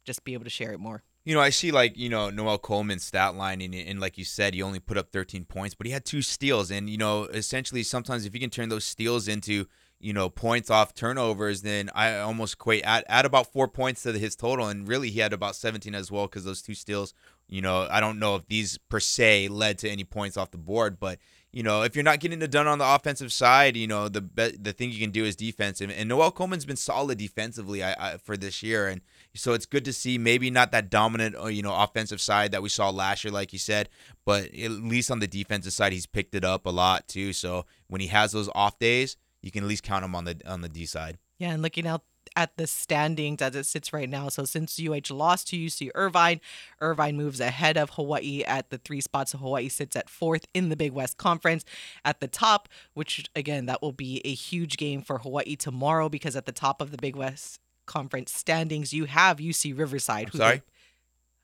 just 0.03 0.23
be 0.23 0.33
able 0.33 0.43
to 0.43 0.49
share 0.49 0.71
it 0.71 0.79
more 0.79 1.03
You 1.25 1.33
know, 1.33 1.41
I 1.41 1.49
see 1.49 1.71
like 1.71 1.97
you 1.97 2.07
know 2.07 2.29
Noel 2.29 2.59
Coleman's 2.59 3.03
stat 3.03 3.35
line, 3.35 3.59
and, 3.59 3.73
and 3.73 3.99
like 3.99 4.17
you 4.17 4.23
said, 4.23 4.53
he 4.53 4.61
only 4.61 4.79
put 4.79 4.97
up 4.97 5.11
13 5.11 5.45
points, 5.45 5.73
but 5.73 5.88
he 5.88 5.91
had 5.91 6.05
two 6.05 6.21
steals, 6.21 6.69
and 6.71 6.88
you 6.88 6.97
know, 6.97 7.23
essentially, 7.25 7.81
sometimes 7.83 8.25
if 8.25 8.33
you 8.35 8.39
can 8.39 8.51
turn 8.51 8.69
those 8.69 8.85
steals 8.85 9.27
into 9.27 9.65
you 9.99 10.13
know 10.13 10.29
points 10.29 10.69
off 10.69 10.93
turnovers, 10.93 11.63
then 11.63 11.89
I 11.95 12.19
almost 12.19 12.53
equate 12.53 12.83
add, 12.85 13.05
add 13.09 13.25
about 13.25 13.51
four 13.51 13.67
points 13.67 14.03
to 14.03 14.13
his 14.13 14.35
total, 14.35 14.67
and 14.67 14.88
really 14.88 15.09
he 15.09 15.19
had 15.19 15.33
about 15.33 15.55
17 15.55 15.95
as 15.95 16.11
well 16.11 16.27
because 16.27 16.45
those 16.45 16.61
two 16.61 16.75
steals 16.75 17.13
You 17.47 17.61
know, 17.61 17.88
I 17.89 17.99
don't 17.99 18.19
know 18.19 18.35
if 18.35 18.47
these 18.47 18.77
per 18.77 18.99
se 18.99 19.47
led 19.47 19.79
to 19.79 19.89
any 19.89 20.03
points 20.03 20.38
off 20.38 20.51
the 20.51 20.59
board, 20.59 20.99
but 20.99 21.17
you 21.51 21.63
know, 21.63 21.83
if 21.83 21.95
you're 21.95 22.03
not 22.03 22.19
getting 22.19 22.41
it 22.41 22.51
done 22.51 22.67
on 22.67 22.79
the 22.79 22.95
offensive 22.95 23.31
side, 23.31 23.77
you 23.77 23.88
know, 23.88 24.09
the 24.09 24.21
be- 24.21 24.57
the 24.59 24.73
thing 24.73 24.91
you 24.91 24.99
can 24.99 25.11
do 25.11 25.23
is 25.23 25.35
defensive. 25.38 25.89
And 25.89 26.09
Noel 26.09 26.31
Coleman's 26.31 26.65
been 26.65 26.75
solid 26.75 27.17
defensively 27.17 27.81
I, 27.81 27.93
I, 27.97 28.17
for 28.17 28.35
this 28.35 28.61
year, 28.61 28.88
and 28.89 29.01
so 29.36 29.54
it's 29.54 29.65
good 29.65 29.86
to 29.86 29.93
see 29.93 30.17
maybe 30.17 30.50
not 30.50 30.71
that 30.71 30.89
dominant, 30.89 31.36
uh, 31.36 31.48
you 31.48 31.62
know, 31.62 31.76
offensive 31.76 32.21
side 32.21 32.52
that 32.52 32.63
we 32.63 32.69
saw 32.69 32.89
last 32.89 33.24
year, 33.24 33.32
like 33.32 33.54
you 33.54 33.60
said, 33.60 33.89
but 34.26 34.45
at 34.45 34.71
least 34.71 35.12
on 35.12 35.19
the 35.19 35.28
defensive 35.28 35.74
side, 35.74 35.93
he's 35.93 36.06
picked 36.06 36.36
it 36.36 36.43
up 36.43 36.65
a 36.65 36.69
lot 36.69 37.08
too. 37.08 37.34
So 37.34 37.65
when 37.88 38.02
he 38.02 38.08
has 38.08 38.32
those 38.32 38.50
off 38.56 38.80
days, 38.80 39.17
you 39.41 39.52
can 39.52 39.63
at 39.63 39.69
least 39.69 39.84
count 39.84 40.04
him 40.04 40.15
on 40.15 40.26
the 40.26 40.41
on 40.48 40.62
the 40.62 40.69
D 40.69 40.86
side. 40.86 41.17
Yeah, 41.38 41.52
and 41.52 41.62
looking 41.62 41.86
out 41.86 42.02
at 42.36 42.58
the 42.58 42.65
standings 42.65 43.41
as 43.41 43.56
it 43.56 43.65
sits 43.65 43.93
right 43.93 44.10
now. 44.10 44.30
So 44.30 44.45
since 44.45 44.80
UH 44.80 45.13
lost 45.13 45.50
to 45.50 45.58
UC 45.58 45.89
Irvine, 45.93 46.41
Irvine 46.82 47.15
moves 47.15 47.39
ahead 47.39 47.78
of 47.78 47.91
Hawaii 47.91 48.43
at 48.43 48.69
the 48.69 48.78
three 48.78 49.02
spots. 49.02 49.32
So 49.32 49.38
Hawaii 49.38 49.69
sits 49.69 49.95
at 49.95 50.10
fourth 50.10 50.45
in 50.54 50.69
the 50.69 50.76
Big 50.76 50.91
West 50.91 51.17
Conference 51.17 51.63
at 52.04 52.19
the 52.19 52.28
top, 52.28 52.67
which 52.93 53.30
again, 53.36 53.67
that 53.67 53.82
will 53.82 53.91
be 53.91 54.21
a 54.26 54.34
huge 54.34 54.78
game 54.78 55.02
for 55.02 55.19
Hawaii 55.19 55.56
tomorrow 55.56 56.10
because 56.10 56.36
at 56.36 56.45
the 56.45 56.52
top 56.52 56.82
of 56.82 56.91
the 56.91 56.98
Big 56.98 57.15
West 57.15 57.60
Conference 57.86 58.32
standings, 58.32 58.93
you 58.93 59.06
have 59.06 59.38
UC 59.38 59.78
Riverside. 59.78 60.26
I'm 60.26 60.32
who 60.32 60.38
sorry. 60.38 60.58
they- 60.58 60.63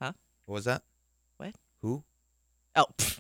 Huh? 0.06 0.14
What 0.46 0.56
was 0.56 0.66
that? 0.66 0.84
What? 1.38 1.56
Who? 1.82 2.04
oh, 2.76 2.86
pff, 2.98 3.20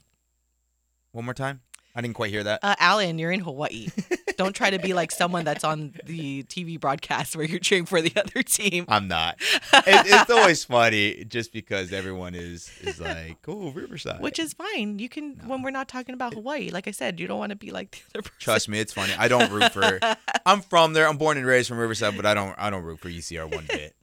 One 1.11 1.25
more 1.25 1.33
time. 1.33 1.61
I 1.95 2.01
didn't 2.01 2.15
quite 2.15 2.29
hear 2.31 2.43
that. 2.43 2.59
uh, 2.63 2.75
Alan, 2.79 3.19
you're 3.19 3.31
in 3.31 3.41
Hawaii. 3.41 3.87
Don't 4.37 4.55
try 4.55 4.69
to 4.69 4.79
be 4.79 4.93
like 4.93 5.11
someone 5.11 5.43
that's 5.45 5.63
on 5.63 5.93
the 6.05 6.43
TV 6.43 6.79
broadcast 6.79 7.35
where 7.35 7.45
you're 7.45 7.59
cheering 7.59 7.85
for 7.85 8.01
the 8.01 8.11
other 8.19 8.41
team. 8.43 8.85
I'm 8.87 9.07
not. 9.07 9.37
It, 9.73 10.05
it's 10.05 10.29
always 10.29 10.63
funny 10.63 11.25
just 11.25 11.51
because 11.51 11.91
everyone 11.91 12.35
is 12.35 12.69
is 12.81 12.99
like, 13.01 13.37
"Oh, 13.47 13.71
Riverside." 13.71 14.21
Which 14.21 14.37
is 14.37 14.53
fine. 14.53 14.99
You 14.99 15.09
can 15.09 15.35
when 15.47 15.63
we're 15.63 15.71
not 15.71 15.87
talking 15.87 16.13
about 16.13 16.33
Hawaii. 16.35 16.69
Like 16.69 16.87
I 16.87 16.91
said, 16.91 17.19
you 17.19 17.27
don't 17.27 17.39
want 17.39 17.49
to 17.49 17.55
be 17.55 17.71
like 17.71 17.91
the 17.91 18.19
other 18.19 18.21
person. 18.23 18.37
Trust 18.39 18.69
me, 18.69 18.79
it's 18.79 18.93
funny. 18.93 19.13
I 19.17 19.27
don't 19.27 19.51
root 19.51 19.71
for. 19.73 19.99
I'm 20.45 20.61
from 20.61 20.93
there. 20.93 21.07
I'm 21.07 21.17
born 21.17 21.37
and 21.37 21.45
raised 21.47 21.67
from 21.69 21.77
Riverside, 21.79 22.15
but 22.15 22.25
I 22.25 22.33
don't. 22.33 22.53
I 22.59 22.69
don't 22.69 22.83
root 22.83 22.99
for 22.99 23.09
UCR 23.09 23.53
one 23.53 23.65
bit. 23.69 23.95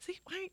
See, 0.00 0.18
why? 0.24 0.48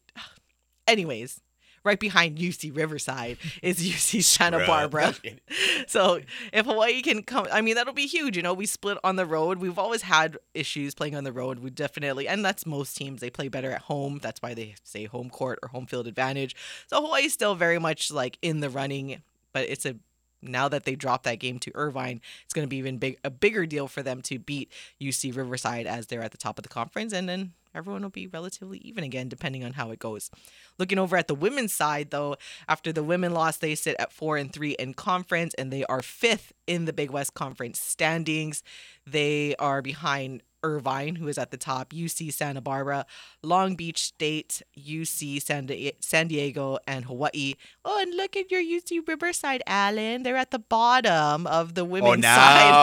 Anyways, 0.88 1.40
right 1.84 2.00
behind 2.00 2.38
UC 2.38 2.76
Riverside 2.76 3.38
is 3.62 3.80
UC 3.84 4.24
Santa 4.24 4.66
Barbara. 4.66 5.14
so 5.88 6.20
if 6.52 6.66
Hawaii 6.66 7.02
can 7.02 7.24
come, 7.24 7.48
I 7.52 7.62
mean 7.62 7.76
that'll 7.76 7.94
be 7.94 8.08
huge. 8.08 8.38
You 8.38 8.44
know, 8.44 8.54
we 8.54 8.66
split 8.66 8.98
on 9.04 9.16
the 9.16 9.26
road. 9.26 9.60
We've 9.60 9.80
always 9.80 10.04
had 10.04 10.38
issues 10.54 10.96
playing 10.96 11.16
on 11.16 11.24
the 11.24 11.32
road. 11.32 11.60
We 11.60 11.70
definitely, 11.70 12.28
and 12.28 12.44
that's 12.44 12.66
most 12.66 12.96
teams. 12.96 13.22
They 13.22 13.30
play 13.30 13.48
better 13.48 13.72
at 13.72 13.82
home. 13.82 14.20
That's 14.22 14.42
why 14.42 14.54
they 14.54 14.76
say 14.84 15.06
home 15.06 15.30
court 15.30 15.60
or 15.62 15.70
home 15.70 15.86
field 15.86 16.08
advantage. 16.08 16.56
So 16.88 17.02
Hawaii's 17.02 17.34
still 17.34 17.56
very 17.56 17.80
much 17.80 18.12
like 18.12 18.38
in 18.42 18.60
the 18.60 18.70
running, 18.70 19.22
but 19.52 19.70
it's 19.70 19.86
a 19.86 19.96
now 20.44 20.68
that 20.70 20.86
they 20.86 20.96
dropped 20.96 21.24
that 21.24 21.40
game 21.40 21.60
to 21.60 21.72
Irvine, 21.76 22.22
it's 22.46 22.54
going 22.54 22.66
to 22.66 22.70
be 22.70 22.78
even 22.78 22.98
big 22.98 23.18
a 23.24 23.30
bigger 23.30 23.66
deal 23.66 23.88
for 23.88 24.04
them 24.04 24.22
to 24.24 24.40
beat 24.40 24.72
UC 25.02 25.36
Riverside 25.36 25.88
as 25.88 26.08
they're 26.08 26.22
at 26.22 26.32
the 26.32 26.38
top 26.38 26.60
of 26.60 26.64
the 26.64 26.70
conference, 26.70 27.14
and 27.14 27.28
then 27.28 27.54
everyone 27.76 28.04
will 28.04 28.10
be 28.10 28.28
relatively 28.28 28.78
even 28.80 29.04
again, 29.04 29.30
depending 29.30 29.64
on 29.64 29.74
how 29.74 29.92
it 29.92 30.00
goes. 30.00 30.30
Looking 30.78 31.00
over 31.00 31.18
at 31.18 31.28
the 31.28 31.36
women's 31.36 31.74
side, 31.74 32.12
though, 32.12 32.36
after 32.68 32.92
the 32.92 33.04
women 33.04 33.34
lost, 33.34 33.62
they 33.62 33.76
sit 33.76 33.96
at 34.00 34.12
four 34.12 34.38
and 34.38 34.52
three 34.52 34.72
in 34.74 34.94
conference, 34.94 35.54
and 35.56 35.72
they 35.72 35.84
are 35.86 36.02
fifth 36.02 36.54
in 36.68 36.86
the 36.86 36.94
Big 36.94 37.12
West 37.12 37.34
Conference 37.34 37.80
standings. 37.80 38.64
They 39.06 39.56
are 39.58 39.82
behind 39.82 40.44
Irvine, 40.64 41.16
who 41.16 41.28
is 41.28 41.38
at 41.38 41.52
the 41.52 41.58
top, 41.58 41.92
UC 41.94 42.34
Santa 42.34 42.62
Barbara, 42.62 43.06
Long 43.42 43.76
Beach 43.76 44.04
State, 44.04 44.62
UC 44.78 45.42
San, 45.42 45.66
Di- 45.66 45.94
San 46.00 46.28
Diego, 46.28 46.78
and 46.88 47.06
Hawaii. 47.06 47.56
Oh, 47.84 48.02
and 48.02 48.16
look 48.16 48.36
at 48.36 48.52
your 48.52 48.62
UC 48.62 49.08
Riverside, 49.08 49.62
Allen. 49.68 50.24
They're 50.24 50.38
at 50.38 50.52
the 50.52 50.60
bottom 50.60 51.46
of 51.48 51.76
the 51.76 51.82
oh, 51.82 51.86
women's 51.86 52.26
oh, 52.26 52.30
now 52.30 52.36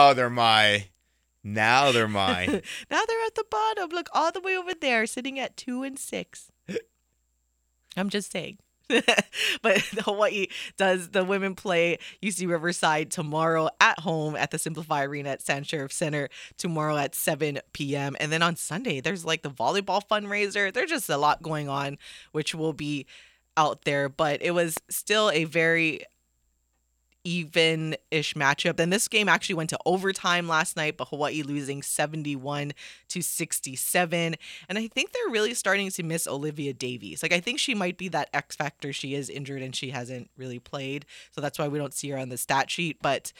side. 0.09 0.13
they're 0.17 0.29
my. 0.29 0.87
Now 1.43 1.91
they're 1.91 2.07
mine. 2.07 2.61
Now 2.91 3.01
they're 3.07 3.25
at 3.25 3.35
the 3.35 3.45
bottom. 3.49 3.89
Look 3.89 4.09
all 4.13 4.31
the 4.31 4.41
way 4.41 4.55
over 4.55 4.73
there, 4.79 5.05
sitting 5.07 5.39
at 5.39 5.57
two 5.57 5.83
and 5.83 5.97
six. 5.97 6.51
I'm 7.97 8.09
just 8.09 8.31
saying. 8.31 8.59
but 9.61 9.79
Hawaii 9.79 10.47
does 10.77 11.09
the 11.09 11.23
women 11.23 11.55
play 11.55 11.99
UC 12.21 12.47
Riverside 12.47 13.11
tomorrow 13.11 13.69
at 13.79 13.99
home 13.99 14.35
at 14.35 14.51
the 14.51 14.57
SimpliFi 14.57 15.07
Arena 15.07 15.29
at 15.29 15.41
Stan 15.41 15.63
Sheriff 15.63 15.91
Center 15.91 16.29
tomorrow 16.57 16.97
at 16.97 17.15
7 17.15 17.59
p.m. 17.73 18.15
And 18.19 18.31
then 18.31 18.41
on 18.41 18.55
Sunday, 18.55 19.01
there's 19.01 19.25
like 19.25 19.41
the 19.41 19.49
volleyball 19.49 20.01
fundraiser. 20.09 20.73
There's 20.73 20.89
just 20.89 21.09
a 21.09 21.17
lot 21.17 21.41
going 21.41 21.69
on, 21.69 21.97
which 22.31 22.53
will 22.55 22.73
be 22.73 23.05
out 23.57 23.83
there. 23.85 24.09
But 24.09 24.41
it 24.41 24.51
was 24.51 24.77
still 24.89 25.31
a 25.31 25.45
very 25.45 26.01
even 27.23 27.95
ish 28.09 28.33
matchup. 28.33 28.79
And 28.79 28.91
this 28.91 29.07
game 29.07 29.29
actually 29.29 29.55
went 29.55 29.69
to 29.71 29.79
overtime 29.85 30.47
last 30.47 30.75
night, 30.75 30.97
but 30.97 31.09
Hawaii 31.09 31.43
losing 31.43 31.81
71 31.81 32.73
to 33.09 33.21
67. 33.21 34.35
And 34.69 34.77
I 34.77 34.87
think 34.87 35.11
they're 35.11 35.31
really 35.31 35.53
starting 35.53 35.89
to 35.91 36.03
miss 36.03 36.27
Olivia 36.27 36.73
Davies. 36.73 37.21
Like, 37.23 37.33
I 37.33 37.39
think 37.39 37.59
she 37.59 37.75
might 37.75 37.97
be 37.97 38.07
that 38.09 38.29
X 38.33 38.55
factor. 38.55 38.91
She 38.91 39.13
is 39.13 39.29
injured 39.29 39.61
and 39.61 39.75
she 39.75 39.91
hasn't 39.91 40.29
really 40.37 40.59
played. 40.59 41.05
So 41.31 41.41
that's 41.41 41.59
why 41.59 41.67
we 41.67 41.77
don't 41.77 41.93
see 41.93 42.09
her 42.09 42.17
on 42.17 42.29
the 42.29 42.37
stat 42.37 42.69
sheet. 42.69 42.97
But 43.01 43.33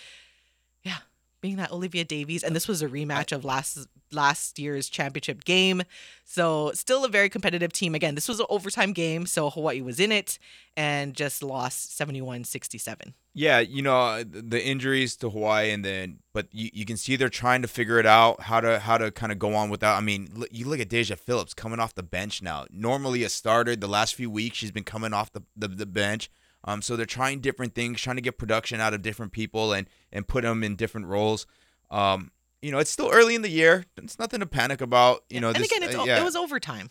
being 1.41 1.57
that 1.57 1.71
Olivia 1.71 2.03
Davies, 2.03 2.43
and 2.43 2.55
this 2.55 2.67
was 2.67 2.81
a 2.81 2.87
rematch 2.87 3.31
of 3.31 3.43
last 3.43 3.87
last 4.11 4.59
year's 4.59 4.89
championship 4.89 5.43
game. 5.43 5.83
So 6.23 6.71
still 6.73 7.03
a 7.03 7.09
very 7.09 7.29
competitive 7.29 7.73
team. 7.73 7.95
Again, 7.95 8.15
this 8.15 8.27
was 8.27 8.39
an 8.39 8.45
overtime 8.49 8.93
game, 8.93 9.25
so 9.25 9.49
Hawaii 9.49 9.81
was 9.81 9.99
in 9.99 10.11
it 10.11 10.37
and 10.77 11.13
just 11.13 11.43
lost 11.43 11.97
71-67. 11.99 13.13
Yeah, 13.33 13.59
you 13.59 13.81
know 13.81 13.97
uh, 13.97 14.23
the 14.25 14.61
injuries 14.61 15.15
to 15.17 15.29
Hawaii, 15.29 15.71
and 15.71 15.85
then 15.85 16.19
but 16.33 16.47
you, 16.51 16.69
you 16.73 16.85
can 16.85 16.97
see 16.97 17.15
they're 17.15 17.29
trying 17.29 17.61
to 17.61 17.67
figure 17.67 17.97
it 17.97 18.05
out 18.05 18.41
how 18.41 18.59
to 18.59 18.79
how 18.79 18.97
to 18.97 19.09
kind 19.09 19.31
of 19.31 19.39
go 19.39 19.55
on 19.55 19.69
without. 19.69 19.97
I 19.97 20.01
mean, 20.01 20.43
you 20.51 20.67
look 20.67 20.81
at 20.81 20.89
Daejah 20.89 21.17
Phillips 21.17 21.53
coming 21.53 21.79
off 21.79 21.95
the 21.95 22.03
bench 22.03 22.41
now. 22.41 22.65
Normally 22.69 23.23
a 23.23 23.29
starter. 23.29 23.75
The 23.77 23.87
last 23.87 24.15
few 24.15 24.29
weeks 24.29 24.57
she's 24.57 24.71
been 24.71 24.83
coming 24.83 25.13
off 25.13 25.31
the, 25.31 25.43
the, 25.55 25.69
the 25.69 25.85
bench. 25.85 26.29
Um, 26.63 26.81
so 26.81 26.95
they're 26.95 27.05
trying 27.05 27.39
different 27.39 27.73
things, 27.73 27.99
trying 27.99 28.17
to 28.17 28.21
get 28.21 28.37
production 28.37 28.79
out 28.79 28.93
of 28.93 29.01
different 29.01 29.31
people 29.31 29.73
and 29.73 29.87
and 30.11 30.27
put 30.27 30.43
them 30.43 30.63
in 30.63 30.75
different 30.75 31.07
roles. 31.07 31.47
Um, 31.89 32.31
you 32.61 32.71
know, 32.71 32.77
it's 32.77 32.91
still 32.91 33.09
early 33.11 33.33
in 33.35 33.41
the 33.41 33.49
year. 33.49 33.85
It's 33.97 34.19
nothing 34.19 34.39
to 34.41 34.45
panic 34.45 34.81
about. 34.81 35.23
You 35.29 35.39
know, 35.39 35.47
and 35.47 35.57
this, 35.57 35.71
again, 35.71 35.83
it's, 35.83 35.95
uh, 35.95 36.03
yeah 36.03 36.21
it 36.21 36.23
was 36.23 36.35
overtime. 36.35 36.89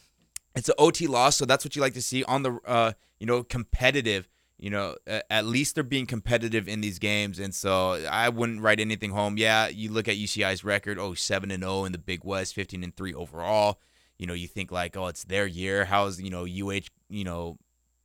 it's 0.56 0.68
an 0.68 0.74
OT 0.78 1.06
loss, 1.06 1.36
so 1.36 1.44
that's 1.44 1.64
what 1.64 1.76
you 1.76 1.82
like 1.82 1.94
to 1.94 2.02
see 2.02 2.24
on 2.24 2.42
the 2.42 2.58
uh, 2.66 2.92
you 3.18 3.26
know 3.26 3.42
competitive. 3.42 4.28
You 4.58 4.68
know, 4.68 4.96
at 5.06 5.46
least 5.46 5.74
they're 5.74 5.82
being 5.82 6.04
competitive 6.04 6.68
in 6.68 6.82
these 6.82 6.98
games, 6.98 7.38
and 7.38 7.54
so 7.54 8.04
I 8.10 8.28
wouldn't 8.28 8.60
write 8.60 8.78
anything 8.78 9.10
home. 9.12 9.38
Yeah, 9.38 9.68
you 9.68 9.90
look 9.90 10.06
at 10.06 10.16
UCI's 10.16 10.62
record, 10.62 10.98
oh, 10.98 11.14
7 11.14 11.50
and 11.50 11.62
0 11.62 11.86
in 11.86 11.92
the 11.92 11.98
Big 11.98 12.24
West, 12.24 12.54
15 12.54 12.84
and 12.84 12.94
3 12.94 13.14
overall. 13.14 13.80
You 14.18 14.26
know, 14.26 14.34
you 14.34 14.46
think 14.46 14.70
like, 14.70 14.98
oh, 14.98 15.06
it's 15.06 15.24
their 15.24 15.46
year. 15.46 15.86
How's, 15.86 16.20
you 16.20 16.28
know, 16.28 16.42
UH, 16.42 16.88
you 17.08 17.24
know, 17.24 17.56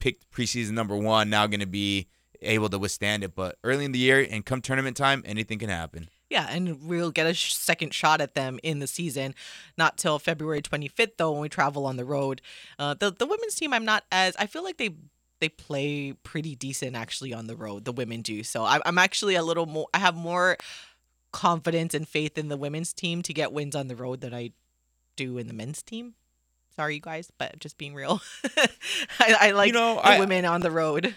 picked 0.06 0.30
preseason 0.30 0.74
number 0.74 0.96
1 0.96 1.32
now 1.32 1.48
going 1.48 1.60
to 1.60 1.66
be 1.66 2.06
able 2.40 2.70
to 2.70 2.78
withstand 2.78 3.24
it, 3.24 3.34
but 3.34 3.58
early 3.64 3.86
in 3.86 3.92
the 3.92 3.98
year 3.98 4.28
and 4.30 4.46
come 4.46 4.62
tournament 4.62 4.96
time, 4.96 5.24
anything 5.26 5.58
can 5.58 5.70
happen. 5.70 6.10
Yeah, 6.30 6.46
and 6.48 6.88
we'll 6.88 7.10
get 7.10 7.26
a 7.26 7.34
sh- 7.34 7.56
second 7.56 7.92
shot 7.92 8.22
at 8.22 8.36
them 8.36 8.60
in 8.62 8.78
the 8.78 8.86
season, 8.86 9.34
not 9.80 9.98
till 9.98 10.20
February 10.20 10.62
25th 10.62 11.14
though 11.18 11.32
when 11.32 11.42
we 11.42 11.50
travel 11.50 11.88
on 11.88 11.98
the 11.98 12.06
road. 12.06 12.44
Uh, 12.78 12.94
the 12.94 13.10
the 13.12 13.26
women's 13.26 13.56
team, 13.56 13.74
I'm 13.74 13.86
not 13.86 14.04
as 14.12 14.36
I 14.38 14.46
feel 14.46 14.64
like 14.64 14.78
they 14.78 14.92
they 15.40 15.50
play 15.50 16.14
pretty 16.24 16.56
decent 16.56 16.96
actually 16.96 17.34
on 17.34 17.48
the 17.48 17.56
road. 17.56 17.86
The 17.86 17.92
women 17.92 18.22
do, 18.22 18.44
so 18.44 18.64
I'm 18.64 18.82
I'm 18.86 19.00
actually 19.00 19.34
a 19.34 19.44
little 19.44 19.66
more. 19.66 19.88
I 19.92 19.98
have 20.00 20.16
more 20.16 20.58
confidence 21.32 21.96
and 21.96 22.08
faith 22.08 22.38
in 22.38 22.50
the 22.50 22.58
women's 22.58 22.94
team 22.94 23.24
to 23.24 23.34
get 23.34 23.52
wins 23.52 23.76
on 23.76 23.88
the 23.88 23.96
road 23.96 24.22
than 24.22 24.36
I 24.36 24.52
do 25.16 25.40
in 25.40 25.48
the 25.48 25.54
men's 25.54 25.82
team. 25.82 26.14
Sorry, 26.76 26.96
you 26.96 27.02
guys, 27.02 27.32
but 27.38 27.58
just 27.60 27.78
being 27.78 27.94
real, 27.94 28.22
I, 29.20 29.38
I 29.40 29.52
like 29.52 29.74
know, 29.74 29.96
the 29.96 30.08
I- 30.08 30.20
women 30.20 30.46
on 30.46 30.62
the 30.62 30.72
road, 30.72 31.16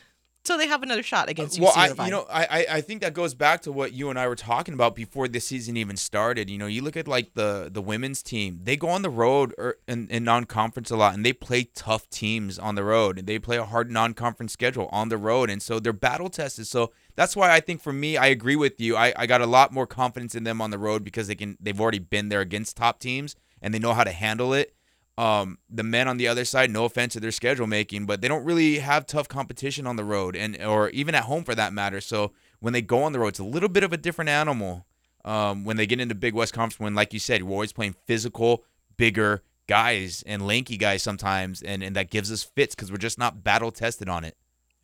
so 0.49 0.57
they 0.57 0.67
have 0.67 0.83
another 0.83 1.03
shot 1.03 1.29
against 1.29 1.61
well, 1.61 1.73
I, 1.77 1.89
you 2.07 2.11
know, 2.11 2.25
I, 2.31 2.67
I 2.71 2.81
think 2.81 3.03
that 3.03 3.13
goes 3.13 3.35
back 3.35 3.61
to 3.63 3.73
what 3.73 3.93
you 3.93 4.09
and 4.09 4.19
I 4.19 4.27
were 4.29 4.35
talking 4.35 4.73
about 4.73 4.95
before 4.95 5.29
the 5.29 5.41
season 5.41 5.77
even 5.77 5.99
started. 5.99 6.49
You 6.49 6.57
know, 6.57 6.67
you 6.67 6.81
look 6.81 6.97
at 6.97 7.07
like 7.07 7.35
the 7.35 7.69
the 7.71 7.83
women's 7.83 8.23
team; 8.23 8.61
they 8.63 8.75
go 8.77 8.89
on 8.89 9.03
the 9.03 9.11
road 9.11 9.55
or 9.59 9.77
in, 9.87 10.09
in 10.09 10.25
non-conference 10.25 10.91
a 10.91 10.97
lot, 10.97 11.13
and 11.13 11.23
they 11.23 11.35
play 11.35 11.65
tough 11.75 12.09
teams 12.09 12.59
on 12.59 12.77
the 12.77 12.85
road, 12.85 13.19
and 13.19 13.29
they 13.29 13.39
play 13.39 13.59
a 13.59 13.65
hard 13.65 13.91
non-conference 13.91 14.53
schedule 14.53 14.89
on 14.91 15.11
the 15.11 15.19
road, 15.19 15.51
and 15.51 15.61
so 15.61 15.79
they're 15.81 15.93
battle 15.93 16.31
tested. 16.31 16.67
So 16.67 16.93
that's 17.15 17.37
why 17.37 17.53
I 17.53 17.61
think 17.61 17.83
for 17.83 17.93
me, 17.93 18.17
I 18.17 18.29
agree 18.29 18.57
with 18.57 18.81
you. 18.81 18.97
I, 18.97 19.13
I 19.17 19.27
got 19.27 19.43
a 19.43 19.47
lot 19.47 19.71
more 19.71 19.87
confidence 19.87 20.35
in 20.35 20.45
them 20.45 20.63
on 20.63 20.71
the 20.71 20.79
road 20.79 21.05
because 21.05 21.27
they 21.27 21.35
can 21.35 21.59
they've 21.61 21.79
already 21.81 21.99
been 21.99 22.31
there 22.31 22.41
against 22.41 22.77
top 22.77 23.01
teams 23.01 23.37
and 23.61 23.75
they 23.75 23.79
know 23.79 23.93
how 23.93 24.05
to 24.05 24.13
handle 24.13 24.55
it. 24.55 24.73
Um, 25.19 25.59
the 25.69 25.83
men 25.83 26.07
on 26.07 26.17
the 26.17 26.29
other 26.29 26.45
side, 26.45 26.71
no 26.71 26.85
offense 26.85 27.15
to 27.15 27.21
their 27.21 27.33
schedule 27.33 27.67
making, 27.67 28.07
but 28.07 28.21
they 28.21 28.29
don't 28.29 28.45
really 28.45 28.79
have 28.79 29.05
tough 29.05 29.27
competition 29.27 29.85
on 29.85 29.97
the 29.97 30.05
road 30.05 30.37
and 30.37 30.63
or 30.63 30.91
even 30.91 31.13
at 31.17 31.25
home 31.25 31.43
for 31.43 31.57
that 31.57 31.73
matter. 31.73 32.01
So 32.01 32.31
when 32.61 32.73
they 32.73 32.83
go 32.83 33.03
on 33.03 33.13
the 33.13 33.19
road, 33.19 33.29
it's 33.29 33.41
a 33.41 33.45
little 33.45 33.69
bit 33.69 33.83
of 33.83 33.93
a 33.93 33.97
different 33.97 34.29
animal. 34.29 34.87
Um, 35.25 35.65
when 35.65 35.77
they 35.77 35.89
get 35.89 35.99
into 35.99 36.15
Big 36.15 36.35
West 36.35 36.55
Conference, 36.55 36.79
when 36.79 36.95
like 36.95 37.13
you 37.13 37.19
said, 37.19 37.43
we're 37.43 37.53
always 37.53 37.73
playing 37.73 37.97
physical, 38.07 38.63
bigger 38.97 39.43
guys 39.67 40.23
and 40.25 40.47
lanky 40.47 40.77
guys 40.77 41.03
sometimes, 41.03 41.63
and 41.63 41.83
and 41.83 41.97
that 41.97 42.11
gives 42.11 42.31
us 42.31 42.45
fits 42.45 42.77
because 42.77 42.93
we're 42.93 42.99
just 42.99 43.19
not 43.19 43.43
battle 43.43 43.73
tested 43.73 44.09
on 44.09 44.23
it. 44.23 44.37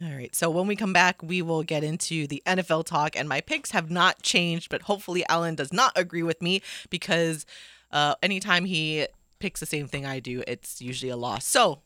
All 0.03 0.11
right. 0.11 0.35
So 0.35 0.51
when 0.51 0.67
we 0.67 0.75
come 0.75 0.93
back, 0.93 1.23
we 1.23 1.43
will 1.43 1.63
get 1.63 1.85
into 1.85 2.27
the 2.27 2.43
NFL 2.45 2.87
talk, 2.87 3.17
and 3.17 3.29
my 3.29 3.41
picks 3.41 3.71
have 3.71 3.89
not 3.89 4.21
changed, 4.23 4.69
but 4.69 4.83
hopefully 4.83 5.25
Alan 5.29 5.55
does 5.55 5.73
not 5.73 5.93
agree 5.95 6.25
with 6.25 6.43
me 6.43 6.61
because 6.91 7.47
uh, 7.93 8.17
anytime 8.21 8.65
he 8.65 9.07
picks 9.45 9.61
the 9.61 9.67
same 9.67 9.87
thing 9.87 10.07
I 10.07 10.21
do, 10.21 10.43
it's 10.49 10.81
usually 10.81 11.11
a 11.11 11.17
loss. 11.19 11.45
So 11.45 11.83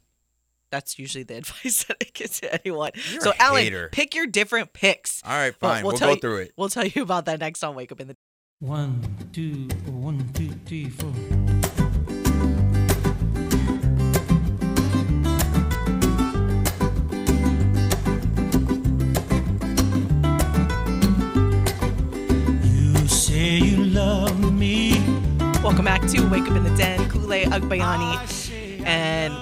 that's 0.71 0.97
usually 0.97 1.25
the 1.25 1.35
advice 1.39 1.83
that 1.85 1.97
I 2.01 2.07
give 2.15 2.31
to 2.37 2.55
anyone. 2.65 2.93
You're 3.11 3.21
so 3.21 3.31
a 3.33 3.43
Alan, 3.43 3.65
hater. 3.65 3.89
pick 3.91 4.15
your 4.15 4.27
different 4.29 4.73
picks. 4.73 5.21
All 5.25 5.33
right, 5.33 5.53
fine. 5.57 5.83
We'll, 5.85 5.97
tell 5.97 6.11
go 6.11 6.15
you- 6.15 6.21
through 6.21 6.37
it. 6.37 6.53
We'll 6.57 6.69
tell 6.69 6.87
you 6.87 7.03
about 7.03 7.25
that 7.25 7.41
next 7.41 7.65
on 7.65 7.75
Wake 7.75 7.91
Up 7.91 8.01
in 8.01 8.07
the 8.07 8.17
One, 8.61 9.03
two, 9.33 9.67
one, 9.91 10.25
two, 10.35 10.51
three, 10.67 10.89
four. 10.89 11.58
To 26.09 26.27
Wake 26.31 26.45
Up 26.45 26.57
in 26.57 26.65
the 26.65 26.75
Den, 26.75 27.11
Kule 27.11 27.27
Agbayani, 27.27 28.15
ah, 28.17 28.85
and 28.87 29.35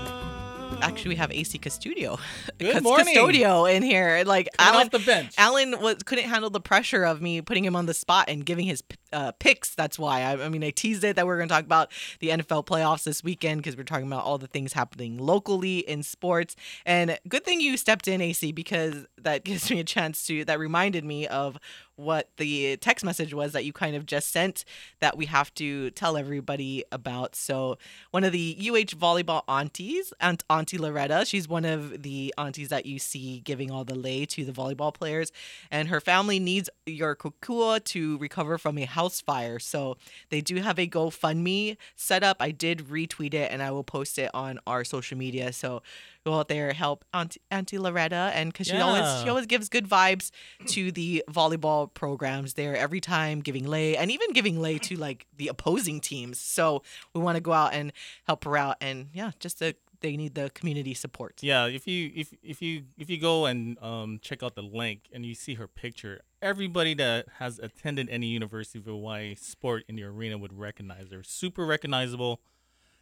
actually 0.82 1.10
we 1.10 1.14
have 1.14 1.30
AC 1.30 1.60
Custodio, 1.60 2.18
Good 2.58 2.82
morning. 2.82 3.14
Custodio 3.14 3.72
in 3.72 3.84
here. 3.84 4.24
Like 4.26 4.48
Coming 4.58 4.74
Alan, 4.74 4.86
off 4.86 4.90
the 4.90 4.98
bench. 4.98 5.34
Alan 5.38 5.80
was 5.80 6.02
couldn't 6.04 6.24
handle 6.24 6.50
the 6.50 6.60
pressure 6.60 7.04
of 7.04 7.22
me 7.22 7.40
putting 7.40 7.64
him 7.64 7.76
on 7.76 7.86
the 7.86 7.94
spot 7.94 8.28
and 8.28 8.44
giving 8.44 8.66
his 8.66 8.82
uh, 9.12 9.32
picks. 9.32 9.74
That's 9.74 9.98
why 9.98 10.22
I, 10.22 10.44
I 10.44 10.48
mean 10.48 10.64
I 10.64 10.70
teased 10.70 11.04
it 11.04 11.16
that 11.16 11.26
we 11.26 11.32
are 11.32 11.36
going 11.36 11.48
to 11.48 11.54
talk 11.54 11.64
about 11.64 11.90
the 12.20 12.28
NFL 12.28 12.66
playoffs 12.66 13.04
this 13.04 13.22
weekend 13.22 13.62
because 13.62 13.76
we're 13.76 13.84
talking 13.84 14.07
about 14.07 14.24
all 14.24 14.38
the 14.38 14.46
things 14.46 14.72
happening 14.72 15.18
locally 15.18 15.78
in 15.78 16.02
sports. 16.02 16.57
And 16.84 17.18
good 17.28 17.44
thing 17.44 17.61
you 17.61 17.76
stepped 17.76 18.09
in, 18.09 18.20
AC, 18.20 18.52
because 18.52 19.07
that 19.18 19.44
gives 19.44 19.70
me 19.70 19.80
a 19.80 19.84
chance 19.84 20.26
to. 20.26 20.44
That 20.44 20.59
reminded 20.59 21.04
me 21.04 21.26
of 21.26 21.59
what 21.96 22.28
the 22.36 22.76
text 22.76 23.04
message 23.04 23.32
was 23.32 23.52
that 23.52 23.64
you 23.64 23.72
kind 23.72 23.96
of 23.96 24.04
just 24.07 24.30
sent 24.30 24.64
that 25.00 25.16
we 25.16 25.26
have 25.26 25.52
to 25.54 25.90
tell 25.90 26.16
everybody 26.16 26.84
about. 26.92 27.34
So 27.34 27.78
one 28.11 28.22
of 28.22 28.32
the 28.32 28.57
UH 28.61 28.94
volleyball 28.96 29.42
aunties, 29.48 30.12
Aunt 30.20 30.44
Auntie 30.50 30.78
Loretta, 30.78 31.24
she's 31.24 31.48
one 31.48 31.64
of 31.64 32.02
the 32.02 32.34
aunties 32.36 32.68
that 32.68 32.86
you 32.86 32.98
see 32.98 33.40
giving 33.40 33.70
all 33.70 33.84
the 33.84 33.94
lei 33.94 34.26
to 34.26 34.44
the 34.44 34.52
volleyball 34.52 34.92
players, 34.92 35.32
and 35.70 35.88
her 35.88 36.00
family 36.00 36.38
needs 36.38 36.68
your 36.84 37.16
kokua 37.16 37.82
to 37.84 38.18
recover 38.18 38.59
from 38.59 38.78
a 38.78 38.84
house 38.97 39.20
fire. 39.20 39.59
So 39.59 39.97
they 40.30 40.40
do 40.40 40.57
have 40.57 40.78
a 40.78 40.88
GoFundMe 40.88 41.76
set 41.94 42.22
up. 42.22 42.38
I 42.40 42.51
did 42.51 42.88
retweet 42.88 43.34
it, 43.34 43.53
and 43.53 43.62
I 43.62 43.70
will 43.70 43.84
post 43.84 44.18
it 44.18 44.30
on 44.34 44.59
our 44.66 44.84
social 44.84 45.16
media. 45.16 45.53
So 45.53 45.82
go 46.24 46.34
out 46.34 46.49
there 46.49 46.72
help 46.72 47.05
Auntie, 47.14 47.40
Auntie 47.53 47.78
Loretta, 47.78 48.32
and 48.34 48.53
because 48.53 48.66
she 48.66 48.76
always 48.76 49.22
she 49.22 49.28
always 49.28 49.47
gives 49.47 49.68
good 49.68 49.88
vibes 49.88 50.32
to 50.66 50.90
the 50.90 51.22
volleyball 51.30 51.92
programs 51.94 52.55
there 52.55 52.76
every 52.76 53.01
time, 53.01 53.40
giving 53.40 53.64
lei 53.64 53.97
and 53.97 54.11
even 54.11 54.32
giving 54.32 54.61
lei 54.61 54.78
to 54.78 54.97
like 54.97 55.26
the 55.36 55.47
opposing 55.49 56.01
teams. 56.01 56.40
So 56.40 56.82
we 57.14 57.20
want 57.20 57.36
to 57.36 57.40
go 57.40 57.53
out 57.53 57.74
and 57.74 57.92
help 58.26 58.44
her 58.44 58.57
out, 58.57 58.76
and 58.80 59.09
yeah, 59.14 59.30
just 59.38 59.61
the, 59.61 59.76
they 60.01 60.16
need 60.16 60.34
the 60.34 60.51
community 60.51 60.94
support. 60.94 61.42
Yeah, 61.42 61.66
if 61.66 61.86
you 61.86 62.11
if 62.14 62.32
if 62.42 62.62
you 62.62 62.84
if 62.99 63.11
you 63.11 63.18
go 63.20 63.47
and 63.47 63.78
um, 63.82 64.18
check 64.20 64.42
out 64.42 64.55
the 64.55 64.62
link 64.62 65.09
and 65.12 65.24
you 65.24 65.34
see 65.34 65.55
her 65.55 65.66
picture, 65.66 66.20
everybody 66.42 66.94
that 66.94 67.26
has 67.38 67.59
attended 67.59 68.09
any 68.11 68.26
University 68.28 68.78
of 68.78 68.84
Hawaii 68.86 69.34
sport 69.34 69.84
in 69.88 69.97
the 69.97 70.05
arena 70.05 70.38
would 70.38 70.53
recognize 70.53 71.11
her. 71.12 71.22
Super 71.22 71.64
recognizable. 71.64 72.40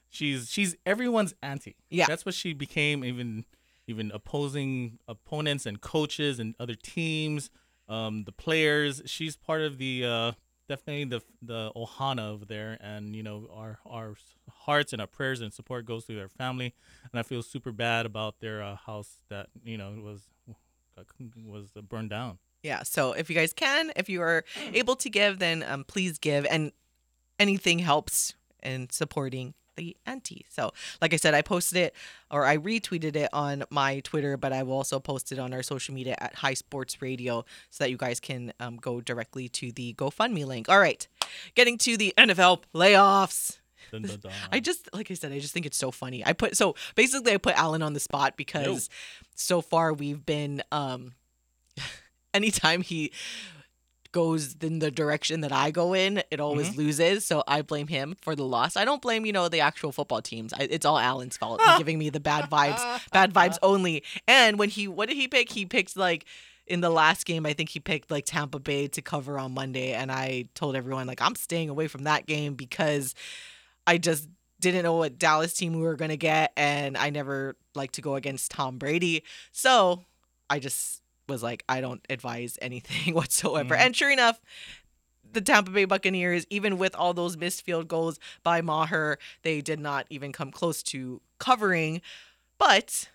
She's 0.08 0.50
she's 0.50 0.76
everyone's 0.86 1.34
auntie. 1.42 1.76
Yeah. 1.90 2.06
that's 2.06 2.24
what 2.24 2.34
she 2.34 2.52
became. 2.52 3.04
Even 3.04 3.44
even 3.86 4.10
opposing 4.12 4.98
opponents 5.08 5.66
and 5.66 5.80
coaches 5.80 6.38
and 6.38 6.54
other 6.58 6.74
teams, 6.74 7.50
um, 7.88 8.24
the 8.24 8.32
players. 8.32 9.02
She's 9.06 9.36
part 9.36 9.62
of 9.62 9.78
the 9.78 10.04
uh, 10.04 10.32
definitely 10.68 11.04
the 11.04 11.22
the 11.42 11.72
ohana 11.76 12.30
over 12.30 12.44
there, 12.44 12.78
and 12.80 13.14
you 13.14 13.22
know 13.22 13.48
our 13.52 13.78
our 13.86 14.14
hearts 14.50 14.92
and 14.92 15.00
our 15.00 15.06
prayers 15.06 15.40
and 15.40 15.52
support 15.52 15.86
goes 15.86 16.04
to 16.06 16.14
their 16.14 16.28
family. 16.28 16.74
And 17.12 17.18
I 17.18 17.22
feel 17.22 17.42
super 17.42 17.72
bad 17.72 18.06
about 18.06 18.40
their 18.40 18.62
uh, 18.62 18.76
house 18.76 19.18
that 19.28 19.48
you 19.64 19.78
know 19.78 19.94
was 20.02 20.22
was 21.44 21.70
burned 21.88 22.10
down. 22.10 22.38
Yeah. 22.62 22.82
So 22.82 23.12
if 23.12 23.28
you 23.28 23.36
guys 23.36 23.52
can, 23.52 23.92
if 23.94 24.08
you 24.08 24.22
are 24.22 24.44
able 24.72 24.96
to 24.96 25.10
give, 25.10 25.38
then 25.38 25.62
um, 25.68 25.84
please 25.84 26.18
give, 26.18 26.46
and 26.46 26.72
anything 27.38 27.80
helps 27.80 28.34
in 28.62 28.88
supporting 28.90 29.54
the 29.76 29.96
auntie. 30.06 30.46
So, 30.50 30.72
like 31.00 31.12
I 31.12 31.16
said, 31.16 31.34
I 31.34 31.42
posted 31.42 31.78
it 31.78 31.94
or 32.30 32.44
I 32.44 32.58
retweeted 32.58 33.16
it 33.16 33.28
on 33.32 33.64
my 33.70 34.00
Twitter, 34.00 34.36
but 34.36 34.52
I 34.52 34.62
will 34.62 34.74
also 34.74 35.00
post 35.00 35.32
it 35.32 35.38
on 35.38 35.52
our 35.52 35.62
social 35.62 35.94
media 35.94 36.16
at 36.18 36.34
High 36.36 36.54
Sports 36.54 37.00
Radio 37.02 37.44
so 37.70 37.84
that 37.84 37.90
you 37.90 37.96
guys 37.96 38.20
can 38.20 38.52
um, 38.60 38.76
go 38.76 39.00
directly 39.00 39.48
to 39.50 39.72
the 39.72 39.94
GoFundMe 39.94 40.46
link. 40.46 40.68
All 40.68 40.78
right, 40.78 41.06
getting 41.54 41.78
to 41.78 41.96
the 41.96 42.14
NFL 42.16 42.62
playoffs. 42.74 43.58
Dun, 43.90 44.02
dun, 44.02 44.18
dun. 44.20 44.32
I 44.50 44.60
just 44.60 44.88
like 44.92 45.10
I 45.10 45.14
said, 45.14 45.32
I 45.32 45.38
just 45.38 45.52
think 45.52 45.66
it's 45.66 45.76
so 45.76 45.90
funny. 45.90 46.24
I 46.24 46.32
put 46.32 46.56
so 46.56 46.74
basically 46.94 47.32
I 47.32 47.36
put 47.36 47.56
Alan 47.56 47.82
on 47.82 47.92
the 47.92 48.00
spot 48.00 48.36
because 48.36 48.88
so 49.34 49.60
far 49.60 49.92
we've 49.92 50.24
been 50.24 50.62
um 50.72 51.12
anytime 52.34 52.82
he 52.82 53.12
goes 54.14 54.54
in 54.62 54.78
the 54.78 54.90
direction 54.90 55.40
that 55.42 55.52
I 55.52 55.70
go 55.72 55.92
in, 55.92 56.22
it 56.30 56.38
always 56.40 56.68
Mm-hmm. 56.70 56.78
loses. 56.78 57.26
So 57.26 57.42
I 57.46 57.60
blame 57.62 57.88
him 57.88 58.16
for 58.22 58.34
the 58.36 58.44
loss. 58.44 58.76
I 58.76 58.84
don't 58.86 59.02
blame, 59.02 59.26
you 59.26 59.32
know, 59.32 59.48
the 59.48 59.60
actual 59.60 59.90
football 59.92 60.22
teams. 60.22 60.52
I, 60.54 60.68
it's 60.70 60.86
all 60.86 60.98
Alan's 60.98 61.36
fault. 61.36 61.60
He's 61.60 61.78
giving 61.78 61.98
me 61.98 62.08
the 62.10 62.20
bad 62.20 62.48
vibes, 62.48 62.80
bad 63.12 63.34
vibes 63.34 63.58
only. 63.62 64.04
And 64.28 64.56
when 64.58 64.70
he, 64.70 64.86
what 64.88 65.08
did 65.08 65.16
he 65.16 65.26
pick? 65.28 65.50
He 65.50 65.66
picked 65.66 65.96
like 65.96 66.24
in 66.66 66.80
the 66.80 66.90
last 66.90 67.26
game, 67.26 67.44
I 67.44 67.52
think 67.52 67.68
he 67.70 67.80
picked 67.80 68.10
like 68.10 68.24
Tampa 68.24 68.58
Bay 68.60 68.86
to 68.88 69.02
cover 69.02 69.38
on 69.38 69.52
Monday. 69.52 69.92
And 69.92 70.10
I 70.12 70.46
told 70.54 70.76
everyone, 70.76 71.06
like, 71.06 71.20
I'm 71.20 71.34
staying 71.34 71.68
away 71.68 71.88
from 71.88 72.04
that 72.04 72.24
game 72.24 72.54
because 72.54 73.14
I 73.86 73.98
just 73.98 74.28
didn't 74.60 74.84
know 74.84 74.94
what 74.94 75.18
Dallas 75.18 75.52
team 75.52 75.74
we 75.74 75.82
were 75.82 75.96
going 75.96 76.10
to 76.10 76.16
get. 76.16 76.52
And 76.56 76.96
I 76.96 77.10
never 77.10 77.56
like 77.74 77.90
to 77.92 78.00
go 78.00 78.14
against 78.14 78.50
Tom 78.52 78.78
Brady. 78.78 79.24
So 79.52 80.04
I 80.48 80.58
just 80.58 81.02
was 81.28 81.42
like, 81.42 81.64
I 81.68 81.80
don't 81.80 82.04
advise 82.10 82.58
anything 82.60 83.14
whatsoever. 83.14 83.74
Mm-hmm. 83.74 83.86
And 83.86 83.96
sure 83.96 84.10
enough, 84.10 84.40
the 85.32 85.40
Tampa 85.40 85.70
Bay 85.70 85.84
Buccaneers, 85.84 86.46
even 86.50 86.78
with 86.78 86.94
all 86.94 87.12
those 87.12 87.36
missed 87.36 87.62
field 87.62 87.88
goals 87.88 88.18
by 88.42 88.60
Maher, 88.60 89.18
they 89.42 89.60
did 89.60 89.80
not 89.80 90.06
even 90.10 90.32
come 90.32 90.50
close 90.50 90.82
to 90.84 91.20
covering. 91.38 92.00
But 92.58 93.08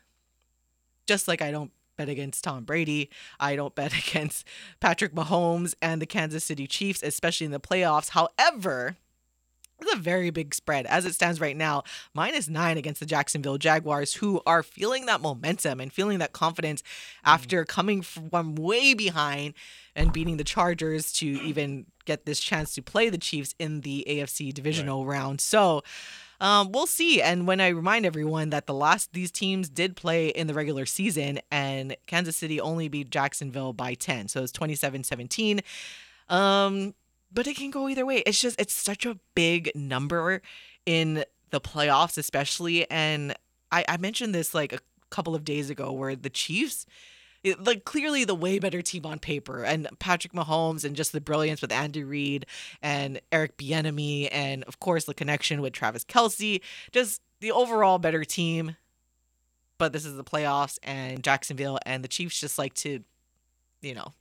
just 1.07 1.27
like 1.27 1.41
I 1.41 1.51
don't 1.51 1.71
bet 1.97 2.09
against 2.09 2.43
Tom 2.43 2.63
Brady, 2.63 3.09
I 3.39 3.55
don't 3.55 3.75
bet 3.75 3.93
against 4.07 4.45
Patrick 4.79 5.13
Mahomes 5.13 5.73
and 5.81 6.01
the 6.01 6.05
Kansas 6.05 6.43
City 6.43 6.67
Chiefs, 6.67 7.03
especially 7.03 7.45
in 7.45 7.51
the 7.51 7.59
playoffs. 7.59 8.09
However, 8.09 8.97
it's 9.81 9.93
a 9.93 9.97
very 9.97 10.29
big 10.29 10.53
spread 10.53 10.85
as 10.85 11.05
it 11.05 11.13
stands 11.13 11.39
right 11.39 11.55
now. 11.55 11.83
Minus 12.13 12.47
nine 12.47 12.77
against 12.77 12.99
the 12.99 13.05
Jacksonville 13.05 13.57
Jaguars, 13.57 14.15
who 14.15 14.41
are 14.45 14.63
feeling 14.63 15.05
that 15.05 15.21
momentum 15.21 15.79
and 15.79 15.91
feeling 15.91 16.19
that 16.19 16.33
confidence 16.33 16.83
after 17.23 17.65
coming 17.65 18.01
from 18.01 18.55
way 18.55 18.93
behind 18.93 19.53
and 19.95 20.13
beating 20.13 20.37
the 20.37 20.43
Chargers 20.43 21.11
to 21.13 21.25
even 21.27 21.85
get 22.05 22.25
this 22.25 22.39
chance 22.39 22.73
to 22.75 22.81
play 22.81 23.09
the 23.09 23.17
Chiefs 23.17 23.55
in 23.59 23.81
the 23.81 24.05
AFC 24.07 24.53
divisional 24.53 25.05
round. 25.05 25.41
So, 25.41 25.83
um, 26.41 26.71
we'll 26.71 26.87
see. 26.87 27.21
And 27.21 27.47
when 27.47 27.59
I 27.59 27.69
remind 27.69 28.05
everyone 28.05 28.49
that 28.51 28.65
the 28.65 28.73
last 28.73 29.13
these 29.13 29.31
teams 29.31 29.67
did 29.67 29.95
play 29.95 30.29
in 30.29 30.47
the 30.47 30.53
regular 30.53 30.85
season, 30.85 31.39
and 31.51 31.95
Kansas 32.07 32.37
City 32.37 32.61
only 32.61 32.87
beat 32.87 33.09
Jacksonville 33.09 33.73
by 33.73 33.93
10. 33.93 34.29
So 34.29 34.43
it's 34.43 34.51
27 34.51 35.03
17. 35.03 35.61
Um, 36.29 36.93
but 37.31 37.47
it 37.47 37.55
can 37.55 37.71
go 37.71 37.87
either 37.87 38.05
way. 38.05 38.23
It's 38.25 38.41
just, 38.41 38.59
it's 38.59 38.73
such 38.73 39.05
a 39.05 39.19
big 39.35 39.71
number 39.75 40.41
in 40.85 41.23
the 41.51 41.61
playoffs, 41.61 42.17
especially. 42.17 42.89
And 42.89 43.35
I, 43.71 43.85
I 43.87 43.97
mentioned 43.97 44.33
this 44.33 44.53
like 44.53 44.73
a 44.73 44.79
couple 45.09 45.35
of 45.35 45.43
days 45.43 45.69
ago 45.69 45.91
where 45.91 46.15
the 46.15 46.29
Chiefs, 46.29 46.85
like 47.59 47.85
clearly 47.85 48.25
the 48.25 48.35
way 48.35 48.59
better 48.59 48.81
team 48.81 49.05
on 49.05 49.19
paper 49.19 49.63
and 49.63 49.87
Patrick 49.99 50.33
Mahomes 50.33 50.83
and 50.83 50.95
just 50.95 51.11
the 51.11 51.21
brilliance 51.21 51.61
with 51.61 51.71
Andy 51.71 52.03
Reid 52.03 52.45
and 52.81 53.21
Eric 53.31 53.57
Bieniemy 53.57 54.29
and 54.31 54.63
of 54.65 54.79
course 54.79 55.05
the 55.05 55.13
connection 55.13 55.61
with 55.61 55.73
Travis 55.73 56.03
Kelce, 56.03 56.61
just 56.91 57.21
the 57.39 57.51
overall 57.51 57.97
better 57.99 58.23
team. 58.23 58.75
But 59.77 59.93
this 59.93 60.05
is 60.05 60.17
the 60.17 60.23
playoffs 60.25 60.77
and 60.83 61.23
Jacksonville 61.23 61.79
and 61.85 62.03
the 62.03 62.09
Chiefs 62.09 62.41
just 62.41 62.57
like 62.57 62.73
to, 62.75 63.01
you 63.81 63.93
know, 63.93 64.13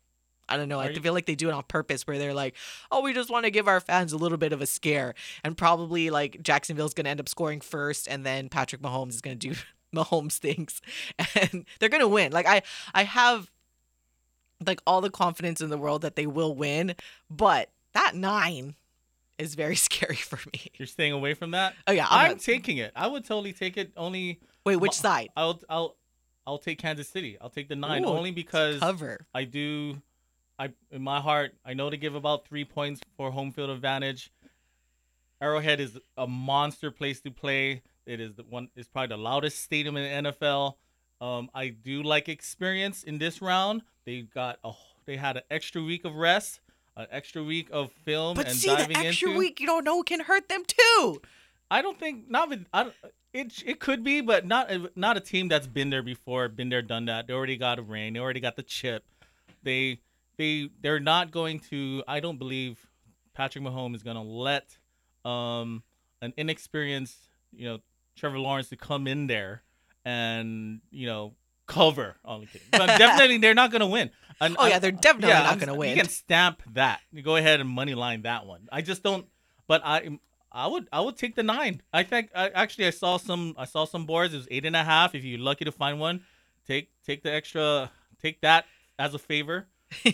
I 0.49 0.57
don't 0.57 0.69
know. 0.69 0.81
I 0.81 0.89
you- 0.89 1.01
feel 1.01 1.13
like 1.13 1.27
they 1.27 1.35
do 1.35 1.49
it 1.49 1.53
on 1.53 1.63
purpose 1.65 2.07
where 2.07 2.19
they're 2.19 2.35
like, 2.35 2.55
oh, 2.91 3.03
we 3.03 3.13
just 3.13 3.31
want 3.31 3.45
to 3.45 3.51
give 3.51 3.69
our 3.69 3.81
fans 3.81 4.13
a 4.13 4.17
little 4.17 4.39
bit 4.39 4.53
of 4.53 4.61
a 4.61 4.67
scare. 4.67 5.15
And 5.45 5.57
probably 5.57 6.11
like 6.11 6.43
Jacksonville's 6.43 6.95
going 6.95 7.05
to 7.05 7.11
end 7.11 7.21
up 7.21 7.29
scoring 7.29 7.61
first 7.61 8.09
and 8.09 8.25
then 8.25 8.49
Patrick 8.49 8.81
Mahomes 8.83 9.11
is 9.11 9.21
going 9.21 9.39
to 9.39 9.49
do 9.51 9.55
Mahomes 9.95 10.37
things 10.39 10.81
and 11.35 11.65
they're 11.81 11.89
going 11.89 12.01
to 12.03 12.09
win. 12.09 12.33
Like 12.33 12.47
I 12.47 12.63
I 12.95 13.05
have 13.05 13.51
like 14.67 14.81
all 14.87 15.01
the 15.01 15.11
confidence 15.11 15.61
in 15.61 15.71
the 15.71 15.79
world 15.79 16.03
that 16.03 16.17
they 16.17 16.27
will 16.27 16.55
win, 16.55 16.95
but 17.31 17.71
that 17.95 18.15
9 18.15 18.75
is 19.39 19.55
very 19.55 19.77
scary 19.89 20.17
for 20.17 20.39
me. 20.53 20.67
You're 20.75 20.87
staying 20.87 21.13
away 21.13 21.35
from 21.35 21.53
that. 21.53 21.75
Oh 21.87 21.93
yeah, 21.93 22.07
I'm 22.11 22.19
I'm 22.27 22.31
not- 22.33 22.41
taking 22.41 22.79
it. 22.79 22.93
I 22.97 23.07
would 23.07 23.25
totally 23.25 23.53
take 23.53 23.77
it. 23.77 23.93
Only 23.97 24.41
Wait, 24.65 24.77
which 24.77 24.95
side? 24.95 25.29
I'll 25.37 25.61
I'll 25.69 25.97
I'll 26.47 26.59
take 26.59 26.79
Kansas 26.79 27.09
City. 27.09 27.37
I'll 27.41 27.51
take 27.51 27.69
the 27.69 27.77
nine 27.77 28.05
Ooh, 28.05 28.09
only 28.09 28.31
because 28.33 28.81
cover. 28.81 29.27
I 29.35 29.45
do. 29.45 30.01
I 30.59 30.71
in 30.91 31.03
my 31.03 31.21
heart, 31.21 31.55
I 31.65 31.75
know 31.75 31.89
to 31.91 31.97
give 31.97 32.15
about 32.15 32.47
three 32.47 32.65
points 32.65 33.01
for 33.17 33.31
home 33.31 33.53
field 33.53 33.71
advantage. 33.71 34.33
Arrowhead 35.41 35.79
is 35.81 35.97
a 36.17 36.27
monster 36.27 36.91
place 36.91 37.21
to 37.21 37.31
play. 37.31 37.83
It 38.07 38.21
is 38.21 38.35
the 38.35 38.43
one. 38.43 38.69
It's 38.75 38.89
probably 38.89 39.09
the 39.17 39.23
loudest 39.23 39.61
stadium 39.61 39.97
in 39.97 40.25
the 40.25 40.31
NFL. 40.33 40.75
Um, 41.21 41.51
I 41.55 41.69
do 41.69 42.03
like 42.03 42.29
experience 42.29 43.05
in 43.05 43.19
this 43.19 43.41
round. 43.41 43.83
They 44.05 44.23
got 44.23 44.59
a. 44.65 44.73
They 45.07 45.17
had 45.17 45.37
an 45.39 45.43
extra 45.51 45.83
week 45.83 46.05
of 46.05 46.17
rest, 46.17 46.61
an 46.97 47.07
extra 47.11 47.43
week 47.43 47.69
of 47.73 47.91
film, 48.05 48.35
But 48.37 48.49
and 48.49 48.57
see, 48.57 48.69
diving 48.69 48.99
the 49.01 49.07
extra 49.07 49.29
into. 49.29 49.39
week 49.39 49.59
you 49.61 49.67
don't 49.67 49.85
know 49.85 50.03
can 50.03 50.21
hurt 50.21 50.49
them 50.49 50.65
too. 50.67 51.23
I 51.71 51.83
don't 51.83 51.99
think 51.99 52.29
not. 52.31 52.49
with- 52.51 52.67
I 52.73 52.85
don't, 52.85 52.95
it 53.33 53.63
it 53.65 53.79
could 53.81 54.03
be, 54.03 54.21
but 54.21 54.45
not 54.47 54.71
not 54.97 55.17
a 55.17 55.21
team 55.21 55.49
that's 55.49 55.67
been 55.67 55.91
there 55.91 56.03
before, 56.03 56.49
been 56.49 56.69
there, 56.69 56.83
done 56.83 57.05
that. 57.07 57.27
They 57.27 57.33
already 57.33 57.57
got 57.57 57.79
a 57.79 57.83
ring. 57.83 58.15
They 58.15 58.19
already 58.21 58.41
got 58.41 58.57
the 58.57 58.63
chip. 58.63 59.05
They 59.63 60.01
they 60.39 60.71
they're 60.81 61.01
not 61.01 61.31
going 61.31 61.61
to. 61.71 62.03
I 62.09 62.21
don't 62.21 62.39
believe 62.39 62.79
Patrick 63.35 63.63
Mahomes 63.65 63.97
is 63.97 64.03
going 64.03 64.17
to 64.17 64.23
let 64.23 64.79
um 65.25 65.83
an 66.23 66.33
inexperienced 66.37 67.19
you 67.53 67.67
know 67.69 67.79
Trevor 68.17 68.39
Lawrence 68.39 68.69
to 68.71 68.77
come 68.77 69.07
in 69.07 69.27
there 69.27 69.63
and 70.05 70.81
you 70.91 71.07
know 71.07 71.35
cover. 71.67 72.17
Only 72.25 72.47
kidding. 72.47 72.67
But 72.73 72.97
definitely 72.99 73.39
they're 73.39 73.55
not 73.55 73.71
going 73.71 73.81
to 73.81 73.87
win. 73.87 74.11
And 74.41 74.57
Oh, 74.59 74.67
yeah, 74.67 74.79
they're 74.79 74.91
definitely 74.93 75.35
not 75.35 75.47
I'm- 75.47 75.59
gonna 75.59 75.75
win. 75.75 75.91
You 75.91 75.97
can 75.97 76.09
stamp 76.09 76.63
that. 76.73 77.01
You 77.13 77.23
go 77.23 77.37
ahead 77.37 77.61
and 77.61 77.69
money 77.69 77.95
line 77.95 78.23
that 78.23 78.47
one. 78.47 78.69
I 78.73 78.81
just 78.83 79.03
don't. 79.03 79.27
But 79.67 79.83
I 79.85 80.19
I 80.51 80.67
would 80.69 80.89
I 80.93 81.01
would 81.01 81.17
take 81.17 81.35
the 81.35 81.43
nine. 81.43 81.83
I 81.93 82.05
think 82.05 82.31
I, 82.35 82.49
actually 82.51 82.87
I 82.87 82.91
saw 82.91 83.17
some 83.19 83.55
I 83.59 83.65
saw 83.67 83.85
some 83.85 84.07
boards. 84.07 84.33
It 84.33 84.39
was 84.39 84.49
eight 84.51 84.65
and 84.65 84.77
a 84.77 84.85
half. 84.85 85.15
If 85.15 85.25
you're 85.25 85.39
lucky 85.41 85.65
to 85.67 85.73
find 85.73 85.99
one, 86.01 86.23
take 86.67 86.91
take 87.05 87.23
the 87.23 87.33
extra. 87.33 87.91
Take 88.23 88.41
that 88.41 88.65
as 88.99 89.13
a 89.15 89.19
favor. 89.19 89.67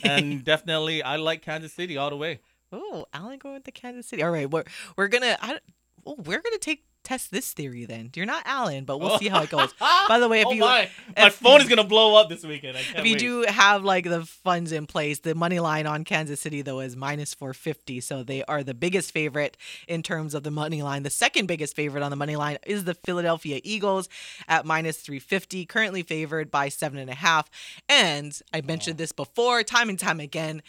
And 0.03 0.45
definitely 0.45 1.03
I 1.03 1.17
like 1.17 1.43
Kansas 1.43 1.73
City 1.73 1.97
all 1.97 2.11
the 2.11 2.17
way. 2.17 2.41
Oh, 2.73 3.07
Allen 3.13 3.39
going 3.39 3.63
to 3.63 3.71
Kansas 3.71 4.07
City. 4.07 4.23
All 4.23 4.31
right, 4.31 4.51
we're 4.51 4.65
we're 4.97 5.09
gonna. 5.09 5.37
I, 5.41 5.59
oh, 6.07 6.17
we're 6.19 6.41
gonna 6.43 6.59
take 6.59 6.85
test 7.05 7.31
this 7.31 7.53
theory 7.53 7.85
then. 7.85 8.11
You're 8.15 8.27
not 8.27 8.43
Allen, 8.47 8.85
but 8.85 8.99
we'll 8.99 9.13
oh. 9.13 9.19
see 9.19 9.29
how 9.29 9.43
it 9.43 9.51
goes. 9.51 9.73
By 10.09 10.19
the 10.19 10.29
way, 10.29 10.41
if 10.41 10.47
oh 10.49 10.53
you 10.53 10.61
my, 10.61 10.89
my 11.17 11.27
if- 11.27 11.35
phone 11.35 11.61
is 11.61 11.69
gonna 11.69 11.85
blow 11.85 12.17
up 12.17 12.29
this 12.29 12.45
weekend. 12.45 12.77
I 12.77 12.83
can't 12.83 12.99
if 12.99 13.07
you 13.07 13.13
wait. 13.13 13.21
do 13.21 13.53
have 13.53 13.85
like 13.85 14.05
the 14.05 14.25
funds 14.25 14.73
in 14.73 14.87
place, 14.87 15.21
the 15.21 15.35
money 15.35 15.61
line 15.61 15.87
on 15.87 16.05
Kansas 16.05 16.41
City 16.41 16.63
though 16.63 16.81
is 16.81 16.97
minus 16.97 17.35
450. 17.35 18.01
So 18.01 18.23
they 18.23 18.43
are 18.45 18.63
the 18.63 18.75
biggest 18.75 19.13
favorite 19.13 19.57
in 19.87 20.03
terms 20.03 20.35
of 20.35 20.43
the 20.43 20.51
money 20.51 20.83
line. 20.83 21.03
The 21.03 21.11
second 21.11 21.47
biggest 21.47 21.77
favorite 21.77 22.03
on 22.03 22.11
the 22.11 22.17
money 22.17 22.37
line 22.37 22.59
is 22.67 22.85
the 22.85 22.95
Philadelphia 22.95 23.61
Eagles 23.63 24.09
at 24.49 24.65
minus 24.65 24.99
350, 24.99 25.67
currently 25.67 26.03
favored 26.03 26.51
by 26.51 26.69
seven 26.69 26.99
and 26.99 27.11
a 27.11 27.15
half. 27.15 27.51
And 27.89 28.39
I 28.53 28.61
mentioned 28.61 28.99
this 28.99 29.13
before, 29.13 29.63
time 29.63 29.89
and 29.89 29.99
time 29.99 30.21
again. 30.21 30.63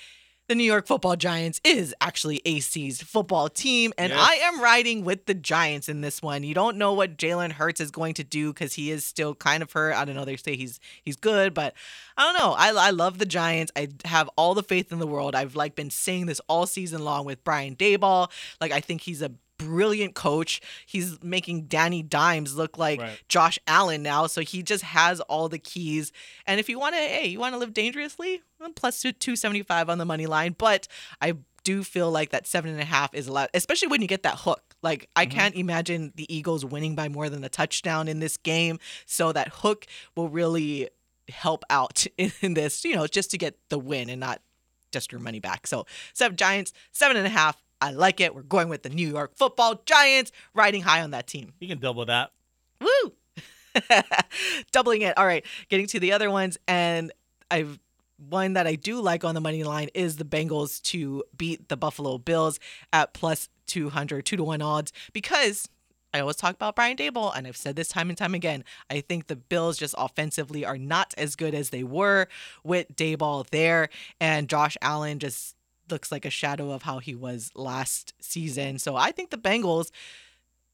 The 0.47 0.53
New 0.53 0.63
York 0.63 0.85
Football 0.85 1.15
Giants 1.15 1.59
is 1.63 1.95
actually 1.99 2.39
AC's 2.45 3.01
football 3.01 3.49
team, 3.49 3.93
and 3.97 4.11
Yes. 4.11 4.19
I 4.21 4.35
am 4.35 4.61
riding 4.61 5.03
with 5.03 5.25
the 5.25 5.33
Giants 5.33 5.89
in 5.89 6.01
this 6.01 6.21
one. 6.21 6.43
You 6.43 6.53
don't 6.53 6.77
know 6.77 6.93
what 6.93 7.17
Jalen 7.17 7.53
Hurts 7.53 7.81
is 7.81 7.89
going 7.89 8.13
to 8.15 8.23
do 8.23 8.53
because 8.53 8.73
he 8.73 8.91
is 8.91 9.03
still 9.03 9.33
kind 9.33 9.63
of 9.63 9.71
hurt. 9.71 9.95
I 9.95 10.05
don't 10.05 10.13
know. 10.13 10.23
They 10.23 10.35
say 10.35 10.55
he's 10.55 10.79
he's 11.01 11.15
good, 11.15 11.55
but 11.55 11.73
I 12.15 12.23
don't 12.23 12.39
know. 12.39 12.53
I, 12.53 12.69
I 12.69 12.91
love 12.91 13.17
the 13.17 13.25
Giants. 13.25 13.71
I 13.75 13.87
have 14.05 14.29
all 14.37 14.53
the 14.53 14.61
faith 14.61 14.91
in 14.91 14.99
the 14.99 15.07
world. 15.07 15.33
I've 15.33 15.55
like 15.55 15.75
been 15.75 15.89
saying 15.89 16.27
this 16.27 16.39
all 16.47 16.67
season 16.67 17.03
long 17.03 17.25
with 17.25 17.43
Brian 17.43 17.75
Daboll. 17.75 18.29
Like 18.61 18.71
I 18.71 18.81
think 18.81 19.01
he's 19.01 19.23
a 19.23 19.31
brilliant 19.57 20.15
coach. 20.15 20.61
He's 20.85 21.21
making 21.23 21.63
Danny 21.63 22.03
Dimes 22.03 22.55
look 22.55 22.77
like 22.77 22.99
Right. 22.99 23.21
Josh 23.27 23.59
Allen 23.67 24.03
now. 24.03 24.27
So 24.27 24.41
he 24.41 24.63
just 24.63 24.83
has 24.83 25.19
all 25.21 25.49
the 25.49 25.59
keys. 25.59 26.11
And 26.45 26.59
if 26.59 26.69
you 26.69 26.79
want 26.79 26.95
to, 26.95 27.01
hey, 27.01 27.27
you 27.27 27.39
want 27.39 27.53
to 27.53 27.57
live 27.57 27.73
dangerously, 27.73 28.41
plus 28.75 29.01
two 29.01 29.11
two 29.11 29.35
seventy 29.35 29.63
five 29.63 29.89
on 29.89 29.97
the 29.97 30.05
money 30.05 30.25
line. 30.25 30.55
But 30.57 30.87
I 31.21 31.35
do 31.63 31.83
feel 31.83 32.11
like 32.11 32.29
that 32.29 32.47
seven 32.47 32.71
and 32.71 32.79
a 32.79 32.85
half 32.85 33.13
is 33.13 33.27
a 33.27 33.33
lot, 33.33 33.49
especially 33.53 33.89
when 33.89 34.01
you 34.01 34.07
get 34.07 34.23
that 34.23 34.35
hook. 34.39 34.75
Like 34.81 35.09
I 35.15 35.25
mm-hmm. 35.25 35.37
can't 35.37 35.55
imagine 35.55 36.13
the 36.15 36.33
Eagles 36.33 36.63
winning 36.63 36.95
by 36.95 37.09
more 37.09 37.29
than 37.29 37.43
a 37.43 37.49
touchdown 37.49 38.07
in 38.07 38.19
this 38.19 38.37
game. 38.37 38.79
So 39.05 39.31
that 39.33 39.49
hook 39.49 39.85
will 40.15 40.29
really 40.29 40.89
help 41.27 41.65
out 41.69 42.05
in 42.17 42.53
this, 42.53 42.85
you 42.85 42.95
know, 42.95 43.07
just 43.07 43.31
to 43.31 43.37
get 43.37 43.57
the 43.69 43.79
win 43.79 44.09
and 44.09 44.19
not 44.19 44.41
just 44.91 45.11
your 45.11 45.19
money 45.19 45.39
back. 45.39 45.67
So 45.67 45.85
seven 46.13 46.37
Giants, 46.37 46.71
seven 46.91 47.17
and 47.17 47.25
a 47.25 47.29
half. 47.29 47.61
I 47.81 47.91
like 47.91 48.19
it. 48.19 48.33
We're 48.33 48.43
going 48.43 48.69
with 48.69 48.83
the 48.83 48.89
New 48.89 49.07
York 49.07 49.35
football 49.35 49.81
Giants, 49.85 50.31
riding 50.53 50.81
high 50.81 51.01
on 51.01 51.11
that 51.11 51.27
team. 51.27 51.53
you 51.59 51.67
can 51.67 51.79
double 51.79 52.05
that. 52.05 52.31
Woo! 52.81 53.13
Doubling 54.71 55.01
it. 55.01 55.17
All 55.17 55.25
right, 55.25 55.45
getting 55.69 55.87
to 55.87 55.99
the 55.99 56.13
other 56.13 56.31
ones, 56.31 56.57
and 56.67 57.11
I've 57.51 57.79
one 58.17 58.53
that 58.53 58.65
I 58.65 58.75
do 58.75 59.01
like 59.01 59.23
on 59.25 59.35
the 59.35 59.41
money 59.41 59.63
line 59.63 59.89
is 59.93 60.15
the 60.15 60.23
Bengals 60.23 60.81
to 60.83 61.23
beat 61.35 61.67
the 61.67 61.75
Buffalo 61.75 62.17
Bills 62.17 62.59
at 62.93 63.13
plus 63.13 63.49
200, 63.67 64.25
two 64.25 64.37
to 64.37 64.43
one 64.43 64.61
odds 64.61 64.93
because 65.11 65.67
I 66.13 66.21
always 66.21 66.37
talk 66.37 66.55
about 66.55 66.77
Brian 66.77 66.95
Daboll, 66.95 67.35
and 67.35 67.45
I've 67.45 67.57
said 67.57 67.75
this 67.75 67.89
time 67.89 68.07
and 68.07 68.17
time 68.17 68.33
again. 68.33 68.63
I 68.89 69.01
think 69.01 69.27
the 69.27 69.35
Bills 69.35 69.77
just 69.77 69.93
offensively 69.97 70.63
are 70.63 70.77
not 70.77 71.13
as 71.17 71.35
good 71.35 71.53
as 71.53 71.71
they 71.71 71.83
were 71.83 72.29
with 72.63 72.95
Daboll 72.95 73.45
there, 73.49 73.89
and 74.21 74.47
Josh 74.47 74.77
Allen 74.81 75.19
just 75.19 75.54
looks 75.89 76.11
like 76.11 76.25
a 76.25 76.29
shadow 76.29 76.71
of 76.71 76.83
how 76.83 76.99
he 76.99 77.15
was 77.15 77.51
last 77.55 78.13
season. 78.19 78.79
So 78.79 78.95
I 78.95 79.11
think 79.11 79.29
the 79.29 79.37
Bengals 79.37 79.91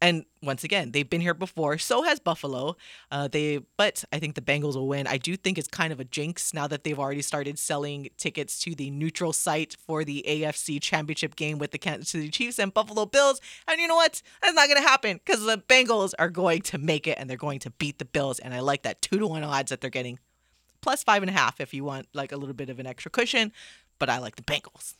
and 0.01 0.26
once 0.41 0.64
again, 0.64 0.91
they've 0.91 1.07
been 1.07 1.22
here 1.22 1.36
before. 1.36 1.78
So 1.78 2.01
has 2.01 2.20
Buffalo. 2.20 2.76
Uh, 3.12 3.28
they, 3.28 3.59
but 3.78 4.03
I 4.12 4.18
think 4.18 4.34
the 4.34 4.41
Bengals 4.41 4.74
will 4.74 4.88
win. 4.88 5.05
I 5.05 5.18
do 5.18 5.38
think 5.38 5.59
it's 5.59 5.68
kind 5.68 5.93
of 5.93 5.99
a 5.99 6.03
jinx 6.03 6.55
now 6.55 6.66
that 6.68 6.84
they've 6.84 6.97
already 6.97 7.22
started 7.22 7.59
selling 7.59 8.09
tickets 8.18 8.59
to 8.62 8.74
the 8.74 8.89
neutral 8.89 9.32
site 9.32 9.76
for 9.86 10.03
the 10.03 10.26
AFC 10.28 10.82
Championship 10.82 11.36
game 11.36 11.59
with 11.59 11.70
the 11.70 11.78
Kansas 11.78 12.09
City 12.09 12.30
Chiefs 12.30 12.57
and 12.57 12.74
Buffalo 12.74 13.05
Bills. 13.05 13.39
And 13.68 13.80
you 13.80 13.88
know 13.88 13.95
what? 13.95 14.24
That's 14.41 14.55
not 14.55 14.68
going 14.68 14.82
to 14.82 14.88
happen 14.88 15.22
because 15.24 15.45
the 15.45 15.59
Bengals 15.59 16.14
are 16.18 16.30
going 16.30 16.64
to 16.64 16.80
make 16.80 17.05
it 17.05 17.20
and 17.20 17.30
they're 17.30 17.38
going 17.38 17.59
to 17.59 17.70
beat 17.70 17.99
the 17.99 18.05
Bills. 18.05 18.39
And 18.39 18.55
I 18.55 18.59
like 18.59 18.82
that 18.82 19.03
two 19.03 19.20
to 19.20 19.28
one 19.28 19.43
odds 19.43 19.70
that 19.70 19.82
they're 19.82 19.91
getting, 19.91 20.18
plus 20.82 21.03
five 21.03 21.22
and 21.22 21.30
a 21.30 21.34
half 21.34 21.62
if 21.62 21.76
you 21.76 21.84
want 21.84 22.07
like 22.14 22.32
a 22.32 22.38
little 22.38 22.55
bit 22.55 22.72
of 22.72 22.80
an 22.80 22.88
extra 22.88 23.12
cushion. 23.12 23.51
But 23.99 24.09
I 24.09 24.18
like 24.18 24.36
the 24.36 24.41
Bengals. 24.41 24.95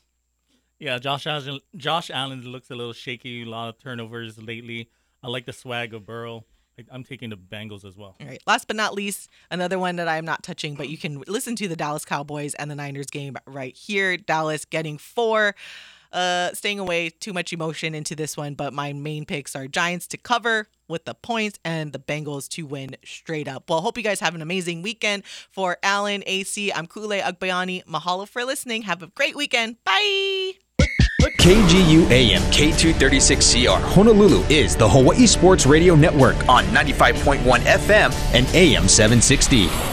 Yeah, 0.82 0.97
Josh 0.97 1.27
Allen. 1.27 1.59
Josh 1.75 2.09
Allen 2.09 2.41
looks 2.41 2.71
a 2.71 2.75
little 2.75 2.91
shaky. 2.91 3.43
A 3.43 3.45
lot 3.45 3.69
of 3.69 3.77
turnovers 3.77 4.41
lately. 4.41 4.89
I 5.21 5.27
like 5.27 5.45
the 5.45 5.53
swag 5.53 5.93
of 5.93 6.07
Burrow. 6.07 6.43
I'm 6.89 7.03
taking 7.03 7.29
the 7.29 7.38
Bengals 7.38 7.86
as 7.86 7.95
well. 7.95 8.15
All 8.19 8.25
right. 8.27 8.41
Last 8.47 8.65
but 8.65 8.75
not 8.75 8.95
least, 8.95 9.29
another 9.51 9.77
one 9.77 9.97
that 9.97 10.07
I'm 10.07 10.25
not 10.25 10.41
touching, 10.41 10.73
but 10.73 10.89
you 10.89 10.97
can 10.97 11.21
listen 11.27 11.55
to 11.57 11.67
the 11.67 11.75
Dallas 11.75 12.03
Cowboys 12.03 12.55
and 12.55 12.71
the 12.71 12.75
Niners 12.75 13.05
game 13.05 13.36
right 13.45 13.75
here. 13.77 14.17
Dallas 14.17 14.65
getting 14.65 14.97
four. 14.97 15.53
Uh, 16.11 16.51
staying 16.53 16.79
away 16.79 17.09
too 17.09 17.32
much 17.32 17.53
emotion 17.53 17.93
into 17.93 18.15
this 18.15 18.36
one, 18.36 18.55
but 18.55 18.73
my 18.73 18.91
main 18.91 19.23
picks 19.23 19.55
are 19.55 19.67
Giants 19.67 20.07
to 20.07 20.17
cover 20.17 20.67
with 20.89 21.05
the 21.05 21.13
points 21.13 21.59
and 21.63 21.93
the 21.93 21.99
Bengals 21.99 22.49
to 22.49 22.65
win 22.65 22.97
straight 23.05 23.47
up. 23.47 23.69
Well, 23.69 23.79
hope 23.82 23.97
you 23.97 24.03
guys 24.03 24.19
have 24.19 24.36
an 24.36 24.41
amazing 24.41 24.82
weekend. 24.82 25.23
For 25.51 25.77
Alan, 25.84 26.23
AC, 26.25 26.73
I'm 26.73 26.88
Kule 26.88 27.21
Agbayani. 27.21 27.86
Mahalo 27.86 28.27
for 28.27 28.43
listening. 28.43 28.82
Have 28.82 29.03
a 29.03 29.07
great 29.07 29.36
weekend. 29.38 29.77
Bye. 29.86 30.53
KGU 31.41 32.09
AM 32.11 32.41
K236CR 32.51 33.82
Honolulu 33.82 34.43
is 34.43 34.75
the 34.75 34.88
Hawaii 34.88 35.25
Sports 35.25 35.65
Radio 35.65 35.95
Network 35.95 36.47
on 36.47 36.65
95.1 36.65 37.39
FM 37.61 38.13
and 38.36 38.45
AM 38.55 38.88
760. 38.88 39.91